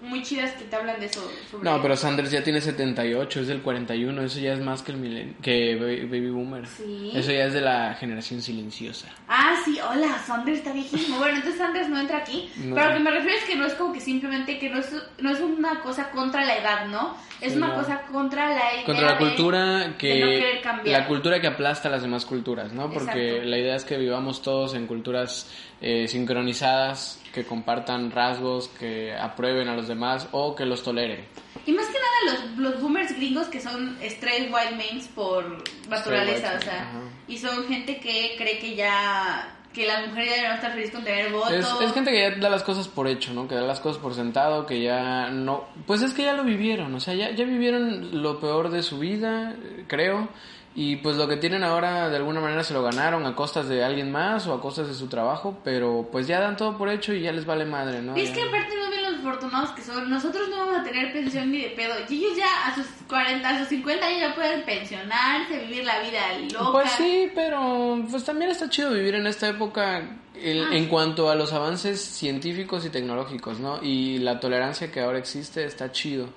muy 0.02 0.22
chidas 0.22 0.52
que 0.52 0.64
te 0.64 0.76
hablan 0.76 0.98
de 1.00 1.06
eso. 1.06 1.20
No, 1.62 1.80
pero 1.80 1.96
Sanders 1.96 2.30
ya 2.30 2.42
tiene 2.42 2.60
78, 2.60 3.40
es 3.40 3.46
del 3.46 3.62
41, 3.62 4.22
eso 4.22 4.40
ya 4.40 4.52
es 4.52 4.60
más 4.60 4.82
que 4.82 4.92
el 4.92 5.34
que 5.40 5.76
Baby 5.76 6.30
Boomer. 6.30 6.66
Sí. 6.66 7.12
Eso 7.14 7.30
ya 7.30 7.44
es 7.44 7.54
de 7.54 7.60
la 7.60 7.94
generación 7.94 8.42
silenciosa. 8.42 9.08
Ah, 9.28 9.54
sí, 9.64 9.78
hola, 9.80 10.18
Sanders 10.26 10.58
está 10.58 10.72
viejísimo. 10.72 11.18
Bueno, 11.18 11.36
entonces 11.36 11.58
Sanders 11.58 11.88
no 11.88 12.00
entra 12.00 12.18
aquí, 12.18 12.50
pero 12.56 12.88
lo 12.88 12.94
que 12.94 13.00
me 13.00 13.10
refiero 13.12 13.38
es 13.38 13.44
que 13.44 13.56
no 13.56 13.64
es 13.64 13.74
como 13.74 13.92
que 13.92 14.00
simplemente 14.00 14.58
que 14.58 14.68
no 14.68 14.78
es, 14.80 14.92
no 15.18 15.30
es 15.30 15.40
una 15.40 15.80
cosa 15.80 16.10
contra 16.10 16.44
la 16.44 16.58
edad, 16.58 16.86
¿no? 16.86 17.16
Es 17.40 17.56
una 17.56 17.74
cosa 17.74 18.02
contra 18.12 18.48
la 18.50 18.74
idea 18.74 18.84
Contra 18.84 19.06
la 19.06 19.18
cultura 19.18 19.94
que... 19.98 20.62
La 20.84 21.06
cultura 21.06 21.40
que 21.40 21.46
aplasta 21.46 21.88
a 21.88 21.92
las 21.92 22.02
demás 22.02 22.24
culturas, 22.24 22.72
¿no? 22.72 22.90
Porque 22.90 23.42
la 23.44 23.58
idea 23.58 23.76
es 23.76 23.84
que 23.84 23.96
vivamos 23.96 24.42
todos 24.42 24.74
en 24.74 24.86
culturas 24.86 25.50
eh, 25.80 26.06
sincronizadas, 26.08 27.21
que 27.32 27.44
compartan 27.44 28.10
rasgos, 28.10 28.68
que 28.68 29.14
aprueben 29.14 29.68
a 29.68 29.76
los 29.76 29.88
demás 29.88 30.28
o 30.32 30.54
que 30.54 30.66
los 30.66 30.82
toleren. 30.82 31.24
Y 31.66 31.72
más 31.72 31.86
que 31.86 31.98
nada 31.98 32.46
los, 32.56 32.58
los 32.58 32.82
boomers 32.82 33.16
gringos 33.16 33.48
que 33.48 33.60
son 33.60 33.96
straight 34.02 34.52
white 34.52 34.76
mains 34.76 35.08
por 35.08 35.62
naturaleza, 35.88 36.54
o 36.58 36.62
sea, 36.62 36.90
y 37.28 37.38
son 37.38 37.66
gente 37.66 37.98
que 37.98 38.34
cree 38.36 38.58
que 38.58 38.74
ya 38.74 39.58
que 39.72 39.86
la 39.86 40.06
mujer 40.06 40.26
ya 40.26 40.48
no 40.48 40.54
está 40.56 40.70
feliz 40.70 40.90
con 40.90 41.02
tener 41.02 41.32
voto. 41.32 41.50
Es, 41.50 41.92
gente 41.92 42.10
que 42.10 42.20
ya 42.20 42.36
da 42.36 42.50
las 42.50 42.62
cosas 42.62 42.88
por 42.88 43.08
hecho, 43.08 43.32
¿no? 43.32 43.48
Que 43.48 43.54
da 43.54 43.62
las 43.62 43.80
cosas 43.80 44.02
por 44.02 44.14
sentado, 44.14 44.66
que 44.66 44.82
ya 44.82 45.30
no... 45.30 45.64
Pues 45.86 46.02
es 46.02 46.12
que 46.12 46.24
ya 46.24 46.34
lo 46.34 46.44
vivieron, 46.44 46.94
o 46.94 47.00
sea, 47.00 47.14
ya, 47.14 47.30
ya 47.30 47.44
vivieron 47.44 48.22
lo 48.22 48.38
peor 48.38 48.70
de 48.70 48.82
su 48.82 48.98
vida, 48.98 49.56
creo, 49.86 50.28
y 50.74 50.96
pues 50.96 51.16
lo 51.16 51.28
que 51.28 51.36
tienen 51.36 51.64
ahora 51.64 52.08
de 52.08 52.16
alguna 52.16 52.40
manera 52.40 52.64
se 52.64 52.72
lo 52.72 52.82
ganaron 52.82 53.26
a 53.26 53.34
costas 53.34 53.68
de 53.68 53.84
alguien 53.84 54.10
más 54.10 54.46
o 54.46 54.54
a 54.54 54.60
costas 54.60 54.88
de 54.88 54.94
su 54.94 55.06
trabajo, 55.06 55.58
pero 55.62 56.08
pues 56.10 56.26
ya 56.26 56.40
dan 56.40 56.56
todo 56.56 56.78
por 56.78 56.88
hecho 56.88 57.12
y 57.12 57.20
ya 57.20 57.32
les 57.32 57.44
vale 57.44 57.66
madre, 57.66 58.00
¿no? 58.00 58.16
Y 58.16 58.22
es 58.22 58.30
que 58.30 58.40
aparte 58.40 58.74
no 58.74 58.90
ven 58.90 59.02
los 59.02 59.20
afortunados 59.20 59.70
que 59.72 59.82
son. 59.82 60.08
Nosotros 60.08 60.48
no 60.48 60.56
vamos 60.56 60.78
a 60.78 60.82
tener 60.82 61.12
pensión 61.12 61.52
ni 61.52 61.60
de 61.60 61.68
pedo. 61.70 61.94
Y 62.08 62.24
ellos 62.24 62.38
ya 62.38 62.68
a 62.68 62.74
sus 62.74 62.86
40, 63.06 63.46
a 63.46 63.58
sus 63.58 63.68
50 63.68 64.06
años 64.06 64.20
ya 64.20 64.34
pueden 64.34 64.62
pensionarse, 64.64 65.58
vivir 65.58 65.84
la 65.84 66.00
vida 66.00 66.20
loca. 66.50 66.72
Pues 66.72 66.90
sí, 66.92 67.30
pero 67.34 68.02
pues 68.10 68.24
también 68.24 68.50
está 68.50 68.70
chido 68.70 68.92
vivir 68.92 69.14
en 69.14 69.26
esta 69.26 69.48
época 69.48 69.98
ah. 69.98 70.34
en 70.34 70.88
cuanto 70.88 71.28
a 71.28 71.34
los 71.34 71.52
avances 71.52 72.00
científicos 72.00 72.86
y 72.86 72.88
tecnológicos, 72.88 73.60
¿no? 73.60 73.82
Y 73.82 74.20
la 74.20 74.40
tolerancia 74.40 74.90
que 74.90 75.00
ahora 75.00 75.18
existe 75.18 75.64
está 75.64 75.92
chido 75.92 76.30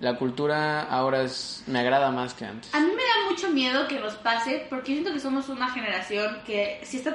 la 0.00 0.16
cultura 0.16 0.82
ahora 0.82 1.22
es 1.22 1.64
me 1.66 1.80
agrada 1.80 2.10
más 2.10 2.34
que 2.34 2.44
antes. 2.44 2.74
A 2.74 2.80
mí 2.80 2.86
me 2.86 3.02
da 3.02 3.30
mucho 3.30 3.50
miedo 3.50 3.88
que 3.88 3.98
nos 3.98 4.14
pase 4.14 4.66
porque 4.70 4.92
siento 4.92 5.12
que 5.12 5.20
somos 5.20 5.48
una 5.48 5.70
generación 5.70 6.38
que 6.46 6.80
si 6.84 6.98
está 6.98 7.14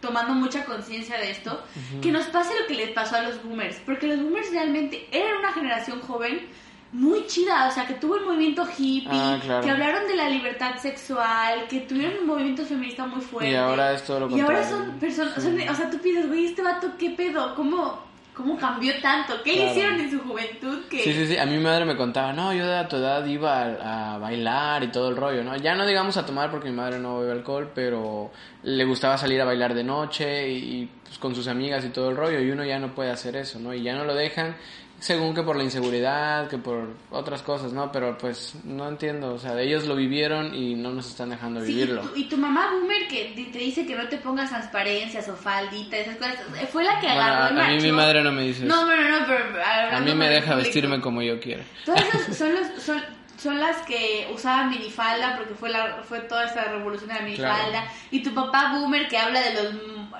tomando 0.00 0.34
mucha 0.34 0.64
conciencia 0.64 1.16
de 1.18 1.30
esto, 1.30 1.62
que 2.02 2.10
nos 2.10 2.26
pase 2.26 2.52
lo 2.60 2.66
que 2.66 2.74
les 2.74 2.90
pasó 2.90 3.16
a 3.16 3.22
los 3.22 3.42
boomers, 3.42 3.76
porque 3.86 4.08
los 4.08 4.20
boomers 4.20 4.50
realmente 4.50 5.08
eran 5.12 5.38
una 5.38 5.52
generación 5.52 6.00
joven 6.00 6.48
muy 6.92 7.26
chida, 7.26 7.68
o 7.68 7.70
sea, 7.70 7.86
que 7.86 7.94
tuvo 7.94 8.16
el 8.16 8.24
movimiento 8.26 8.66
hippie, 8.66 9.08
ah, 9.10 9.38
que 9.62 9.70
hablaron 9.70 10.06
de 10.06 10.14
la 10.14 10.28
libertad 10.28 10.76
sexual, 10.76 11.66
que 11.68 11.80
tuvieron 11.80 12.18
un 12.18 12.26
movimiento 12.26 12.66
feminista 12.66 13.06
muy 13.06 13.22
fuerte. 13.22 13.50
Y 13.50 13.54
ahora 13.54 13.94
es 13.94 14.02
todo 14.02 14.20
lo 14.20 14.28
contrario. 14.28 14.52
Y 14.52 14.56
ahora 14.56 14.68
son 14.68 14.98
personas, 14.98 15.38
o 15.38 15.74
sea, 15.74 15.88
tú 15.88 15.98
piensas, 15.98 16.28
güey, 16.28 16.46
este 16.46 16.60
vato, 16.60 16.92
¿qué 16.98 17.10
pedo? 17.10 17.54
¿Cómo, 17.54 17.98
¿Cómo 18.34 18.56
cambió 18.56 18.94
tanto? 19.02 19.34
¿Qué 19.44 19.56
le 19.56 19.70
hicieron 19.70 20.00
en 20.00 20.10
su 20.10 20.18
juventud? 20.20 20.84
Que... 20.88 21.02
Sí, 21.02 21.12
sí, 21.12 21.26
sí. 21.26 21.36
A 21.36 21.44
mi 21.44 21.58
madre 21.58 21.84
me 21.84 21.96
contaba, 21.96 22.32
no, 22.32 22.54
yo 22.54 22.66
de 22.66 22.82
tu 22.86 22.96
edad 22.96 23.24
iba 23.26 24.14
a, 24.14 24.18
bailar 24.18 24.82
y 24.84 24.88
todo 24.88 25.10
el 25.10 25.16
rollo, 25.16 25.44
¿no? 25.44 25.54
Ya 25.56 25.74
no 25.74 25.86
digamos 25.86 26.16
a 26.16 26.24
tomar 26.24 26.50
porque 26.50 26.70
mi 26.70 26.76
madre 26.76 26.98
no 26.98 27.20
bebe 27.20 27.32
alcohol, 27.32 27.70
pero 27.74 28.30
le 28.62 28.84
gustaba 28.86 29.18
salir 29.18 29.38
a 29.42 29.44
bailar 29.44 29.74
de 29.74 29.84
noche 29.84 30.48
y, 30.48 30.90
pues, 31.04 31.18
con 31.18 31.34
sus 31.34 31.46
amigas 31.46 31.84
y 31.84 31.90
todo 31.90 32.08
el 32.08 32.16
rollo 32.16 32.40
y 32.40 32.50
uno 32.50 32.64
ya 32.64 32.78
no 32.78 32.94
puede 32.94 33.10
hacer 33.10 33.36
eso, 33.36 33.58
¿no? 33.58 33.74
Y 33.74 33.82
ya 33.82 33.94
no 33.94 34.04
lo 34.04 34.14
dejan 34.14 34.56
según 35.02 35.34
que 35.34 35.42
por 35.42 35.56
la 35.56 35.64
inseguridad, 35.64 36.48
que 36.48 36.58
por 36.58 36.94
otras 37.10 37.42
cosas, 37.42 37.72
¿no? 37.72 37.90
Pero 37.90 38.16
pues 38.16 38.54
no 38.62 38.88
entiendo, 38.88 39.34
o 39.34 39.38
sea, 39.38 39.60
ellos 39.60 39.84
lo 39.86 39.96
vivieron 39.96 40.54
y 40.54 40.76
no 40.76 40.92
nos 40.92 41.08
están 41.08 41.30
dejando 41.30 41.60
vivirlo. 41.60 42.08
Y 42.14 42.28
tu, 42.28 42.36
mamá 42.36 42.70
boomer 42.70 43.08
que 43.08 43.34
te 43.52 43.58
dice 43.58 43.84
que 43.84 43.96
no 43.96 44.06
te 44.08 44.18
pongas 44.18 44.50
transparencias 44.50 45.28
o 45.28 45.34
faldita, 45.34 45.96
esas 45.96 46.16
cosas, 46.18 46.36
fue 46.70 46.84
la 46.84 47.00
que 47.00 47.08
agarró 47.08 47.60
A, 47.60 47.68
mí 47.70 47.80
mi 47.82 47.90
madre 47.90 48.22
no 48.22 48.30
me 48.30 48.42
dice 48.42 48.64
eso. 48.64 48.74
No, 48.74 48.86
no, 48.86 48.96
no, 48.96 49.26
pero... 49.26 49.64
A 49.90 49.98
mí 49.98 50.14
me 50.14 50.28
deja 50.28 50.54
vestirme 50.54 51.00
como 51.00 51.20
yo 51.20 51.40
quiero. 51.40 51.64
Todos 51.84 52.00
son 52.36 52.54
los... 52.54 52.82
Son, 52.82 53.02
son 53.42 53.58
las 53.58 53.78
que 53.78 54.30
usaban 54.32 54.70
minifalda 54.70 55.36
porque 55.36 55.54
fue 55.54 55.68
la 55.68 56.04
fue 56.04 56.20
toda 56.20 56.44
esta 56.44 56.62
revolución 56.64 57.08
de 57.08 57.14
la 57.16 57.22
minifalda 57.22 57.88
y 58.12 58.22
tu 58.22 58.32
papá 58.32 58.72
boomer 58.72 59.08
que 59.08 59.18
habla 59.18 59.40
de 59.40 59.54
los, 59.54 59.74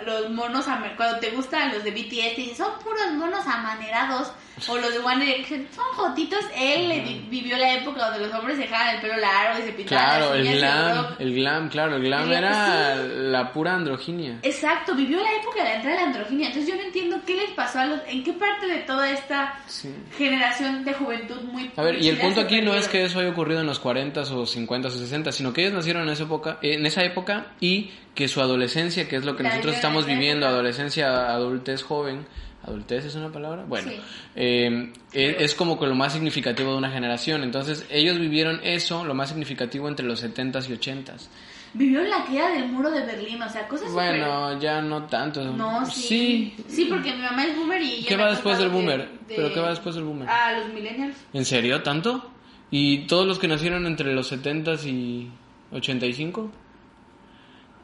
los 0.04 0.30
monos 0.30 0.66
cuando 0.96 1.20
te 1.20 1.30
gustan 1.30 1.72
los 1.72 1.84
de 1.84 1.92
BTS 1.92 2.38
y 2.38 2.54
son 2.56 2.72
puros 2.82 3.12
monos 3.12 3.46
amanerados 3.46 4.32
o 4.68 4.76
los 4.78 4.92
de 4.92 4.98
One 5.00 5.24
Direction, 5.24 5.66
son 5.74 5.84
jotitos. 5.94 6.40
Él 6.56 7.24
vivió 7.28 7.56
la 7.56 7.74
época 7.74 8.10
donde 8.10 8.26
los 8.26 8.34
hombres 8.38 8.56
se 8.56 8.62
dejaban 8.62 8.94
el 8.96 9.00
pelo 9.00 9.16
largo 9.16 9.58
y 9.58 9.62
se 9.62 9.72
pintaban 9.72 10.04
Claro, 10.08 10.30
las 10.30 10.38
el 10.38 10.46
uñas 10.46 10.58
glam, 10.58 11.06
el 11.18 11.34
glam, 11.34 11.68
claro, 11.68 11.96
el 11.96 12.02
glam 12.02 12.22
El 12.30 12.32
era 12.32 12.94
sí. 12.96 13.00
la 13.14 13.52
pura 13.52 13.74
androginia. 13.74 14.38
Exacto, 14.42 14.94
vivió 14.94 15.20
la 15.22 15.32
época 15.32 15.58
de 15.62 15.64
la 15.64 15.74
entrada 15.76 15.96
de 15.96 16.02
la 16.02 16.06
androginia. 16.08 16.46
Entonces 16.48 16.70
yo 16.70 16.76
no 16.76 16.82
entiendo 16.86 17.16
qué 17.26 17.36
les 17.36 17.50
pasó 17.50 17.80
a 17.80 17.86
los... 17.86 18.00
¿En 18.06 18.22
qué 18.24 18.32
parte 18.32 18.66
de 18.66 18.78
toda 18.80 19.10
esta 19.10 19.54
Sí. 19.66 19.94
generación 20.16 20.84
de 20.84 20.92
juventud 20.94 21.40
muy... 21.42 21.70
A 21.76 21.82
ver, 21.82 22.02
y 22.02 22.08
el 22.08 22.18
punto 22.18 22.40
aquí 22.40 22.60
no 22.62 22.74
es 22.74 22.88
que 22.88 23.04
eso 23.04 23.18
haya 23.20 23.30
ocurrido 23.30 23.60
en 23.60 23.66
los 23.66 23.78
40 23.78 24.20
o 24.22 24.46
50 24.46 24.88
o 24.88 24.90
60, 24.90 25.32
sino 25.32 25.52
que 25.52 25.62
ellos 25.62 25.74
nacieron 25.74 26.02
en 26.04 26.10
esa 26.10 26.24
época, 26.24 26.58
en 26.62 26.86
esa 26.86 27.02
época 27.04 27.46
y 27.60 27.90
que 28.14 28.28
su 28.28 28.40
adolescencia, 28.40 29.08
que 29.08 29.16
es 29.16 29.24
lo 29.24 29.36
que 29.36 29.42
La 29.42 29.50
nosotros 29.50 29.74
estamos 29.74 30.06
viviendo, 30.06 30.46
adolescencia, 30.46 31.30
adultez 31.30 31.82
joven, 31.82 32.26
adultez 32.64 33.04
es 33.04 33.14
una 33.14 33.30
palabra, 33.30 33.64
bueno, 33.66 33.90
Sí. 33.90 33.96
eh, 34.36 34.92
es, 35.12 35.54
como 35.54 35.78
que 35.78 35.86
lo 35.86 35.94
más 35.94 36.12
significativo 36.12 36.70
de 36.72 36.78
una 36.78 36.90
generación, 36.90 37.42
entonces 37.42 37.86
ellos 37.90 38.18
vivieron 38.18 38.60
eso, 38.62 39.04
lo 39.04 39.14
más 39.14 39.28
significativo 39.30 39.88
entre 39.88 40.06
los 40.06 40.22
70s 40.22 40.68
y 40.68 40.72
80s. 40.72 41.28
Vivió 41.74 42.02
la 42.02 42.24
caída 42.24 42.50
del 42.50 42.66
muro 42.68 42.90
de 42.90 43.00
Berlín, 43.06 43.40
o 43.40 43.48
sea, 43.48 43.66
cosas 43.66 43.90
Bueno, 43.92 44.60
ya 44.60 44.82
no 44.82 45.04
tanto. 45.04 45.42
No, 45.42 45.86
sí. 45.86 46.54
Sí, 46.68 46.84
porque 46.84 47.12
mi 47.14 47.22
mamá 47.22 47.44
es 47.46 47.56
boomer 47.56 47.80
y... 47.80 48.04
¿Qué 48.04 48.14
va 48.14 48.30
después 48.30 48.58
del 48.58 48.68
boomer? 48.68 49.08
de- 49.26 49.34
¿Pero 49.36 49.54
qué 49.54 49.60
va 49.60 49.70
después 49.70 49.94
del 49.94 50.04
boomer? 50.04 50.28
Ah, 50.28 50.52
los 50.58 50.72
millennials. 50.74 51.16
¿En 51.32 51.44
serio? 51.46 51.82
¿Tanto? 51.82 52.30
¿Y 52.70 53.06
todos 53.06 53.26
los 53.26 53.38
que 53.38 53.48
nacieron 53.48 53.86
entre 53.86 54.12
los 54.12 54.30
70s 54.30 54.84
y 54.86 55.30
85? 55.72 56.50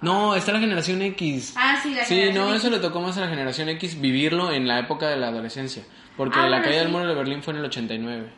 No, 0.01 0.37
está 0.37 0.53
la 0.53 0.61
generación 0.61 1.03
X. 1.03 1.55
Ah, 1.57 1.79
sí, 1.83 1.93
la 1.95 2.05
Sí, 2.05 2.15
generación 2.15 2.45
no, 2.45 2.51
X. 2.55 2.61
eso 2.65 2.71
le 2.71 2.79
tocó 2.79 3.01
más 3.01 3.17
a 3.19 3.23
la 3.23 3.29
generación 3.29 3.69
X 3.71 4.01
vivirlo 4.01 4.53
en 4.53 4.69
la 4.69 4.79
época 4.79 5.09
de 5.09 5.17
la 5.17 5.29
adolescencia. 5.29 5.83
Porque 6.17 6.39
Ah, 6.39 6.43
la 6.43 6.59
bueno, 6.59 6.65
caída 6.65 6.81
del 6.83 6.89
muro 6.93 7.07
de 7.07 7.15
Berlín 7.15 7.43
fue 7.43 7.53
en 7.55 7.59
el 7.61 7.65
89. 7.67 8.29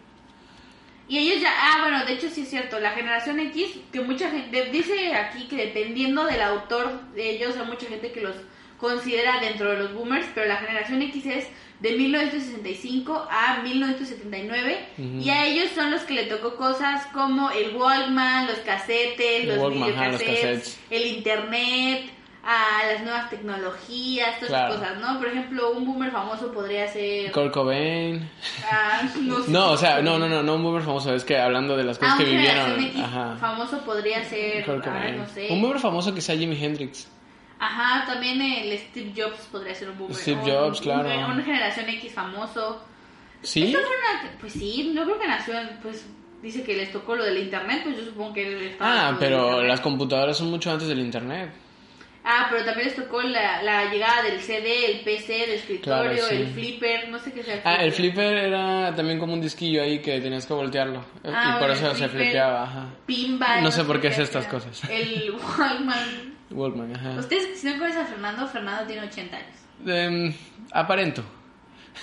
Y 1.09 1.19
ellos 1.19 1.43
ya, 1.43 1.51
ah, 1.53 1.79
bueno, 1.83 2.05
de 2.07 2.13
hecho 2.15 2.29
sí 2.31 2.43
es 2.43 2.51
cierto, 2.51 2.79
la 2.79 2.93
generación 2.93 3.41
X, 3.41 3.79
que 3.93 4.01
mucha 4.01 4.31
gente, 4.31 4.71
dice 4.71 5.13
aquí 5.15 5.49
que 5.49 5.57
dependiendo 5.57 6.25
del 6.25 6.41
autor 6.41 7.01
de 7.15 7.31
ellos, 7.31 7.57
hay 7.59 7.67
mucha 7.67 7.87
gente 7.89 8.13
que 8.13 8.21
los 8.21 8.37
considera 8.79 9.41
dentro 9.41 9.71
de 9.71 9.79
los 9.79 9.93
boomers, 9.93 10.27
pero 10.35 10.47
la 10.47 10.57
generación 10.57 11.03
X 11.03 11.27
es 11.27 11.47
de 11.81 11.93
1965 11.97 13.26
a 13.31 13.62
1979 13.62 14.78
Ujú. 14.99 15.09
y 15.20 15.31
a 15.31 15.47
ellos 15.47 15.70
son 15.74 15.91
los 15.91 16.03
que 16.03 16.14
le 16.14 16.24
tocó 16.26 16.57
cosas 16.57 17.07
como 17.12 17.51
el 17.51 17.74
Walkman, 17.74 18.47
los 18.47 18.59
casetes, 18.59 19.43
El 19.45 19.49
los 19.49 19.59
Walkman, 19.59 19.89
los 20.12 20.20
videocassettes, 20.20 20.59
cassettes. 20.59 20.81
el 20.91 21.07
internet, 21.07 22.11
a 22.43 22.87
las 22.91 23.03
nuevas 23.03 23.28
tecnologías, 23.28 24.37
todas 24.37 24.49
Claro. 24.49 24.74
esas 24.74 24.89
cosas, 24.89 25.01
¿no? 25.01 25.18
Por 25.18 25.28
ejemplo, 25.28 25.72
un 25.72 25.85
boomer 25.85 26.11
famoso 26.11 26.51
podría 26.53 26.89
ser... 26.89 27.31
Kurt 27.33 27.53
Cobain. 27.53 28.28
ah, 28.70 29.03
no, 29.20 29.41
sé. 29.45 29.51
No, 29.51 29.70
o 29.72 29.76
sea, 29.76 30.01
no, 30.01 30.18
no, 30.18 30.26
no, 30.28 30.43
no 30.43 30.55
un 30.55 30.62
boomer 30.62 30.83
famoso, 30.83 31.14
es 31.14 31.24
que 31.24 31.39
hablando 31.39 31.76
de 31.76 31.85
las 31.85 31.99
cosas 31.99 32.14
Ah, 32.14 32.18
que 32.18 32.24
vivieron. 32.24 33.03
Ajá. 33.05 33.37
famoso 33.39 33.78
podría 33.85 34.24
ser, 34.24 34.64
Kurt 34.64 34.87
ah, 34.87 34.91
Cobain. 34.91 35.18
no 35.18 35.26
sé. 35.26 35.49
Un 35.51 35.61
boomer 35.61 35.78
famoso 35.78 36.14
quizá 36.14 36.35
Jimi 36.35 36.62
Hendrix. 36.62 37.09
Ajá, 37.61 38.07
también 38.07 38.41
el 38.41 38.77
Steve 38.79 39.13
Jobs 39.15 39.47
podría 39.53 39.75
ser 39.75 39.91
un 39.91 39.99
boomer. 39.99 40.17
Steve 40.17 40.41
Jobs, 40.45 40.79
un- 40.79 40.83
claro. 40.85 41.09
un- 41.27 41.33
Una 41.33 41.45
generación 41.45 41.89
X 41.91 42.13
famoso. 42.13 42.83
¿Sí? 43.43 43.71
Fue 43.73 43.81
una- 43.81 44.33
pues 44.41 44.53
sí, 44.55 44.93
yo 44.95 45.05
creo 45.05 45.19
que 45.19 45.29
nació, 45.29 45.55
pues 45.83 46.07
dice 46.43 46.63
que 46.63 46.75
les 46.77 46.91
tocó 46.91 47.15
lo 47.17 47.25
del 47.25 47.39
internet, 47.39 47.83
pues 47.85 47.97
yo 47.99 48.05
supongo 48.05 48.33
que 48.35 48.47
él 48.47 48.63
estaba 48.63 49.09
Ah, 49.11 49.17
pero 49.19 49.63
las 49.63 49.81
computadoras 49.81 50.37
son 50.39 50.51
mucho 50.51 50.71
antes 50.71 50.89
del 50.89 51.01
internet. 51.01 51.51
Ah, 52.23 52.49
pero 52.51 52.65
también 52.67 52.87
les 52.89 52.97
tocó 52.97 53.23
la, 53.23 53.63
la 53.63 53.91
llegada 53.91 54.23
del 54.23 54.41
CD, 54.41 54.93
el 54.93 55.01
PC, 55.01 55.33
del 55.39 55.51
escritorio, 55.53 56.13
Claro, 56.13 56.27
sí. 56.29 56.35
el 56.37 56.47
flipper, 56.49 57.09
no 57.09 57.19
sé 57.19 57.33
qué 57.33 57.43
sea 57.43 57.55
el 57.55 57.61
Ah, 57.65 57.75
el 57.77 57.93
flipper 57.93 58.37
era 58.37 58.95
también 58.95 59.19
como 59.19 59.33
un 59.33 59.41
disquillo 59.41 59.83
ahí 59.83 60.01
que 60.01 60.21
tenías 60.21 60.45
que 60.47 60.53
voltearlo. 60.53 61.03
Ah, 61.25 61.55
y 61.57 61.61
por 61.61 61.71
eso 61.71 61.91
el 61.91 61.97
se 61.97 62.09
flipeaba, 62.11 62.63
ajá. 62.65 62.87
Pinball. 63.07 63.63
No 63.63 63.71
sé 63.71 63.85
por 63.85 64.01
qué 64.03 64.13
sé 64.13 64.23
estas 64.23 64.47
cosas. 64.47 64.83
El 64.91 65.31
Walkman. 65.59 66.30
Walkman, 66.51 66.95
ajá. 66.97 67.21
Ustedes, 67.21 67.61
si 67.61 67.67
no 67.69 67.79
conocen 67.79 68.03
a 68.03 68.07
Fernando, 68.07 68.49
Fernando 68.49 68.87
tiene 68.87 69.07
80 69.07 69.37
años. 69.37 69.57
Em, 69.87 70.35
aparento. 70.73 71.23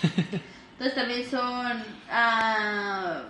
Entonces 0.03 0.95
también 0.95 1.29
son. 1.29 1.83
ah, 2.09 3.23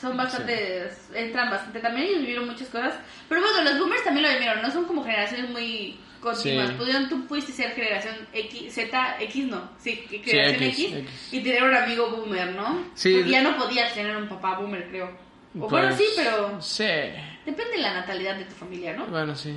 son 0.00 0.16
bastantes. 0.16 1.10
Entran 1.14 1.50
bastante. 1.50 1.80
También 1.80 2.06
ellos 2.08 2.20
vivieron 2.20 2.46
muchas 2.46 2.68
cosas. 2.68 2.94
Pero 3.28 3.40
bueno, 3.40 3.62
los 3.62 3.78
boomers 3.78 4.04
también 4.04 4.26
lo 4.26 4.32
vivieron. 4.32 4.62
No 4.62 4.70
son 4.70 4.84
como 4.84 5.04
generaciones 5.04 5.50
muy 5.50 5.98
continuas. 6.20 6.70
Sí. 6.70 6.74
Pudieron, 6.76 7.08
tú 7.08 7.26
pudiste 7.26 7.52
ser 7.52 7.72
generación 7.72 8.14
X, 8.32 8.74
Z, 8.74 9.16
X 9.20 9.46
no. 9.46 9.70
Sí, 9.78 9.96
generación 10.22 10.62
X, 10.64 10.78
X, 10.78 10.96
X. 10.96 11.32
Y 11.32 11.40
tener 11.40 11.64
un 11.64 11.74
amigo 11.74 12.10
boomer, 12.10 12.54
¿no? 12.54 12.84
Sí. 12.94 13.14
Porque 13.14 13.30
ya 13.30 13.42
no 13.42 13.56
podías 13.56 13.92
tener 13.94 14.16
un 14.16 14.28
papá 14.28 14.58
boomer, 14.58 14.88
creo. 14.88 15.27
O 15.56 15.68
bueno, 15.68 15.88
Pues, 15.88 15.98
sí, 15.98 16.04
pero. 16.16 16.60
Sí. 16.60 16.84
Depende 17.46 17.72
de 17.76 17.78
la 17.78 17.94
natalidad 17.94 18.36
de 18.36 18.44
tu 18.44 18.54
familia, 18.54 18.94
¿no? 18.96 19.06
Bueno, 19.06 19.34
sí. 19.34 19.56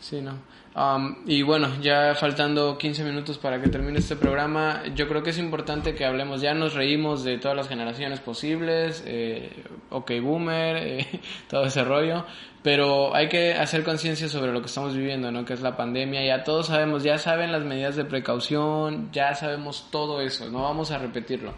Sí, 0.00 0.20
no. 0.20 0.38
Um, 0.76 1.22
y 1.26 1.40
bueno, 1.40 1.80
ya 1.80 2.14
faltando 2.14 2.76
15 2.76 3.02
minutos 3.02 3.38
para 3.38 3.62
que 3.62 3.70
termine 3.70 3.98
este 3.98 4.14
programa, 4.14 4.82
yo 4.94 5.08
creo 5.08 5.22
que 5.22 5.30
es 5.30 5.38
importante 5.38 5.94
que 5.94 6.04
hablemos. 6.04 6.42
Ya 6.42 6.52
nos 6.52 6.74
reímos 6.74 7.24
de 7.24 7.38
todas 7.38 7.56
las 7.56 7.66
generaciones 7.66 8.20
posibles, 8.20 9.02
eh, 9.06 9.64
OK 9.88 10.12
Boomer, 10.20 10.76
eh, 10.86 11.06
todo 11.48 11.64
ese 11.64 11.82
rollo, 11.82 12.26
pero 12.62 13.14
hay 13.16 13.30
que 13.30 13.54
hacer 13.54 13.84
conciencia 13.84 14.28
sobre 14.28 14.52
lo 14.52 14.60
que 14.60 14.66
estamos 14.66 14.94
viviendo, 14.94 15.32
¿no? 15.32 15.46
Que 15.46 15.54
es 15.54 15.62
la 15.62 15.78
pandemia. 15.78 16.22
Ya 16.26 16.44
todos 16.44 16.66
sabemos, 16.66 17.02
ya 17.02 17.16
saben 17.16 17.52
las 17.52 17.64
medidas 17.64 17.96
de 17.96 18.04
precaución, 18.04 19.08
ya 19.12 19.34
sabemos 19.34 19.88
todo 19.90 20.20
eso, 20.20 20.50
no 20.50 20.62
vamos 20.62 20.90
a 20.90 20.98
repetirlo. 20.98 21.54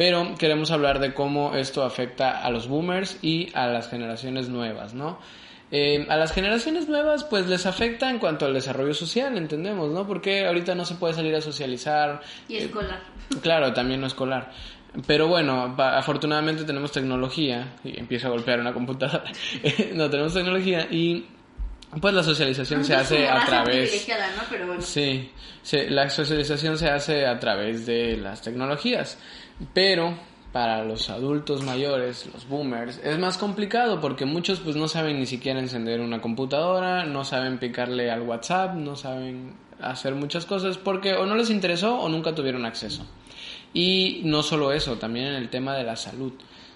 Pero 0.00 0.34
queremos 0.38 0.70
hablar 0.70 0.98
de 0.98 1.12
cómo 1.12 1.54
esto 1.54 1.82
afecta 1.84 2.42
a 2.42 2.50
los 2.50 2.68
boomers 2.68 3.18
y 3.20 3.50
a 3.52 3.66
las 3.66 3.90
generaciones 3.90 4.48
nuevas, 4.48 4.94
¿no? 4.94 5.18
Eh, 5.70 6.06
a 6.08 6.16
las 6.16 6.32
generaciones 6.32 6.88
nuevas 6.88 7.24
pues 7.24 7.46
les 7.48 7.66
afecta 7.66 8.08
en 8.08 8.18
cuanto 8.18 8.46
al 8.46 8.54
desarrollo 8.54 8.94
social, 8.94 9.36
entendemos, 9.36 9.90
¿no? 9.90 10.06
Porque 10.06 10.46
ahorita 10.46 10.74
no 10.74 10.86
se 10.86 10.94
puede 10.94 11.12
salir 11.12 11.34
a 11.34 11.42
socializar. 11.42 12.22
Y 12.48 12.54
eh, 12.54 12.64
escolar. 12.64 13.00
Claro, 13.42 13.74
también 13.74 14.00
no 14.00 14.06
escolar. 14.06 14.50
Pero 15.06 15.28
bueno, 15.28 15.74
afortunadamente 15.78 16.64
tenemos 16.64 16.92
tecnología 16.92 17.74
y 17.84 18.00
empiezo 18.00 18.28
a 18.28 18.30
golpear 18.30 18.58
una 18.58 18.72
computadora. 18.72 19.24
no, 19.92 20.08
tenemos 20.08 20.32
tecnología 20.32 20.88
y 20.90 21.26
pues 22.00 22.14
la 22.14 22.22
socialización 22.22 22.84
se 22.86 22.94
Nosotros 22.94 23.18
hace 23.18 23.28
a 23.28 23.44
través... 23.44 24.08
¿no? 24.08 24.42
Pero 24.48 24.66
bueno. 24.66 24.80
Sí, 24.80 25.30
se- 25.60 25.90
la 25.90 26.08
socialización 26.08 26.78
se 26.78 26.88
hace 26.88 27.26
a 27.26 27.38
través 27.38 27.84
de 27.84 28.16
las 28.16 28.40
tecnologías, 28.40 29.18
pero 29.74 30.14
para 30.52 30.84
los 30.84 31.10
adultos 31.10 31.62
mayores, 31.62 32.28
los 32.32 32.48
boomers, 32.48 33.00
es 33.04 33.18
más 33.18 33.38
complicado 33.38 34.00
porque 34.00 34.24
muchos 34.24 34.60
pues 34.60 34.74
no 34.76 34.88
saben 34.88 35.20
ni 35.20 35.26
siquiera 35.26 35.60
encender 35.60 36.00
una 36.00 36.20
computadora, 36.20 37.04
no 37.04 37.24
saben 37.24 37.58
picarle 37.58 38.10
al 38.10 38.22
WhatsApp, 38.22 38.74
no 38.74 38.96
saben 38.96 39.54
hacer 39.80 40.14
muchas 40.14 40.46
cosas 40.46 40.76
porque 40.76 41.14
o 41.14 41.24
no 41.26 41.36
les 41.36 41.50
interesó 41.50 42.00
o 42.00 42.08
nunca 42.08 42.34
tuvieron 42.34 42.64
acceso. 42.66 43.06
Y 43.72 44.22
no 44.24 44.42
solo 44.42 44.72
eso, 44.72 44.96
también 44.98 45.26
en 45.26 45.34
el 45.34 45.48
tema 45.48 45.76
de 45.76 45.84
la 45.84 45.94
salud. 45.94 46.32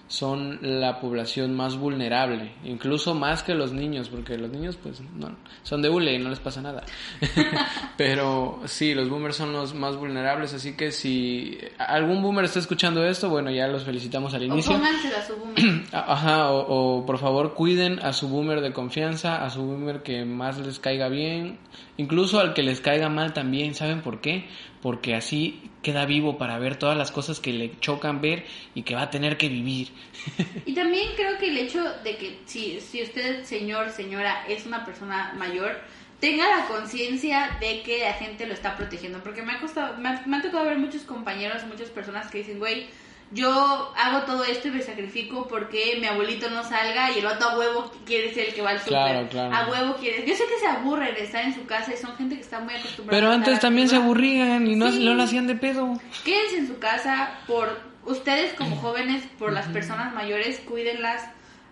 Son 0.07 0.59
la 0.61 0.99
población 0.99 1.55
más 1.55 1.77
vulnerable, 1.77 2.53
incluso 2.63 3.15
más 3.15 3.41
que 3.41 3.55
los 3.55 3.73
niños, 3.73 4.09
porque 4.09 4.37
los 4.37 4.51
niños 4.51 4.77
pues 4.81 5.01
no, 5.15 5.35
son 5.63 5.81
de 5.81 5.89
hule 5.89 6.13
y 6.13 6.19
no 6.19 6.29
les 6.29 6.39
pasa 6.39 6.61
nada. 6.61 6.83
Pero 7.97 8.61
sí, 8.65 8.93
los 8.93 9.09
boomers 9.09 9.35
son 9.35 9.51
los 9.51 9.73
más 9.73 9.95
vulnerables, 9.95 10.53
así 10.53 10.77
que 10.77 10.91
si 10.91 11.57
algún 11.79 12.21
boomer 12.21 12.45
está 12.45 12.59
escuchando 12.59 13.03
esto, 13.03 13.29
bueno, 13.29 13.49
ya 13.49 13.67
los 13.67 13.83
felicitamos 13.83 14.33
al 14.35 14.43
inicio. 14.43 14.75
a 14.75 15.25
su 15.25 15.35
boomer. 15.37 15.83
Ajá, 15.91 16.51
o, 16.51 16.99
o 16.99 17.05
por 17.05 17.17
favor 17.17 17.55
cuiden 17.55 17.99
a 17.99 18.13
su 18.13 18.29
boomer 18.29 18.61
de 18.61 18.73
confianza, 18.73 19.43
a 19.43 19.49
su 19.49 19.63
boomer 19.63 20.03
que 20.03 20.23
más 20.23 20.59
les 20.59 20.79
caiga 20.79 21.09
bien, 21.09 21.57
incluso 21.97 22.39
al 22.39 22.53
que 22.53 22.61
les 22.61 22.79
caiga 22.79 23.09
mal 23.09 23.33
también, 23.33 23.73
¿saben 23.73 24.01
por 24.01 24.21
qué? 24.21 24.47
Porque 24.85 25.15
así 25.15 25.71
queda 25.81 26.05
vivo 26.05 26.37
para 26.37 26.59
ver 26.59 26.75
todas 26.75 26.95
las 26.95 27.09
cosas 27.11 27.39
que 27.39 27.51
le 27.53 27.71
chocan 27.79 28.21
ver 28.21 28.45
y 28.75 28.83
que 28.83 28.93
va 28.93 29.01
a 29.01 29.09
tener 29.09 29.35
que 29.35 29.49
vivir. 29.49 29.89
Y 30.67 30.75
también 30.75 31.09
creo 31.15 31.39
que 31.39 31.47
el 31.49 31.57
hecho 31.57 31.81
de 32.03 32.17
que 32.17 32.37
si, 32.45 32.79
si 32.81 33.01
usted, 33.01 33.43
señor, 33.45 33.89
señora, 33.89 34.45
es 34.47 34.67
una 34.67 34.85
persona 34.85 35.33
mayor, 35.39 35.81
tenga 36.19 36.45
la 36.55 36.67
conciencia 36.67 37.57
de 37.59 37.81
que 37.81 38.01
la 38.03 38.13
gente 38.13 38.45
lo 38.45 38.53
está 38.53 38.77
protegiendo. 38.77 39.23
Porque 39.23 39.41
me 39.41 39.53
ha 39.53 39.59
costado, 39.59 39.97
me, 39.97 40.09
ha- 40.09 40.41
tocado 40.43 40.65
ver 40.65 40.77
muchos 40.77 41.01
compañeros, 41.01 41.65
muchas 41.65 41.89
personas 41.89 42.29
que 42.29 42.37
dicen, 42.37 42.59
güey, 42.59 42.85
yo 43.31 43.93
hago 43.97 44.25
todo 44.25 44.43
esto 44.43 44.67
y 44.67 44.71
me 44.71 44.81
sacrifico 44.81 45.47
porque 45.47 45.97
mi 45.99 46.05
abuelito 46.07 46.49
no 46.49 46.63
salga 46.63 47.11
y 47.11 47.19
el 47.19 47.25
otro 47.25 47.49
a 47.49 47.57
huevo 47.57 47.91
quiere 48.05 48.33
ser 48.33 48.47
el 48.49 48.53
que 48.53 48.61
va 48.61 48.69
al 48.71 48.79
súper. 48.79 48.93
Claro, 48.93 49.27
claro. 49.29 49.55
A 49.55 49.67
huevo 49.69 49.95
quiere. 49.95 50.25
Yo 50.27 50.35
sé 50.35 50.43
que 50.45 50.59
se 50.59 50.67
aburren 50.67 51.13
de 51.15 51.23
estar 51.23 51.43
en 51.43 51.53
su 51.55 51.65
casa 51.65 51.93
y 51.93 51.97
son 51.97 52.15
gente 52.17 52.35
que 52.35 52.41
está 52.41 52.59
muy 52.59 52.73
acostumbrada 52.75 53.17
Pero 53.19 53.31
a 53.31 53.35
estar 53.35 53.47
antes 53.49 53.59
también 53.61 53.89
se 53.89 53.95
aburrían 53.95 54.67
y 54.67 54.75
no, 54.75 54.91
Sí. 54.91 55.03
no 55.03 55.13
lo 55.15 55.23
hacían 55.23 55.47
de 55.47 55.55
pedo. 55.55 55.99
Quédense 56.23 56.57
en 56.57 56.67
su 56.67 56.77
casa 56.79 57.39
por 57.47 57.79
ustedes 58.05 58.53
como 58.53 58.75
jóvenes, 58.77 59.23
por 59.39 59.51
las 59.51 59.67
personas 59.67 60.13
mayores, 60.13 60.59
cuídenlas. 60.59 61.23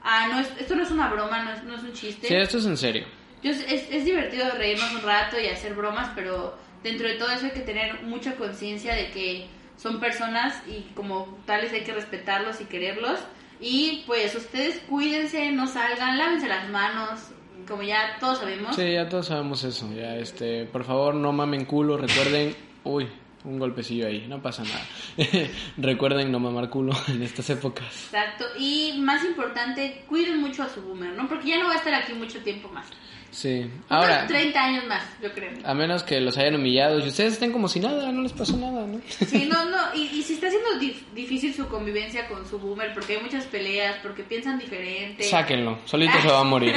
Ah, 0.03 0.27
no 0.29 0.39
es, 0.39 0.49
esto 0.59 0.75
no 0.75 0.83
es 0.83 0.91
una 0.91 1.07
broma, 1.07 1.43
no 1.43 1.53
es, 1.53 1.63
no 1.63 1.75
es 1.75 1.83
un 1.83 1.93
chiste. 1.93 2.27
Sí, 2.27 2.35
esto 2.35 2.57
es 2.57 2.65
en 2.65 2.77
serio. 2.77 3.05
Yo 3.41 3.51
es, 3.51 3.63
es 3.67 4.03
divertido 4.05 4.49
reírnos 4.57 4.91
un 4.93 5.01
rato 5.03 5.39
y 5.39 5.47
hacer 5.47 5.75
bromas, 5.75 6.09
pero 6.15 6.57
dentro 6.81 7.07
de 7.07 7.15
todo 7.15 7.29
eso 7.31 7.45
hay 7.45 7.51
que 7.51 7.59
tener 7.61 8.01
mucha 8.03 8.35
conciencia 8.35 8.95
de 8.95 9.11
que 9.11 9.47
son 9.83 9.99
personas 9.99 10.63
y 10.65 10.93
como 10.95 11.37
tales 11.45 11.73
hay 11.73 11.81
que 11.81 11.93
respetarlos 11.93 12.61
y 12.61 12.65
quererlos. 12.65 13.19
Y 13.59 14.03
pues 14.07 14.33
ustedes 14.33 14.79
cuídense, 14.89 15.51
no 15.51 15.67
salgan, 15.67 16.17
lávense 16.17 16.47
las 16.47 16.69
manos, 16.69 17.19
como 17.67 17.83
ya 17.83 18.17
todos 18.21 18.39
sabemos. 18.39 18.77
Sí, 18.77 18.93
ya 18.93 19.09
todos 19.09 19.27
sabemos 19.27 19.63
eso. 19.65 19.93
Ya, 19.93 20.15
este, 20.15 20.65
por 20.65 20.85
favor, 20.85 21.15
no 21.15 21.33
mamen 21.33 21.65
culo. 21.65 21.97
Recuerden, 21.97 22.55
uy, 22.85 23.09
un 23.45 23.59
golpecillo 23.59 24.07
ahí, 24.07 24.25
no 24.27 24.41
pasa 24.41 24.63
nada. 24.63 24.85
Recuerden 25.77 26.31
no 26.31 26.39
mamar 26.39 26.69
culo 26.69 26.93
en 27.07 27.23
estas 27.23 27.49
épocas. 27.49 27.85
Exacto. 28.05 28.45
Y 28.57 28.93
más 28.99 29.23
importante, 29.25 30.03
cuiden 30.07 30.39
mucho 30.39 30.63
a 30.63 30.69
su 30.69 30.81
boomer, 30.81 31.13
¿no? 31.13 31.27
Porque 31.27 31.49
ya 31.49 31.59
no 31.59 31.67
va 31.67 31.73
a 31.73 31.77
estar 31.77 31.93
aquí 31.93 32.13
mucho 32.13 32.39
tiempo 32.39 32.69
más. 32.69 32.87
Sí. 33.33 33.67
Ahora. 33.89 34.27
30 34.27 34.63
años 34.63 34.85
más, 34.85 35.03
yo 35.19 35.33
creo. 35.33 35.51
A 35.65 35.73
menos 35.73 36.03
que 36.03 36.21
los 36.21 36.37
hayan 36.37 36.55
humillado 36.55 36.99
y 36.99 37.07
ustedes 37.07 37.33
estén 37.33 37.51
como 37.51 37.67
si 37.67 37.79
nada, 37.79 38.11
no 38.11 38.21
les 38.21 38.31
pasó 38.31 38.55
nada, 38.57 38.85
¿no? 38.85 39.01
Sí, 39.07 39.49
no, 39.51 39.65
no. 39.71 39.95
Y, 39.95 40.03
y 40.03 40.21
si 40.21 40.33
está 40.33 40.51
siendo 40.51 40.69
difícil 41.15 41.51
su 41.51 41.67
convivencia 41.67 42.27
con 42.27 42.47
su 42.47 42.59
boomer, 42.59 42.93
porque 42.93 43.13
hay 43.13 43.23
muchas 43.23 43.45
peleas, 43.45 43.95
porque 44.03 44.21
piensan 44.21 44.59
diferente. 44.59 45.23
Sáquenlo, 45.23 45.79
solito 45.85 46.21
se 46.21 46.27
va 46.27 46.41
a 46.41 46.43
morir. 46.43 46.75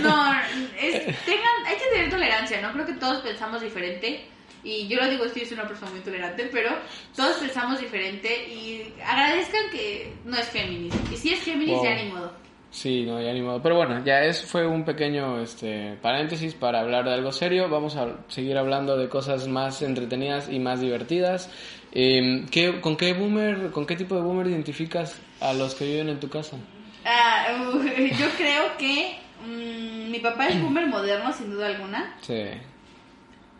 no, 0.00 0.32
es, 0.80 1.02
tengan, 1.24 1.66
hay 1.66 1.76
que 1.76 1.90
tener 1.92 2.08
tolerancia, 2.08 2.62
¿no? 2.62 2.72
Creo 2.72 2.86
que 2.86 2.94
todos 2.94 3.20
pensamos 3.22 3.60
diferente. 3.60 4.26
Y 4.66 4.88
yo 4.88 4.98
lo 4.98 5.08
digo, 5.08 5.24
estoy 5.24 5.44
soy 5.44 5.54
una 5.54 5.68
persona 5.68 5.92
muy 5.92 6.00
tolerante, 6.00 6.48
pero 6.50 6.70
todos 7.14 7.36
pensamos 7.36 7.80
diferente 7.80 8.48
y 8.48 8.92
agradezcan 9.00 9.70
que 9.70 10.12
no 10.24 10.36
es 10.36 10.50
Géminis. 10.50 10.92
Y 11.12 11.16
si 11.16 11.32
es 11.32 11.44
Géminis, 11.44 11.80
ya 11.84 11.94
ni 11.94 12.10
modo. 12.10 12.32
Sí, 12.72 13.04
no, 13.04 13.22
ya 13.22 13.32
ni 13.32 13.42
modo. 13.42 13.62
Pero 13.62 13.76
bueno, 13.76 14.04
ya 14.04 14.24
eso 14.24 14.44
fue 14.44 14.66
un 14.66 14.84
pequeño 14.84 15.40
este, 15.40 15.96
paréntesis 16.02 16.54
para 16.54 16.80
hablar 16.80 17.04
de 17.04 17.14
algo 17.14 17.30
serio. 17.30 17.68
Vamos 17.68 17.94
a 17.94 18.16
seguir 18.26 18.58
hablando 18.58 18.96
de 18.96 19.08
cosas 19.08 19.46
más 19.46 19.82
entretenidas 19.82 20.48
y 20.50 20.58
más 20.58 20.80
divertidas. 20.80 21.48
Eh, 21.92 22.44
¿qué, 22.50 22.80
¿Con 22.80 22.96
qué 22.96 23.12
boomer, 23.12 23.70
con 23.70 23.86
qué 23.86 23.94
tipo 23.94 24.16
de 24.16 24.22
boomer 24.22 24.48
identificas 24.48 25.20
a 25.40 25.52
los 25.52 25.76
que 25.76 25.84
viven 25.84 26.08
en 26.08 26.18
tu 26.18 26.28
casa? 26.28 26.56
Ah, 27.04 27.46
yo 28.18 28.26
creo 28.36 28.76
que 28.76 29.16
mm, 29.46 30.10
mi 30.10 30.18
papá 30.18 30.48
es 30.48 30.60
boomer 30.60 30.88
moderno, 30.88 31.32
sin 31.32 31.52
duda 31.52 31.68
alguna. 31.68 32.16
Sí. 32.20 32.42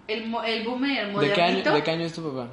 El, 0.09 0.35
el 0.47 0.65
boomer 0.65 1.09
modernito. 1.09 1.21
¿De 1.21 1.33
qué, 1.33 1.43
año, 1.43 1.75
¿De 1.75 1.83
qué 1.83 1.91
año 1.91 2.05
es 2.05 2.13
tu 2.13 2.23
papá? 2.23 2.49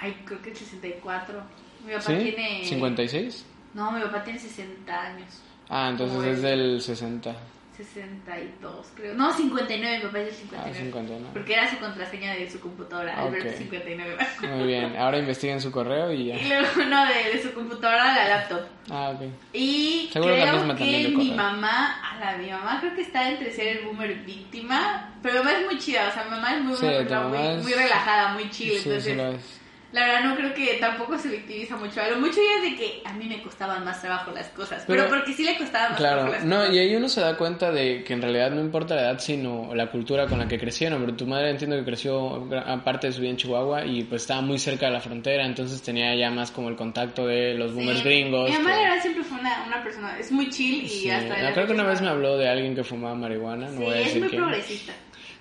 Ay, 0.00 0.16
creo 0.24 0.40
que 0.42 0.54
64. 0.54 1.40
Mi 1.86 1.92
papá 1.92 2.06
tiene... 2.06 2.62
¿56? 2.64 3.42
No, 3.74 3.92
mi 3.92 4.00
papá 4.00 4.24
tiene 4.24 4.38
60 4.38 5.00
años. 5.00 5.42
Ah, 5.68 5.88
entonces 5.90 6.24
es 6.24 6.42
del 6.42 6.80
60. 6.80 7.36
62, 7.78 8.86
creo. 8.96 9.14
No, 9.14 9.32
59, 9.32 9.98
mi 9.98 10.04
papá 10.04 10.18
es 10.18 10.26
del 10.26 10.34
59. 10.34 10.70
Ah, 10.70 10.74
59. 10.76 11.26
Porque 11.32 11.54
era 11.54 11.70
su 11.70 11.78
contraseña 11.78 12.34
de 12.34 12.50
su 12.50 12.58
computadora, 12.58 13.14
Alberto 13.16 13.56
59. 13.56 14.16
Muy 14.56 14.66
bien, 14.66 14.96
ahora 14.96 15.18
investiguen 15.18 15.60
su 15.60 15.70
correo 15.70 16.12
y 16.12 16.26
ya. 16.26 16.40
Y 16.40 16.48
luego, 16.48 16.66
no, 16.88 17.06
de, 17.06 17.40
su 17.40 17.52
computadora 17.52 18.12
a 18.12 18.16
la 18.16 18.28
laptop. 18.28 18.62
Ah, 18.90 19.12
ok. 19.14 19.30
Y 19.52 20.10
Seguro 20.12 20.34
creo 20.34 20.76
que 20.76 21.08
mi 21.16 21.30
mamá, 21.30 22.00
a 22.02 22.18
la 22.18 22.36
mi 22.36 22.50
mamá 22.50 22.80
creo 22.80 22.96
que 22.96 23.02
está 23.02 23.28
entre 23.30 23.52
ser 23.52 23.78
el 23.78 23.84
boomer 23.84 24.12
víctima, 24.24 25.14
pero 25.22 25.34
mi 25.34 25.44
mamá 25.44 25.58
es 25.60 25.66
muy 25.66 25.78
chida, 25.78 26.08
o 26.08 26.12
sea, 26.12 26.24
mi 26.24 26.30
mamá 26.30 26.56
es 26.56 26.62
muy, 26.64 26.76
sí, 26.76 26.86
muy, 26.86 27.62
muy, 27.62 27.72
relajada, 27.74 28.32
muy 28.34 28.50
chile, 28.50 28.80
sí, 28.80 28.88
entonces... 28.88 29.57
La 29.92 30.04
verdad 30.04 30.24
no 30.24 30.36
creo 30.36 30.52
que 30.52 30.74
tampoco 30.74 31.16
se 31.16 31.28
victimiza 31.28 31.76
mucho. 31.76 32.02
A 32.02 32.08
lo 32.08 32.18
mucho 32.18 32.36
ya 32.36 32.62
es 32.62 32.70
de 32.70 32.76
que 32.76 33.02
a 33.06 33.12
mí 33.14 33.24
me 33.26 33.42
costaban 33.42 33.84
más 33.84 34.00
trabajo 34.02 34.30
las 34.32 34.48
cosas. 34.48 34.84
Pero, 34.86 35.08
porque 35.08 35.32
sí 35.32 35.44
le 35.44 35.56
costaban 35.56 35.92
más 35.92 35.98
trabajo 35.98 36.28
las 36.28 36.44
no, 36.44 36.56
cosas. 36.56 36.74
y 36.74 36.78
ahí 36.78 36.96
uno 36.96 37.08
se 37.08 37.22
da 37.22 37.36
cuenta 37.38 37.72
de 37.72 38.04
que 38.04 38.12
en 38.12 38.20
realidad 38.20 38.50
no 38.50 38.60
importa 38.60 38.94
la 38.94 39.02
edad, 39.02 39.18
sino 39.18 39.74
la 39.74 39.90
cultura 39.90 40.26
con 40.26 40.38
la 40.38 40.46
que 40.46 40.58
crecieron. 40.58 41.00
Pero 41.00 41.16
tu 41.16 41.26
madre 41.26 41.50
entiendo 41.50 41.76
que 41.76 41.84
creció 41.84 42.48
aparte 42.66 43.06
de 43.06 43.12
su 43.14 43.22
vida 43.22 43.30
en 43.30 43.36
Chihuahua 43.38 43.86
y 43.86 44.04
pues 44.04 44.22
estaba 44.22 44.42
muy 44.42 44.58
cerca 44.58 44.86
de 44.86 44.92
la 44.92 45.00
frontera, 45.00 45.46
entonces 45.46 45.80
tenía 45.80 46.14
ya 46.14 46.30
más 46.30 46.50
como 46.50 46.68
el 46.68 46.76
contacto 46.76 47.26
de 47.26 47.54
los 47.54 47.72
boomers 47.72 48.04
gringos. 48.04 48.50
Mi 48.50 48.56
mamá 48.58 48.76
verdad 48.76 49.00
siempre 49.00 49.24
fue 49.24 49.38
una, 49.38 49.64
una, 49.66 49.82
persona, 49.82 50.18
es 50.18 50.30
muy 50.30 50.50
chill 50.50 50.84
y 50.84 51.10
hasta... 51.10 51.52
creo 51.54 51.66
que 51.66 51.72
una 51.72 51.84
vez 51.84 52.02
me 52.02 52.08
habló 52.08 52.36
de 52.36 52.48
alguien 52.48 52.74
que 52.74 52.84
fumaba 52.84 53.14
marihuana, 53.14 53.68
no 53.70 53.80
voy 53.80 53.94
a 53.94 53.98
decir 53.98 54.22
es 54.24 54.30
muy 54.30 54.38
progresista. 54.38 54.92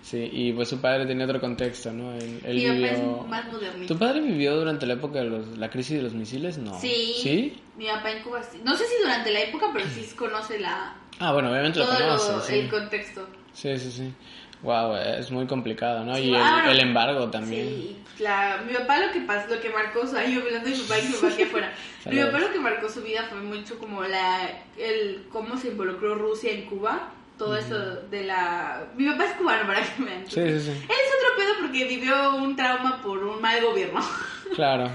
Sí, 0.07 0.29
y 0.31 0.53
pues 0.53 0.69
su 0.69 0.79
padre 0.79 1.05
tenía 1.05 1.25
otro 1.25 1.41
contexto, 1.41 1.91
¿no? 1.91 2.13
Él, 2.13 2.39
él 2.45 2.55
vivió... 2.55 3.25
más 3.27 3.51
modernista. 3.51 3.93
¿Tu 3.93 3.99
padre 3.99 4.21
vivió 4.21 4.55
durante 4.55 4.85
la 4.85 4.93
época 4.93 5.19
de 5.19 5.25
los, 5.25 5.57
la 5.57 5.69
crisis 5.69 5.97
de 5.97 6.03
los 6.03 6.13
misiles? 6.13 6.57
No. 6.57 6.79
Sí. 6.79 7.13
¿Sí? 7.21 7.61
Mi 7.75 7.87
papá 7.87 8.11
en 8.11 8.23
Cuba 8.23 8.41
sí. 8.41 8.61
No 8.63 8.73
sé 8.77 8.85
si 8.85 9.01
durante 9.01 9.33
la 9.33 9.41
época, 9.41 9.65
pero 9.73 9.85
sí 9.89 10.09
conoce 10.15 10.61
la... 10.61 10.95
Ah, 11.19 11.33
bueno, 11.33 11.51
obviamente 11.51 11.79
lo 11.79 11.87
conoce. 11.87 12.47
sí. 12.47 12.59
el 12.59 12.69
contexto. 12.69 13.27
Sí, 13.51 13.77
sí, 13.77 13.91
sí. 13.91 14.13
Wow, 14.61 14.95
es 14.95 15.29
muy 15.29 15.45
complicado, 15.45 16.05
¿no? 16.05 16.17
y 16.17 16.33
el, 16.33 16.69
el, 16.69 16.79
embargo 16.79 17.29
también. 17.29 17.67
Sí, 17.67 17.97
la, 18.19 18.63
mi 18.65 18.73
papá 18.75 18.99
lo 18.99 19.11
que 19.11 19.19
pasó, 19.19 19.53
lo 19.53 19.59
que 19.59 19.69
marcó 19.69 20.07
su... 20.07 20.15
Ay, 20.15 20.35
yo 20.35 20.41
hablando 20.41 20.69
de 20.69 20.75
mi 20.77 20.81
papá 20.83 20.99
y 20.99 21.07
mi 21.07 21.13
papá 21.15 21.27
aquí 21.27 21.43
afuera. 21.43 21.73
mi 22.09 22.17
papá 22.17 22.39
lo 22.39 22.53
que 22.53 22.59
marcó 22.59 22.87
su 22.87 23.01
vida 23.01 23.27
fue 23.29 23.41
mucho 23.41 23.77
como 23.77 24.03
la... 24.03 24.49
El, 24.77 25.25
cómo 25.29 25.57
se 25.57 25.67
involucró 25.67 26.15
Rusia 26.15 26.53
en 26.53 26.65
Cuba 26.67 27.11
todo 27.37 27.55
eso 27.55 27.77
de 28.09 28.23
la... 28.23 28.87
Mi 28.97 29.07
papá 29.09 29.25
es 29.25 29.33
cubano, 29.33 29.67
para 29.67 29.81
que 29.81 30.01
me 30.01 30.25
Sí, 30.25 30.29
sí, 30.29 30.59
sí. 30.59 30.69
Él 30.69 30.83
es 30.89 31.13
otro 31.15 31.37
pedo 31.37 31.53
porque 31.61 31.85
vivió 31.85 32.35
un 32.35 32.55
trauma 32.55 33.01
por 33.01 33.23
un 33.23 33.41
mal 33.41 33.61
gobierno. 33.61 34.01
Claro. 34.55 34.89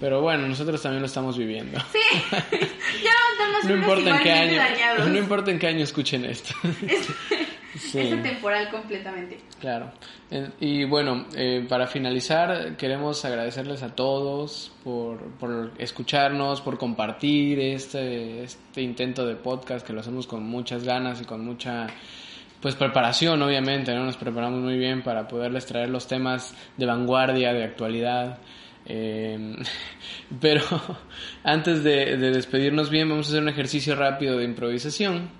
Pero 0.00 0.22
bueno, 0.22 0.48
nosotros 0.48 0.80
también 0.80 1.02
lo 1.02 1.06
estamos 1.06 1.36
viviendo. 1.36 1.78
Sí, 1.92 1.98
ya 2.30 3.10
vamos 3.38 3.64
no 3.64 3.74
importa 3.74 4.16
en 4.16 4.22
qué 4.22 4.32
año, 4.32 4.62
No 5.06 5.18
importa 5.18 5.50
en 5.50 5.58
qué 5.58 5.66
año 5.66 5.84
escuchen 5.84 6.24
esto. 6.24 6.54
Es 7.78 8.22
temporal 8.22 8.70
completamente. 8.70 9.38
Claro. 9.60 9.92
Y 10.60 10.84
bueno, 10.84 11.26
eh, 11.34 11.64
para 11.68 11.86
finalizar, 11.86 12.76
queremos 12.76 13.24
agradecerles 13.24 13.82
a 13.82 13.94
todos 13.94 14.72
por, 14.84 15.22
por 15.32 15.72
escucharnos, 15.78 16.60
por 16.60 16.78
compartir 16.78 17.60
este, 17.60 18.42
este 18.42 18.82
intento 18.82 19.26
de 19.26 19.36
podcast 19.36 19.86
que 19.86 19.92
lo 19.92 20.00
hacemos 20.00 20.26
con 20.26 20.42
muchas 20.44 20.84
ganas 20.84 21.20
y 21.20 21.24
con 21.24 21.44
mucha 21.44 21.86
pues 22.60 22.74
preparación, 22.74 23.40
obviamente, 23.42 23.94
¿no? 23.94 24.04
Nos 24.04 24.16
preparamos 24.16 24.60
muy 24.60 24.76
bien 24.76 25.02
para 25.02 25.28
poderles 25.28 25.66
traer 25.66 25.90
los 25.90 26.08
temas 26.08 26.54
de 26.76 26.86
vanguardia, 26.86 27.52
de 27.52 27.64
actualidad. 27.64 28.38
Eh, 28.86 29.56
pero 30.40 30.62
antes 31.44 31.84
de, 31.84 32.16
de, 32.16 32.30
despedirnos 32.32 32.90
bien, 32.90 33.08
vamos 33.08 33.26
a 33.26 33.30
hacer 33.30 33.42
un 33.42 33.48
ejercicio 33.48 33.94
rápido 33.94 34.38
de 34.38 34.44
improvisación. 34.44 35.30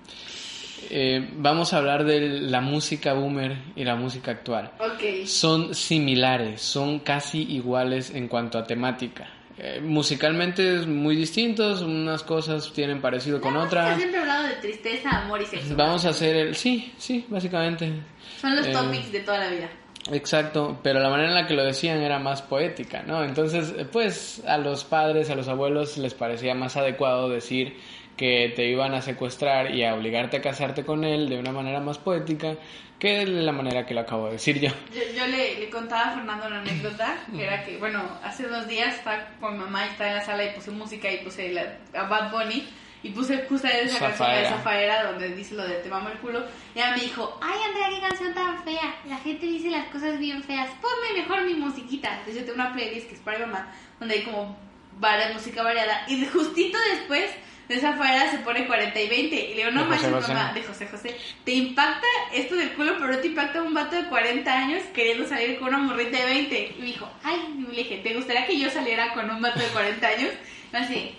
Eh, 0.89 1.29
vamos 1.33 1.73
a 1.73 1.77
hablar 1.77 2.03
de 2.03 2.19
la 2.19 2.61
música 2.61 3.13
boomer 3.13 3.55
y 3.75 3.83
la 3.83 3.95
música 3.95 4.31
actual. 4.31 4.71
Okay. 4.95 5.27
Son 5.27 5.75
similares, 5.75 6.61
son 6.61 6.99
casi 6.99 7.43
iguales 7.43 8.09
en 8.11 8.27
cuanto 8.27 8.57
a 8.57 8.65
temática. 8.65 9.27
Eh, 9.61 9.81
musicalmente 9.81 10.77
es 10.77 10.87
muy 10.87 11.15
distintos, 11.17 11.81
unas 11.81 12.23
cosas 12.23 12.71
tienen 12.71 13.01
parecido 13.01 13.41
con 13.41 13.57
otras. 13.57 13.97
siempre 13.97 14.21
hablado 14.21 14.47
de 14.47 14.53
tristeza, 14.53 15.09
amor 15.09 15.41
y 15.41 15.45
sexo. 15.45 15.75
Vamos 15.75 16.05
a 16.05 16.09
hacer 16.09 16.35
el... 16.35 16.55
Sí, 16.55 16.93
sí, 16.97 17.25
básicamente. 17.27 17.91
Son 18.39 18.55
los 18.55 18.65
eh, 18.65 18.71
topics 18.71 19.11
de 19.11 19.19
toda 19.19 19.39
la 19.39 19.49
vida. 19.49 19.69
Exacto, 20.11 20.79
pero 20.81 21.01
la 21.01 21.09
manera 21.09 21.29
en 21.29 21.35
la 21.35 21.45
que 21.45 21.53
lo 21.53 21.63
decían 21.63 22.01
era 22.01 22.19
más 22.19 22.41
poética, 22.41 23.03
¿no? 23.03 23.23
Entonces, 23.23 23.75
pues 23.91 24.41
a 24.47 24.57
los 24.57 24.85
padres, 24.85 25.29
a 25.29 25.35
los 25.35 25.49
abuelos 25.49 25.97
les 25.97 26.13
parecía 26.13 26.55
más 26.55 26.77
adecuado 26.77 27.29
decir 27.29 27.75
que 28.19 28.51
te 28.53 28.67
iban 28.67 28.93
a 28.93 29.01
secuestrar 29.01 29.73
y 29.73 29.85
a 29.85 29.95
obligarte 29.95 30.35
a 30.35 30.41
casarte 30.41 30.83
con 30.83 31.05
él 31.05 31.29
de 31.29 31.39
una 31.39 31.53
manera 31.53 31.79
más 31.79 31.97
poética 31.99 32.57
que 32.99 33.19
de 33.19 33.27
la 33.27 33.53
manera 33.53 33.85
que 33.85 33.93
lo 33.93 34.01
acabo 34.01 34.25
de 34.25 34.33
decir 34.33 34.59
yo. 34.59 34.71
Yo, 35.15 35.25
le, 35.27 35.69
contaba 35.69 36.11
a 36.11 36.15
Fernando 36.15 36.47
una 36.47 36.59
anécdota, 36.59 37.15
que 37.33 37.45
era 37.45 37.63
que, 37.63 37.77
bueno, 37.77 38.03
hace 38.21 38.45
unos 38.45 38.67
días 38.67 38.93
estaba 38.95 39.25
con 39.39 39.57
mamá 39.57 39.85
y 39.85 39.91
estaba 39.91 40.09
en 40.09 40.15
la 40.17 40.25
sala 40.25 40.43
y 40.43 40.53
puse 40.53 40.69
música 40.69 41.09
y 41.09 41.19
puse 41.23 41.53
la, 41.53 41.77
a 41.93 42.09
Bad 42.09 42.33
Bunny 42.33 42.67
y 43.03 43.11
puse 43.11 43.45
justo 43.47 43.69
esa 43.69 43.97
canción 43.97 44.35
de 44.35 44.49
Zafaera. 44.49 45.11
Donde 45.11 45.29
dice 45.29 45.55
lo 45.55 45.65
de 45.65 45.75
te 45.75 45.87
mamo 45.87 46.09
el 46.09 46.17
culo 46.17 46.43
y 46.75 46.79
ella 46.79 46.91
me 46.97 47.01
dijo, 47.01 47.39
ay 47.41 47.57
Andrea, 47.69 47.87
qué 47.89 48.05
canción 48.05 48.33
tan 48.33 48.61
fea, 48.65 48.97
la 49.07 49.17
gente 49.19 49.45
dice 49.45 49.69
las 49.69 49.87
cosas 49.87 50.19
bien 50.19 50.43
feas, 50.43 50.69
ponme 50.81 51.21
mejor 51.21 51.45
mi 51.45 51.53
musiquita. 51.53 52.09
Entonces 52.09 52.35
yo 52.35 52.41
tengo 52.41 52.55
una 52.55 52.73
playlist 52.73 53.07
que 53.07 53.15
es 53.15 53.21
para 53.21 53.39
mi 53.39 53.45
mamá, 53.45 53.71
donde 53.97 54.15
hay 54.15 54.23
como 54.23 54.57
varias 54.99 55.33
música 55.33 55.63
variada. 55.63 56.03
Y 56.09 56.25
justito 56.25 56.77
después 56.97 57.31
de 57.69 57.75
esa 57.75 57.93
fuera 57.93 58.29
se 58.31 58.39
pone 58.39 58.65
40 58.65 58.99
y 58.99 59.07
20. 59.07 59.35
Y 59.35 59.49
le 59.49 59.55
digo, 59.57 59.71
no 59.71 59.85
manches, 59.85 60.11
mamá, 60.11 60.51
de 60.53 60.63
José 60.63 60.87
José, 60.87 61.15
¿te 61.43 61.53
impacta 61.53 62.07
esto 62.33 62.55
del 62.55 62.73
culo, 62.73 62.95
pero 62.97 63.13
no 63.13 63.19
te 63.19 63.27
impacta 63.27 63.61
un 63.61 63.75
vato 63.75 63.95
de 63.95 64.09
40 64.09 64.51
años 64.51 64.81
queriendo 64.93 65.27
salir 65.27 65.59
con 65.59 65.69
una 65.69 65.77
morrita 65.77 66.17
de 66.17 66.25
20? 66.25 66.75
Y 66.77 66.79
me 66.79 66.85
dijo, 66.87 67.07
ay, 67.23 67.37
y 67.59 67.71
le 67.71 67.83
dije, 67.83 67.97
¿te 67.99 68.15
gustaría 68.15 68.47
que 68.47 68.59
yo 68.59 68.71
saliera 68.71 69.13
con 69.13 69.29
un 69.29 69.39
vato 69.39 69.59
de 69.59 69.67
40 69.67 70.07
años? 70.07 70.31
Y 70.73 70.75
así. 70.75 71.15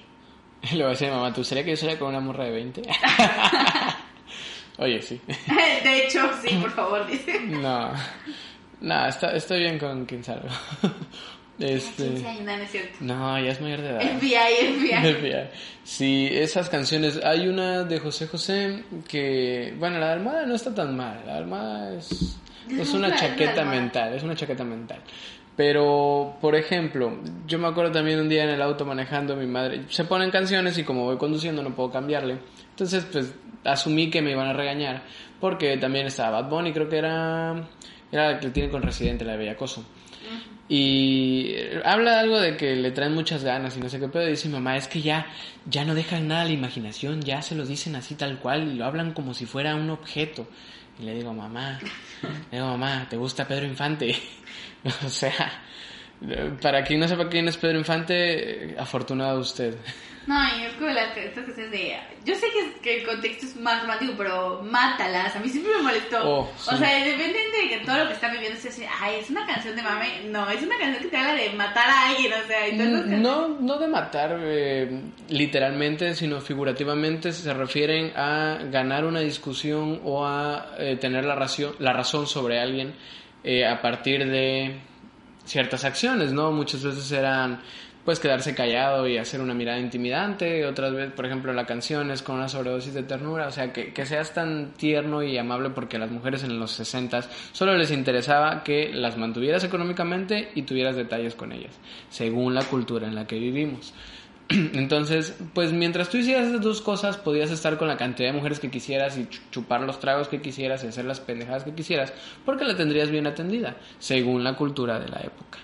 Le 0.73 0.79
voy 0.79 0.87
a 0.87 0.89
decir 0.89 1.09
a 1.09 1.15
mamá, 1.15 1.33
¿tú 1.33 1.41
gustaría 1.41 1.65
que 1.65 1.71
yo 1.71 1.77
saliera 1.77 2.01
con 2.01 2.09
una 2.09 2.21
morra 2.21 2.45
de 2.45 2.51
20? 2.51 2.83
Oye, 4.79 5.01
sí. 5.03 5.21
de 5.85 6.05
hecho, 6.05 6.31
sí, 6.43 6.57
por 6.57 6.73
favor, 6.73 7.07
dice. 7.07 7.39
no. 7.41 7.93
No, 8.81 9.07
está, 9.07 9.37
estoy 9.37 9.61
bien 9.61 9.79
con 9.79 10.07
quien. 10.07 10.23
Este... 11.61 12.09
no, 12.43 12.51
es 12.53 12.71
cierto. 12.71 12.97
No, 13.01 13.39
ya 13.39 13.53
es 13.53 13.61
mayor 13.61 13.83
de 13.83 13.91
edad. 13.91 14.01
FBI, 14.19 14.75
FBI. 14.79 15.15
FBI. 15.15 15.49
Sí, 15.85 16.29
esas 16.33 16.69
canciones. 16.69 17.21
Hay 17.23 17.49
una 17.49 17.85
de 17.85 17.99
José 17.99 18.27
José 18.27 18.85
que. 19.07 19.75
Bueno, 19.79 19.99
la 19.99 20.13
Almada 20.13 20.47
no 20.47 20.55
está 20.55 20.75
tan 20.75 20.97
mal. 20.97 21.23
La 21.27 21.37
Almada 21.37 21.95
es. 21.97 22.39
Es 22.69 22.93
una 22.93 23.13
chaqueta 23.17 23.65
mental, 23.65 24.15
es 24.15 24.23
una 24.23 24.37
chaqueta 24.37 24.63
mental. 24.63 25.01
Pero, 25.57 26.37
por 26.41 26.55
ejemplo, 26.55 27.19
yo 27.47 27.59
me 27.59 27.69
acuerdo 27.69 27.93
también 27.93 28.21
un 28.21 28.29
día 28.29 28.45
en 28.45 28.51
el 28.51 28.63
auto 28.63 28.87
manejando, 28.87 29.37
mi 29.37 29.47
madre, 29.47 29.83
se 29.89 30.05
ponen 30.05 30.31
canciones 30.31 30.79
y 30.79 30.85
como 30.85 31.05
voy 31.05 31.19
conduciendo 31.19 31.63
no 31.63 31.75
puedo 31.75 31.91
cambiarle. 31.91 32.39
Entonces, 32.71 33.05
pues, 33.11 33.35
asumí 33.65 34.09
que 34.09 34.23
me 34.23 34.31
iban 34.31 34.47
a 34.47 34.53
regañar, 34.53 35.03
porque 35.41 35.77
también 35.77 36.07
estaba 36.07 36.41
Bad 36.41 36.51
Bunny, 36.51 36.73
creo 36.73 36.89
que 36.89 36.99
era, 36.99 37.69
era 38.11 38.33
la 38.33 38.41
que 38.41 38.51
tiene 38.51 38.71
con 38.71 38.83
Residente, 38.83 39.25
la 39.25 39.33
de 39.33 39.39
Bellacoso. 39.39 39.85
Y 40.73 41.57
habla 41.85 42.21
algo 42.21 42.39
de 42.39 42.57
que 42.57 42.77
le 42.77 42.93
traen 42.93 43.13
muchas 43.13 43.43
ganas 43.43 43.77
y 43.77 43.81
no 43.81 43.89
sé 43.89 43.99
qué, 43.99 44.07
pero 44.07 44.25
dice 44.25 44.47
mi 44.47 44.55
mamá, 44.55 44.77
es 44.77 44.87
que 44.87 45.03
ya, 45.03 45.27
ya 45.69 45.85
no 45.85 45.97
dejan 45.97 46.29
nada 46.29 46.45
la 46.45 46.53
imaginación, 46.53 47.23
ya 47.23 47.43
se 47.43 47.57
lo 47.57 47.67
dicen 47.67 47.97
así 47.97 48.15
tal 48.15 48.39
cual 48.39 48.69
y 48.69 48.75
lo 48.77 48.85
hablan 48.85 49.13
como 49.13 49.35
si 49.35 49.47
fuera 49.47 49.75
un 49.75 49.91
objeto. 49.91 50.47
Y 51.01 51.03
le 51.03 51.15
digo, 51.17 51.35
mamá, 51.35 51.81
le 52.53 52.59
digo, 52.59 52.69
mamá, 52.69 53.05
¿te 53.11 53.17
gusta 53.17 53.49
Pedro 53.49 53.67
Infante? 53.67 54.15
o 55.05 55.09
sea, 55.09 55.61
para 56.63 56.85
quien 56.85 57.01
no 57.01 57.09
sepa 57.09 57.29
quién 57.29 57.49
es 57.49 57.57
Pedro 57.57 57.77
Infante, 57.77 58.77
afortunado 58.79 59.41
usted. 59.41 59.75
No, 60.27 60.37
y 60.59 60.65
es 60.65 60.73
como 60.75 60.91
las 60.91 61.17
estas 61.17 61.45
cosas 61.45 61.71
de. 61.71 61.97
Yo 62.25 62.35
sé 62.35 62.47
que, 62.53 62.81
que 62.81 63.01
el 63.01 63.07
contexto 63.07 63.47
es 63.47 63.57
más 63.57 63.81
romántico, 63.81 64.13
pero 64.19 64.63
mátalas. 64.63 65.35
A 65.35 65.41
mí 65.41 65.49
siempre 65.49 65.73
me 65.77 65.83
molestó. 65.83 66.19
Oh, 66.23 66.53
sí. 66.57 66.75
O 66.75 66.77
sea, 66.77 66.99
independientemente 66.99 67.57
de 67.63 67.69
que 67.69 67.85
todo 67.87 67.99
lo 67.99 68.07
que 68.09 68.15
están 68.15 68.33
viviendo 68.33 68.59
es 68.59 68.67
así, 68.67 68.85
ay, 69.01 69.17
es 69.21 69.31
una 69.31 69.47
canción 69.47 69.75
de 69.75 69.83
mame. 69.83 70.23
No, 70.27 70.49
es 70.51 70.63
una 70.63 70.79
canción 70.79 71.03
que 71.03 71.09
te 71.09 71.17
habla 71.17 71.35
de 71.35 71.51
matar 71.51 71.89
a 71.89 72.11
alguien, 72.11 72.33
o 72.33 72.47
sea, 72.47 72.67
esas 72.67 73.07
Mm, 73.07 73.23
No, 73.23 73.49
no 73.49 73.79
de 73.79 73.89
matar 73.89 74.39
eh, 74.43 75.01
literalmente, 75.29 76.15
sino 76.15 76.41
figurativamente 76.41 77.33
se 77.33 77.53
refieren 77.55 78.13
a 78.15 78.59
ganar 78.71 79.05
una 79.07 79.21
discusión 79.21 80.01
o 80.05 80.27
a 80.27 80.75
eh, 80.79 80.97
tener 80.97 81.25
la, 81.25 81.35
ración, 81.35 81.75
la 81.79 81.93
razón 81.93 82.27
sobre 82.27 82.61
alguien 82.61 82.95
eh, 83.43 83.67
a 83.67 83.81
partir 83.81 84.29
de 84.29 84.81
ciertas 85.45 85.85
acciones, 85.85 86.33
¿no? 86.33 86.53
Muchas 86.53 86.85
veces 86.85 87.11
eran 87.11 87.61
pues 88.05 88.19
quedarse 88.19 88.55
callado 88.55 89.07
y 89.07 89.19
hacer 89.19 89.41
una 89.41 89.55
mirada 89.55 89.79
intimidante, 89.79 90.65
otras 90.67 90.93
veces, 90.95 91.13
por 91.13 91.27
ejemplo, 91.27 91.53
la 91.53 91.67
canción 91.67 92.11
es 92.11 92.23
con 92.23 92.37
una 92.37 92.49
sobredosis 92.49 92.95
de 92.95 93.03
ternura, 93.03 93.47
o 93.47 93.51
sea, 93.51 93.73
que, 93.73 93.93
que 93.93 94.07
seas 94.07 94.33
tan 94.33 94.73
tierno 94.73 95.23
y 95.23 95.37
amable 95.37 95.71
porque 95.71 95.97
a 95.97 96.01
las 96.01 96.11
mujeres 96.11 96.43
en 96.43 96.59
los 96.59 96.71
60 96.73 97.23
solo 97.53 97.77
les 97.77 97.91
interesaba 97.91 98.65
que 98.65 98.91
las 98.93 99.17
mantuvieras 99.17 99.65
económicamente 99.65 100.51
y 100.55 100.63
tuvieras 100.63 100.97
detalles 100.97 101.35
con 101.35 101.53
ellas, 101.53 101.79
según 102.09 102.55
la 102.55 102.65
cultura 102.65 103.07
en 103.07 103.15
la 103.15 103.27
que 103.27 103.39
vivimos. 103.39 103.93
Entonces, 104.49 105.37
pues 105.55 105.73
mientras 105.73 106.09
tú 106.09 106.17
hicieras 106.17 106.49
esas 106.49 106.61
dos 106.61 106.81
cosas, 106.81 107.17
podías 107.19 107.51
estar 107.53 107.77
con 107.79 107.87
la 107.87 107.97
cantidad 107.97 108.31
de 108.31 108.37
mujeres 108.37 108.59
que 108.59 108.71
quisieras 108.71 109.17
y 109.17 109.23
ch- 109.27 109.41
chupar 109.53 109.83
los 109.83 110.01
tragos 110.01 110.27
que 110.29 110.41
quisieras 110.41 110.83
y 110.83 110.89
hacer 110.89 111.05
las 111.05 111.21
pendejadas 111.21 111.63
que 111.65 111.75
quisieras, 111.75 112.13
porque 112.45 112.65
la 112.65 112.77
tendrías 112.77 113.11
bien 113.11 113.27
atendida, 113.29 113.77
según 113.99 114.43
la 114.43 114.57
cultura 114.57 114.99
de 114.99 115.09
la 115.09 115.21
época. 115.21 115.59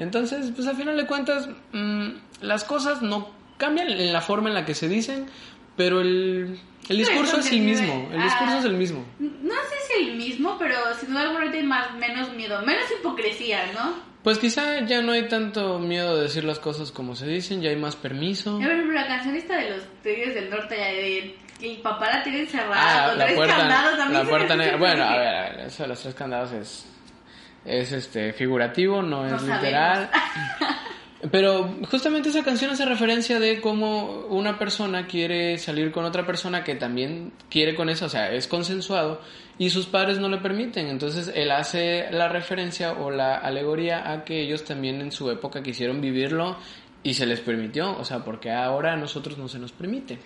Entonces, 0.00 0.50
pues 0.56 0.66
al 0.66 0.76
final 0.76 0.96
de 0.96 1.06
cuentas, 1.06 1.48
mm, 1.72 2.08
las 2.40 2.64
cosas 2.64 3.02
no 3.02 3.30
cambian 3.58 3.88
en 3.88 4.12
la 4.12 4.22
forma 4.22 4.48
en 4.48 4.54
la 4.54 4.64
que 4.64 4.74
se 4.74 4.88
dicen, 4.88 5.26
pero 5.76 6.00
el, 6.00 6.58
el 6.88 6.96
discurso 6.96 7.38
es 7.38 7.52
el 7.52 7.60
mismo, 7.60 8.08
el 8.10 8.22
discurso 8.22 8.54
ah. 8.54 8.58
es 8.58 8.64
el 8.64 8.74
mismo. 8.74 9.04
No 9.18 9.54
sé 9.54 9.76
si 9.88 10.08
el 10.08 10.16
mismo, 10.16 10.56
pero 10.58 10.76
sin 10.98 11.10
duda 11.10 11.22
alguna 11.22 11.50
hay 11.50 11.62
más, 11.62 11.94
menos 11.96 12.32
miedo, 12.32 12.62
menos 12.62 12.84
hipocresía, 12.98 13.72
¿no? 13.74 13.94
Pues 14.22 14.38
quizá 14.38 14.80
ya 14.86 15.02
no 15.02 15.12
hay 15.12 15.28
tanto 15.28 15.78
miedo 15.78 16.16
de 16.16 16.22
decir 16.24 16.44
las 16.44 16.58
cosas 16.58 16.92
como 16.92 17.14
se 17.14 17.26
dicen, 17.26 17.60
ya 17.60 17.68
hay 17.68 17.76
más 17.76 17.96
permiso. 17.96 18.58
Por 18.58 18.70
ejemplo, 18.70 18.92
la 18.94 19.06
cancionista 19.06 19.56
de 19.56 19.70
los 19.70 19.82
Tigres 20.02 20.34
del 20.34 20.48
Norte, 20.48 20.76
ya 20.78 20.86
de 20.86 21.36
que 21.58 21.74
el 21.74 21.82
papá 21.82 22.10
la 22.10 22.22
tiene 22.22 22.40
encerrada 22.40 23.04
Ah, 23.04 23.08
con 23.10 23.18
la 23.18 23.24
tres 23.26 23.36
puerta, 23.36 23.56
candados, 23.56 23.98
también 23.98 24.22
la 24.24 24.28
puerta 24.30 24.56
negra. 24.56 24.76
Bueno, 24.78 25.04
a 25.04 25.16
ver, 25.18 25.28
a 25.28 25.50
ver, 25.50 25.60
eso 25.66 25.82
de 25.82 25.88
los 25.90 26.00
tres 26.00 26.14
candados 26.14 26.52
es, 26.52 26.86
es 27.64 27.92
este 27.92 28.32
figurativo, 28.32 29.02
no 29.02 29.26
es 29.26 29.42
No 29.42 29.54
literal. 29.54 30.10
Pero 31.30 31.76
justamente 31.90 32.30
esa 32.30 32.42
canción 32.42 32.70
hace 32.70 32.86
referencia 32.86 33.38
de 33.38 33.60
cómo 33.60 34.26
una 34.30 34.58
persona 34.58 35.06
quiere 35.06 35.58
salir 35.58 35.92
con 35.92 36.06
otra 36.06 36.24
persona 36.24 36.64
que 36.64 36.76
también 36.76 37.32
quiere 37.50 37.74
con 37.74 37.90
eso, 37.90 38.06
o 38.06 38.08
sea, 38.08 38.32
es 38.32 38.48
consensuado 38.48 39.20
y 39.58 39.68
sus 39.68 39.84
padres 39.84 40.18
no 40.18 40.30
le 40.30 40.38
permiten. 40.38 40.86
Entonces 40.86 41.30
él 41.34 41.50
hace 41.50 42.10
la 42.10 42.28
referencia 42.28 42.92
o 42.94 43.10
la 43.10 43.36
alegoría 43.36 44.10
a 44.10 44.24
que 44.24 44.40
ellos 44.40 44.64
también 44.64 45.02
en 45.02 45.12
su 45.12 45.30
época 45.30 45.62
quisieron 45.62 46.00
vivirlo 46.00 46.56
y 47.02 47.12
se 47.12 47.26
les 47.26 47.40
permitió, 47.40 47.98
o 47.98 48.04
sea, 48.04 48.24
porque 48.24 48.50
ahora 48.50 48.94
a 48.94 48.96
nosotros 48.96 49.36
no 49.36 49.46
se 49.48 49.58
nos 49.58 49.72
permite. 49.72 50.18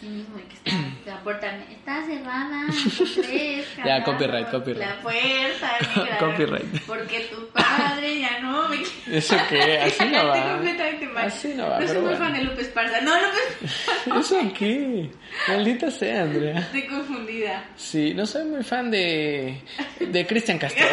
Sí 0.00 0.26
que 0.48 0.70
está, 0.70 1.10
la 1.10 1.20
puerta 1.22 1.54
está 1.70 2.02
cerrada, 2.06 2.66
tres 3.22 3.66
Ya, 3.84 4.02
copyright, 4.02 4.50
copyright. 4.50 4.88
La 4.88 5.02
puerta. 5.02 6.18
Copyright. 6.18 6.82
Porque 6.86 7.28
tu 7.30 7.46
padre 7.48 8.20
ya 8.20 8.40
no 8.40 8.66
me 8.70 8.78
¿Eso 9.14 9.36
qué? 9.50 9.78
Así 9.78 10.04
no 10.06 10.26
va. 10.28 10.52
completamente 10.54 11.06
mal. 11.08 11.26
Así 11.26 11.54
no 11.54 11.68
va, 11.68 11.80
No 11.80 11.86
soy 11.88 11.98
muy 12.00 12.14
fan 12.14 12.32
de 12.32 12.44
Lupe 12.44 12.62
Esparza. 12.62 13.00
No, 13.02 13.12
Lupe 13.14 14.20
¿Eso 14.20 14.52
qué? 14.58 15.10
Maldita 15.48 15.90
sea, 15.90 16.22
Andrea. 16.22 16.58
Estoy 16.60 16.86
confundida. 16.86 17.64
Sí, 17.76 18.14
no 18.14 18.24
soy 18.26 18.44
muy 18.44 18.62
fan 18.64 18.90
de, 18.90 19.60
de 20.00 20.26
Cristian 20.26 20.58
Castro. 20.58 20.86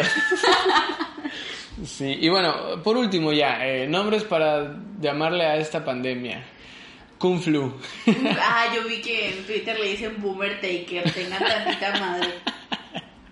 Sí, 1.84 2.18
y 2.20 2.28
bueno, 2.28 2.82
por 2.82 2.96
último 2.96 3.32
ya, 3.32 3.64
eh, 3.64 3.86
nombres 3.86 4.24
para 4.24 4.76
llamarle 5.00 5.44
a 5.46 5.56
esta 5.56 5.84
pandemia. 5.84 6.44
Kung 7.18 7.40
Flu. 7.40 7.72
Ah, 8.40 8.66
yo 8.74 8.88
vi 8.88 9.00
que 9.00 9.30
en 9.30 9.44
Twitter 9.44 9.78
le 9.78 9.88
dicen 9.90 10.16
Boomer 10.22 10.60
Taker. 10.60 11.10
Tengan 11.12 11.38
tantita 11.42 11.98
madre. 11.98 12.28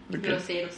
Groseros. 0.09 0.73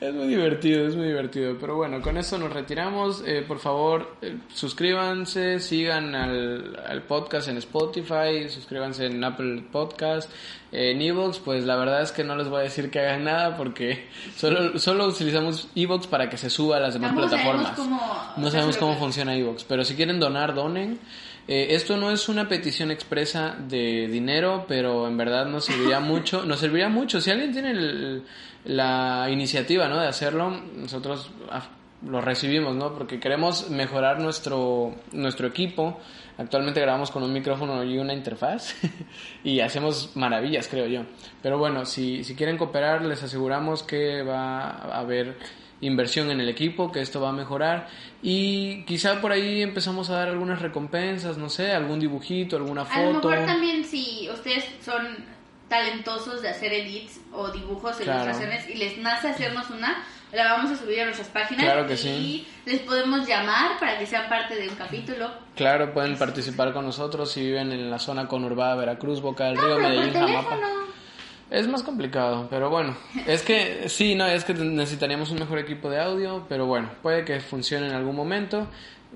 Es 0.00 0.12
muy 0.12 0.26
divertido, 0.26 0.88
es 0.88 0.96
muy 0.96 1.06
divertido. 1.06 1.56
Pero 1.60 1.76
bueno, 1.76 2.00
con 2.02 2.16
eso 2.18 2.36
nos 2.36 2.52
retiramos. 2.52 3.22
Eh, 3.24 3.44
por 3.46 3.60
favor, 3.60 4.16
eh, 4.22 4.36
suscríbanse, 4.52 5.60
sigan 5.60 6.16
al, 6.16 6.76
al 6.84 7.02
podcast 7.02 7.46
en 7.46 7.58
Spotify, 7.58 8.48
suscríbanse 8.48 9.06
en 9.06 9.22
Apple 9.22 9.62
Podcast, 9.70 10.28
en 10.72 11.00
Evox. 11.00 11.38
Pues 11.38 11.64
la 11.64 11.76
verdad 11.76 12.02
es 12.02 12.10
que 12.10 12.24
no 12.24 12.34
les 12.34 12.48
voy 12.48 12.60
a 12.60 12.64
decir 12.64 12.90
que 12.90 12.98
hagan 12.98 13.22
nada 13.22 13.56
porque 13.56 14.08
solo, 14.36 14.76
solo 14.80 15.06
utilizamos 15.06 15.68
Evox 15.76 16.08
para 16.08 16.28
que 16.28 16.36
se 16.36 16.50
suba 16.50 16.78
a 16.78 16.80
las 16.80 16.94
demás 16.94 17.10
Tampoco 17.10 17.28
sabemos 17.28 17.54
plataformas. 17.70 17.76
cómo- 17.78 18.32
no 18.36 18.50
sabemos 18.50 18.76
cómo 18.78 18.96
funciona 18.96 19.36
Evox, 19.36 19.62
pero 19.62 19.84
si 19.84 19.94
quieren 19.94 20.18
donar, 20.18 20.54
donen. 20.54 20.98
Eh, 21.48 21.68
esto 21.70 21.96
no 21.96 22.10
es 22.10 22.28
una 22.28 22.48
petición 22.48 22.90
expresa 22.90 23.56
de 23.58 24.06
dinero, 24.08 24.64
pero 24.68 25.06
en 25.08 25.16
verdad 25.16 25.46
nos 25.46 25.64
serviría 25.66 26.00
mucho. 26.00 26.44
Nos 26.44 26.60
serviría 26.60 26.88
mucho. 26.88 27.20
Si 27.20 27.30
alguien 27.30 27.52
tiene 27.52 27.70
el- 27.72 28.22
la 28.64 29.26
iniciativa 29.30 29.88
¿no? 29.88 30.00
de 30.00 30.06
hacerlo, 30.06 30.50
nosotros 30.76 31.30
ah, 31.50 31.68
lo 32.08 32.20
recibimos, 32.20 32.76
¿no? 32.76 32.94
Porque 32.94 33.18
queremos 33.18 33.70
mejorar 33.70 34.20
nuestro, 34.20 34.94
nuestro 35.12 35.48
equipo. 35.48 35.98
Actualmente 36.38 36.80
grabamos 36.80 37.10
con 37.10 37.22
un 37.24 37.32
micrófono 37.32 37.82
y 37.84 37.98
una 37.98 38.14
interfaz 38.14 38.74
y 39.44 39.60
hacemos 39.60 40.12
maravillas, 40.14 40.68
creo 40.68 40.86
yo. 40.86 41.02
Pero 41.42 41.58
bueno, 41.58 41.84
si, 41.84 42.22
si 42.24 42.34
quieren 42.36 42.56
cooperar, 42.56 43.04
les 43.04 43.22
aseguramos 43.22 43.82
que 43.82 44.22
va 44.22 44.60
a 44.70 45.00
haber 45.00 45.36
inversión 45.82 46.30
en 46.30 46.40
el 46.40 46.48
equipo, 46.48 46.90
que 46.90 47.00
esto 47.02 47.20
va 47.20 47.28
a 47.28 47.32
mejorar 47.32 47.88
y 48.22 48.84
quizá 48.84 49.20
por 49.20 49.32
ahí 49.32 49.60
empezamos 49.62 50.08
a 50.10 50.14
dar 50.14 50.28
algunas 50.28 50.62
recompensas, 50.62 51.36
no 51.36 51.48
sé, 51.50 51.72
algún 51.72 52.00
dibujito, 52.00 52.56
alguna 52.56 52.82
A 52.82 53.02
lo 53.02 53.14
foto. 53.14 53.28
mejor 53.28 53.46
también 53.46 53.84
si 53.84 54.30
ustedes 54.32 54.64
son 54.84 55.24
talentosos 55.68 56.42
de 56.42 56.48
hacer 56.50 56.72
edits 56.72 57.20
o 57.32 57.48
dibujos, 57.50 57.96
Claro. 57.96 58.24
ilustraciones 58.24 58.68
y 58.68 58.74
les 58.74 58.98
nace 58.98 59.28
hacernos 59.28 59.70
una, 59.70 60.04
la 60.32 60.52
vamos 60.52 60.70
a 60.70 60.76
subir 60.76 61.00
a 61.00 61.04
nuestras 61.04 61.28
páginas 61.28 61.64
Claro 61.64 61.86
que 61.86 61.94
y 61.94 61.96
sí. 61.96 62.46
les 62.66 62.80
podemos 62.80 63.26
llamar 63.26 63.78
para 63.80 63.98
que 63.98 64.06
sean 64.06 64.28
parte 64.28 64.54
de 64.54 64.68
un 64.68 64.74
capítulo. 64.76 65.30
Claro, 65.56 65.92
pueden 65.92 66.16
participar 66.16 66.72
con 66.72 66.84
nosotros 66.86 67.32
si 67.32 67.40
viven 67.42 67.72
en 67.72 67.90
la 67.90 67.98
zona 67.98 68.28
conurbada 68.28 68.74
Veracruz, 68.76 69.20
Boca 69.20 69.46
del 69.46 69.54
No, 69.56 69.62
Río, 69.62 69.78
Medellín, 69.78 70.12
Jamapa. 70.12 70.58
Es 71.52 71.68
más 71.68 71.82
complicado, 71.82 72.46
pero 72.48 72.70
bueno, 72.70 72.96
es 73.26 73.42
que 73.42 73.88
sí, 73.90 74.14
no, 74.14 74.26
es 74.26 74.42
que 74.44 74.54
necesitaríamos 74.54 75.30
un 75.30 75.38
mejor 75.38 75.58
equipo 75.58 75.90
de 75.90 76.00
audio, 76.00 76.46
pero 76.48 76.64
bueno, 76.64 76.88
puede 77.02 77.26
que 77.26 77.40
funcione 77.40 77.88
en 77.88 77.92
algún 77.92 78.16
momento 78.16 78.68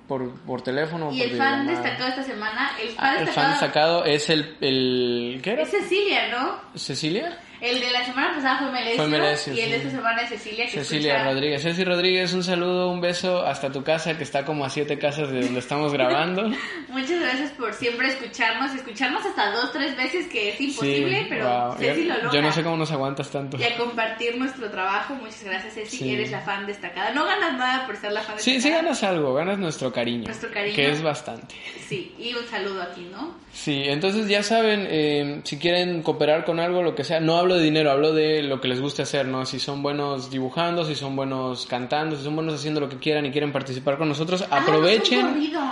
por, 0.06 0.38
por 0.42 0.60
teléfono 0.60 1.08
o 1.08 1.12
Y 1.12 1.18
por 1.22 1.26
el 1.30 1.36
fan 1.38 1.66
destacado 1.66 2.08
esta 2.10 2.22
semana, 2.22 2.72
el 2.78 2.88
fan, 2.90 3.04
Ah, 3.06 3.18
el 3.20 3.24
destacado, 3.26 3.32
fan 3.46 3.50
destacado 3.52 4.04
es 4.04 4.28
el, 4.28 4.56
el 4.60 5.40
¿qué 5.42 5.52
era? 5.52 5.62
es 5.62 5.70
Cecilia, 5.70 6.28
¿no? 6.30 6.78
¿Cecilia? 6.78 7.38
El 7.60 7.80
de 7.80 7.90
la 7.90 8.04
semana 8.04 8.34
pasada 8.34 8.58
fue 8.58 8.70
Melesio, 8.72 8.96
Fue 8.96 9.06
Melesio, 9.08 9.54
y 9.54 9.60
el 9.60 9.70
de 9.70 9.76
sí. 9.80 9.86
esta 9.86 9.96
semana 9.98 10.22
es 10.22 10.28
Cecilia. 10.28 10.64
Que 10.66 10.70
Cecilia 10.72 11.16
escucha- 11.16 11.32
Rodríguez. 11.32 11.62
Ceci 11.62 11.84
Rodríguez, 11.84 12.32
un 12.34 12.44
saludo, 12.44 12.90
un 12.90 13.00
beso 13.00 13.46
hasta 13.46 13.72
tu 13.72 13.82
casa 13.82 14.16
que 14.16 14.24
está 14.24 14.44
como 14.44 14.64
a 14.64 14.70
siete 14.70 14.98
casas 14.98 15.30
de 15.30 15.40
donde 15.40 15.60
estamos 15.60 15.92
grabando. 15.92 16.50
Muchas 16.88 17.20
gracias 17.20 17.50
por 17.52 17.72
siempre 17.72 18.08
escucharnos, 18.08 18.74
escucharnos 18.74 19.24
hasta 19.24 19.50
dos, 19.52 19.72
tres 19.72 19.96
veces 19.96 20.26
que 20.28 20.50
es 20.50 20.60
imposible, 20.60 21.20
Sí, 21.20 21.26
pero 21.28 21.48
wow. 21.48 21.76
Ceci 21.78 22.04
lo 22.04 22.14
logra. 22.16 22.32
Yo 22.32 22.42
no 22.42 22.52
sé 22.52 22.62
cómo 22.62 22.76
nos 22.76 22.92
aguantas 22.92 23.30
tanto. 23.30 23.56
Y 23.56 23.64
a 23.64 23.76
compartir 23.76 24.36
nuestro 24.36 24.70
trabajo. 24.70 25.14
Muchas 25.14 25.44
gracias, 25.44 25.74
Ceci. 25.74 25.96
Sí. 25.96 26.14
Eres 26.14 26.30
la 26.30 26.40
fan 26.42 26.66
destacada. 26.66 27.12
No 27.12 27.24
ganas 27.24 27.54
nada 27.56 27.86
por 27.86 27.96
ser 27.96 28.12
la 28.12 28.20
fan 28.22 28.38
Sí, 28.38 28.44
sí 28.50 28.54
destacada. 28.56 28.82
ganas 28.82 29.02
algo, 29.02 29.34
ganas 29.34 29.58
nuestro 29.58 29.92
cariño. 29.92 30.24
Nuestro 30.26 30.50
cariño. 30.50 30.76
Que 30.76 30.90
es 30.90 31.02
bastante. 31.02 31.54
Sí, 31.88 32.14
y 32.18 32.34
un 32.34 32.44
saludo 32.48 32.82
aquí, 32.82 33.08
¿no? 33.10 33.34
Sí, 33.52 33.84
entonces 33.86 34.28
ya 34.28 34.42
saben, 34.42 34.86
eh, 34.90 35.40
si 35.44 35.56
quieren 35.58 36.02
cooperar 36.02 36.44
con 36.44 36.60
algo, 36.60 36.82
lo 36.82 36.94
que 36.94 37.04
sea, 37.04 37.20
no 37.20 37.36
hablo 37.46 37.56
de 37.58 37.64
dinero, 37.64 37.90
hablo 37.92 38.12
de 38.12 38.42
lo 38.42 38.60
que 38.60 38.66
les 38.68 38.80
guste 38.80 39.02
hacer, 39.02 39.26
¿no? 39.26 39.46
Si 39.46 39.58
son 39.60 39.82
buenos 39.82 40.30
dibujando, 40.30 40.84
si 40.84 40.94
son 40.96 41.14
buenos 41.16 41.66
cantando, 41.66 42.16
si 42.16 42.24
son 42.24 42.34
buenos 42.34 42.54
haciendo 42.54 42.80
lo 42.80 42.88
que 42.88 42.98
quieran 42.98 43.24
y 43.24 43.30
quieren 43.30 43.52
participar 43.52 43.96
con 43.98 44.08
nosotros, 44.08 44.44
Ah, 44.50 44.58
aprovechen. 44.62 45.24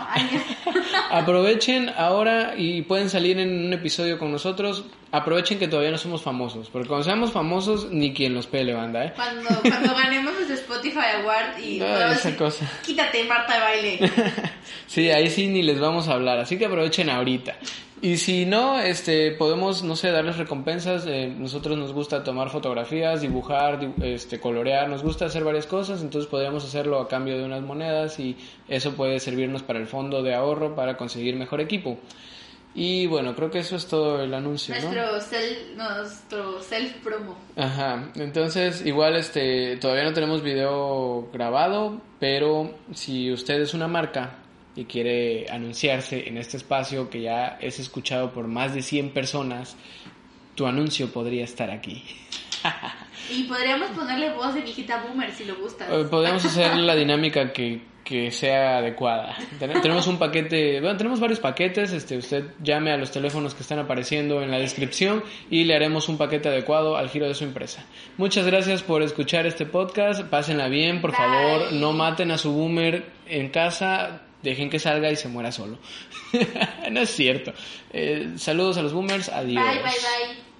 Ay, 0.08 0.30
Aprovechen 1.10 1.90
ahora 1.96 2.54
y 2.56 2.82
pueden 2.82 3.10
salir 3.10 3.38
en 3.38 3.66
un 3.66 3.72
episodio 3.72 4.18
con 4.18 4.30
nosotros. 4.32 4.84
Aprovechen 5.12 5.58
que 5.58 5.68
todavía 5.68 5.90
no 5.92 5.98
somos 5.98 6.22
famosos, 6.22 6.68
porque 6.70 6.88
cuando 6.88 7.04
seamos 7.04 7.30
famosos 7.32 7.88
ni 7.90 8.12
quien 8.12 8.34
los 8.34 8.46
pele, 8.48 8.74
banda, 8.74 9.04
¿eh? 9.04 9.12
Cuando, 9.14 9.48
cuando 9.62 9.94
ganemos 9.94 10.32
nuestro 10.34 10.54
Spotify 10.56 11.20
Award 11.22 11.58
y 11.62 11.80
Ah, 11.80 11.86
podamos 11.86 12.16
esa 12.18 12.28
decir, 12.30 12.36
cosa. 12.36 12.70
quítate 12.84 13.24
Marta 13.24 13.54
de 13.54 13.60
baile. 13.60 13.98
Sí, 14.86 15.10
ahí 15.10 15.28
sí 15.30 15.46
ni 15.48 15.62
les 15.62 15.78
vamos 15.80 16.08
a 16.08 16.14
hablar, 16.14 16.38
así 16.38 16.56
que 16.58 16.66
aprovechen 16.66 17.10
ahorita. 17.10 17.56
Y 18.04 18.18
si 18.18 18.44
no, 18.44 18.78
este, 18.80 19.30
podemos, 19.30 19.82
no 19.82 19.96
sé, 19.96 20.10
darles 20.10 20.36
recompensas. 20.36 21.06
eh, 21.06 21.26
nosotros 21.34 21.78
nos 21.78 21.92
gusta 21.94 22.22
tomar 22.22 22.50
fotografías, 22.50 23.22
dibujar, 23.22 23.80
di- 23.80 23.94
este, 24.04 24.38
colorear, 24.38 24.90
nos 24.90 25.02
gusta 25.02 25.24
hacer 25.24 25.42
varias 25.42 25.64
cosas, 25.66 26.02
entonces 26.02 26.28
podríamos 26.30 26.64
hacerlo 26.66 27.00
a 27.00 27.08
cambio 27.08 27.38
de 27.38 27.44
unas 27.44 27.62
monedas 27.62 28.18
y 28.20 28.36
eso 28.68 28.92
puede 28.92 29.20
servirnos 29.20 29.62
para 29.62 29.78
el 29.78 29.86
fondo 29.86 30.22
de 30.22 30.34
ahorro 30.34 30.74
para 30.74 30.98
conseguir 30.98 31.36
mejor 31.36 31.62
equipo. 31.62 31.96
Y 32.74 33.06
bueno, 33.06 33.34
creo 33.34 33.50
que 33.50 33.60
eso 33.60 33.76
es 33.76 33.86
todo 33.86 34.20
el 34.20 34.34
anuncio, 34.34 34.74
¿no? 34.74 34.92
nuestro, 34.92 35.20
self, 35.22 35.58
nuestro 35.76 36.60
self 36.60 36.92
promo. 37.04 37.36
Ajá, 37.56 38.10
entonces 38.16 38.84
igual 38.84 39.16
este 39.16 39.76
todavía 39.78 40.04
no 40.04 40.12
tenemos 40.12 40.42
video 40.42 41.28
grabado, 41.32 42.02
pero 42.20 42.74
si 42.92 43.32
usted 43.32 43.62
es 43.62 43.72
una 43.72 43.88
marca 43.88 44.40
y 44.76 44.84
quiere 44.86 45.46
anunciarse 45.50 46.28
en 46.28 46.36
este 46.38 46.56
espacio 46.56 47.08
que 47.10 47.22
ya 47.22 47.58
es 47.60 47.78
escuchado 47.78 48.32
por 48.32 48.46
más 48.48 48.74
de 48.74 48.82
100 48.82 49.10
personas, 49.10 49.76
tu 50.54 50.66
anuncio 50.66 51.12
podría 51.12 51.44
estar 51.44 51.70
aquí. 51.70 52.02
Y 53.30 53.44
podríamos 53.44 53.88
ponerle 53.92 54.30
voz 54.34 54.54
de 54.54 54.60
viejita 54.60 55.02
boomer 55.02 55.32
si 55.32 55.46
lo 55.46 55.56
gustas. 55.56 55.88
Eh, 55.90 56.04
Podemos 56.10 56.44
hacer 56.44 56.76
la 56.76 56.94
dinámica 56.94 57.54
que, 57.54 57.80
que 58.04 58.30
sea 58.30 58.76
adecuada. 58.78 59.34
Ten- 59.58 59.80
Tenemos 59.80 60.06
un 60.08 60.18
paquete, 60.18 60.78
bueno, 60.82 60.98
tenemos 60.98 61.20
varios 61.20 61.40
paquetes, 61.40 61.92
este, 61.92 62.18
usted 62.18 62.44
llame 62.62 62.92
a 62.92 62.98
los 62.98 63.10
teléfonos 63.10 63.54
que 63.54 63.62
están 63.62 63.78
apareciendo 63.78 64.42
en 64.42 64.50
la 64.50 64.58
descripción 64.58 65.24
y 65.50 65.64
le 65.64 65.74
haremos 65.74 66.10
un 66.10 66.18
paquete 66.18 66.50
adecuado 66.50 66.98
al 66.98 67.08
giro 67.08 67.26
de 67.26 67.32
su 67.34 67.44
empresa. 67.44 67.86
Muchas 68.18 68.46
gracias 68.46 68.82
por 68.82 69.02
escuchar 69.02 69.46
este 69.46 69.64
podcast, 69.64 70.22
pásenla 70.24 70.68
bien, 70.68 71.00
por 71.00 71.12
Bye. 71.12 71.16
favor, 71.18 71.72
no 71.72 71.92
maten 71.94 72.30
a 72.30 72.36
su 72.36 72.52
boomer 72.52 73.06
en 73.26 73.48
casa, 73.48 74.20
dejen 74.44 74.70
que 74.70 74.78
salga 74.78 75.10
y 75.10 75.16
se 75.16 75.28
muera 75.28 75.50
solo. 75.50 75.78
no 76.90 77.00
es 77.00 77.10
cierto. 77.10 77.52
Eh, 77.92 78.34
saludos 78.36 78.76
a 78.76 78.82
los 78.82 78.92
boomers, 78.92 79.28
adiós. 79.28 79.64
Bye, 79.64 79.82
bye, 79.82 79.82
bye. 79.82 80.53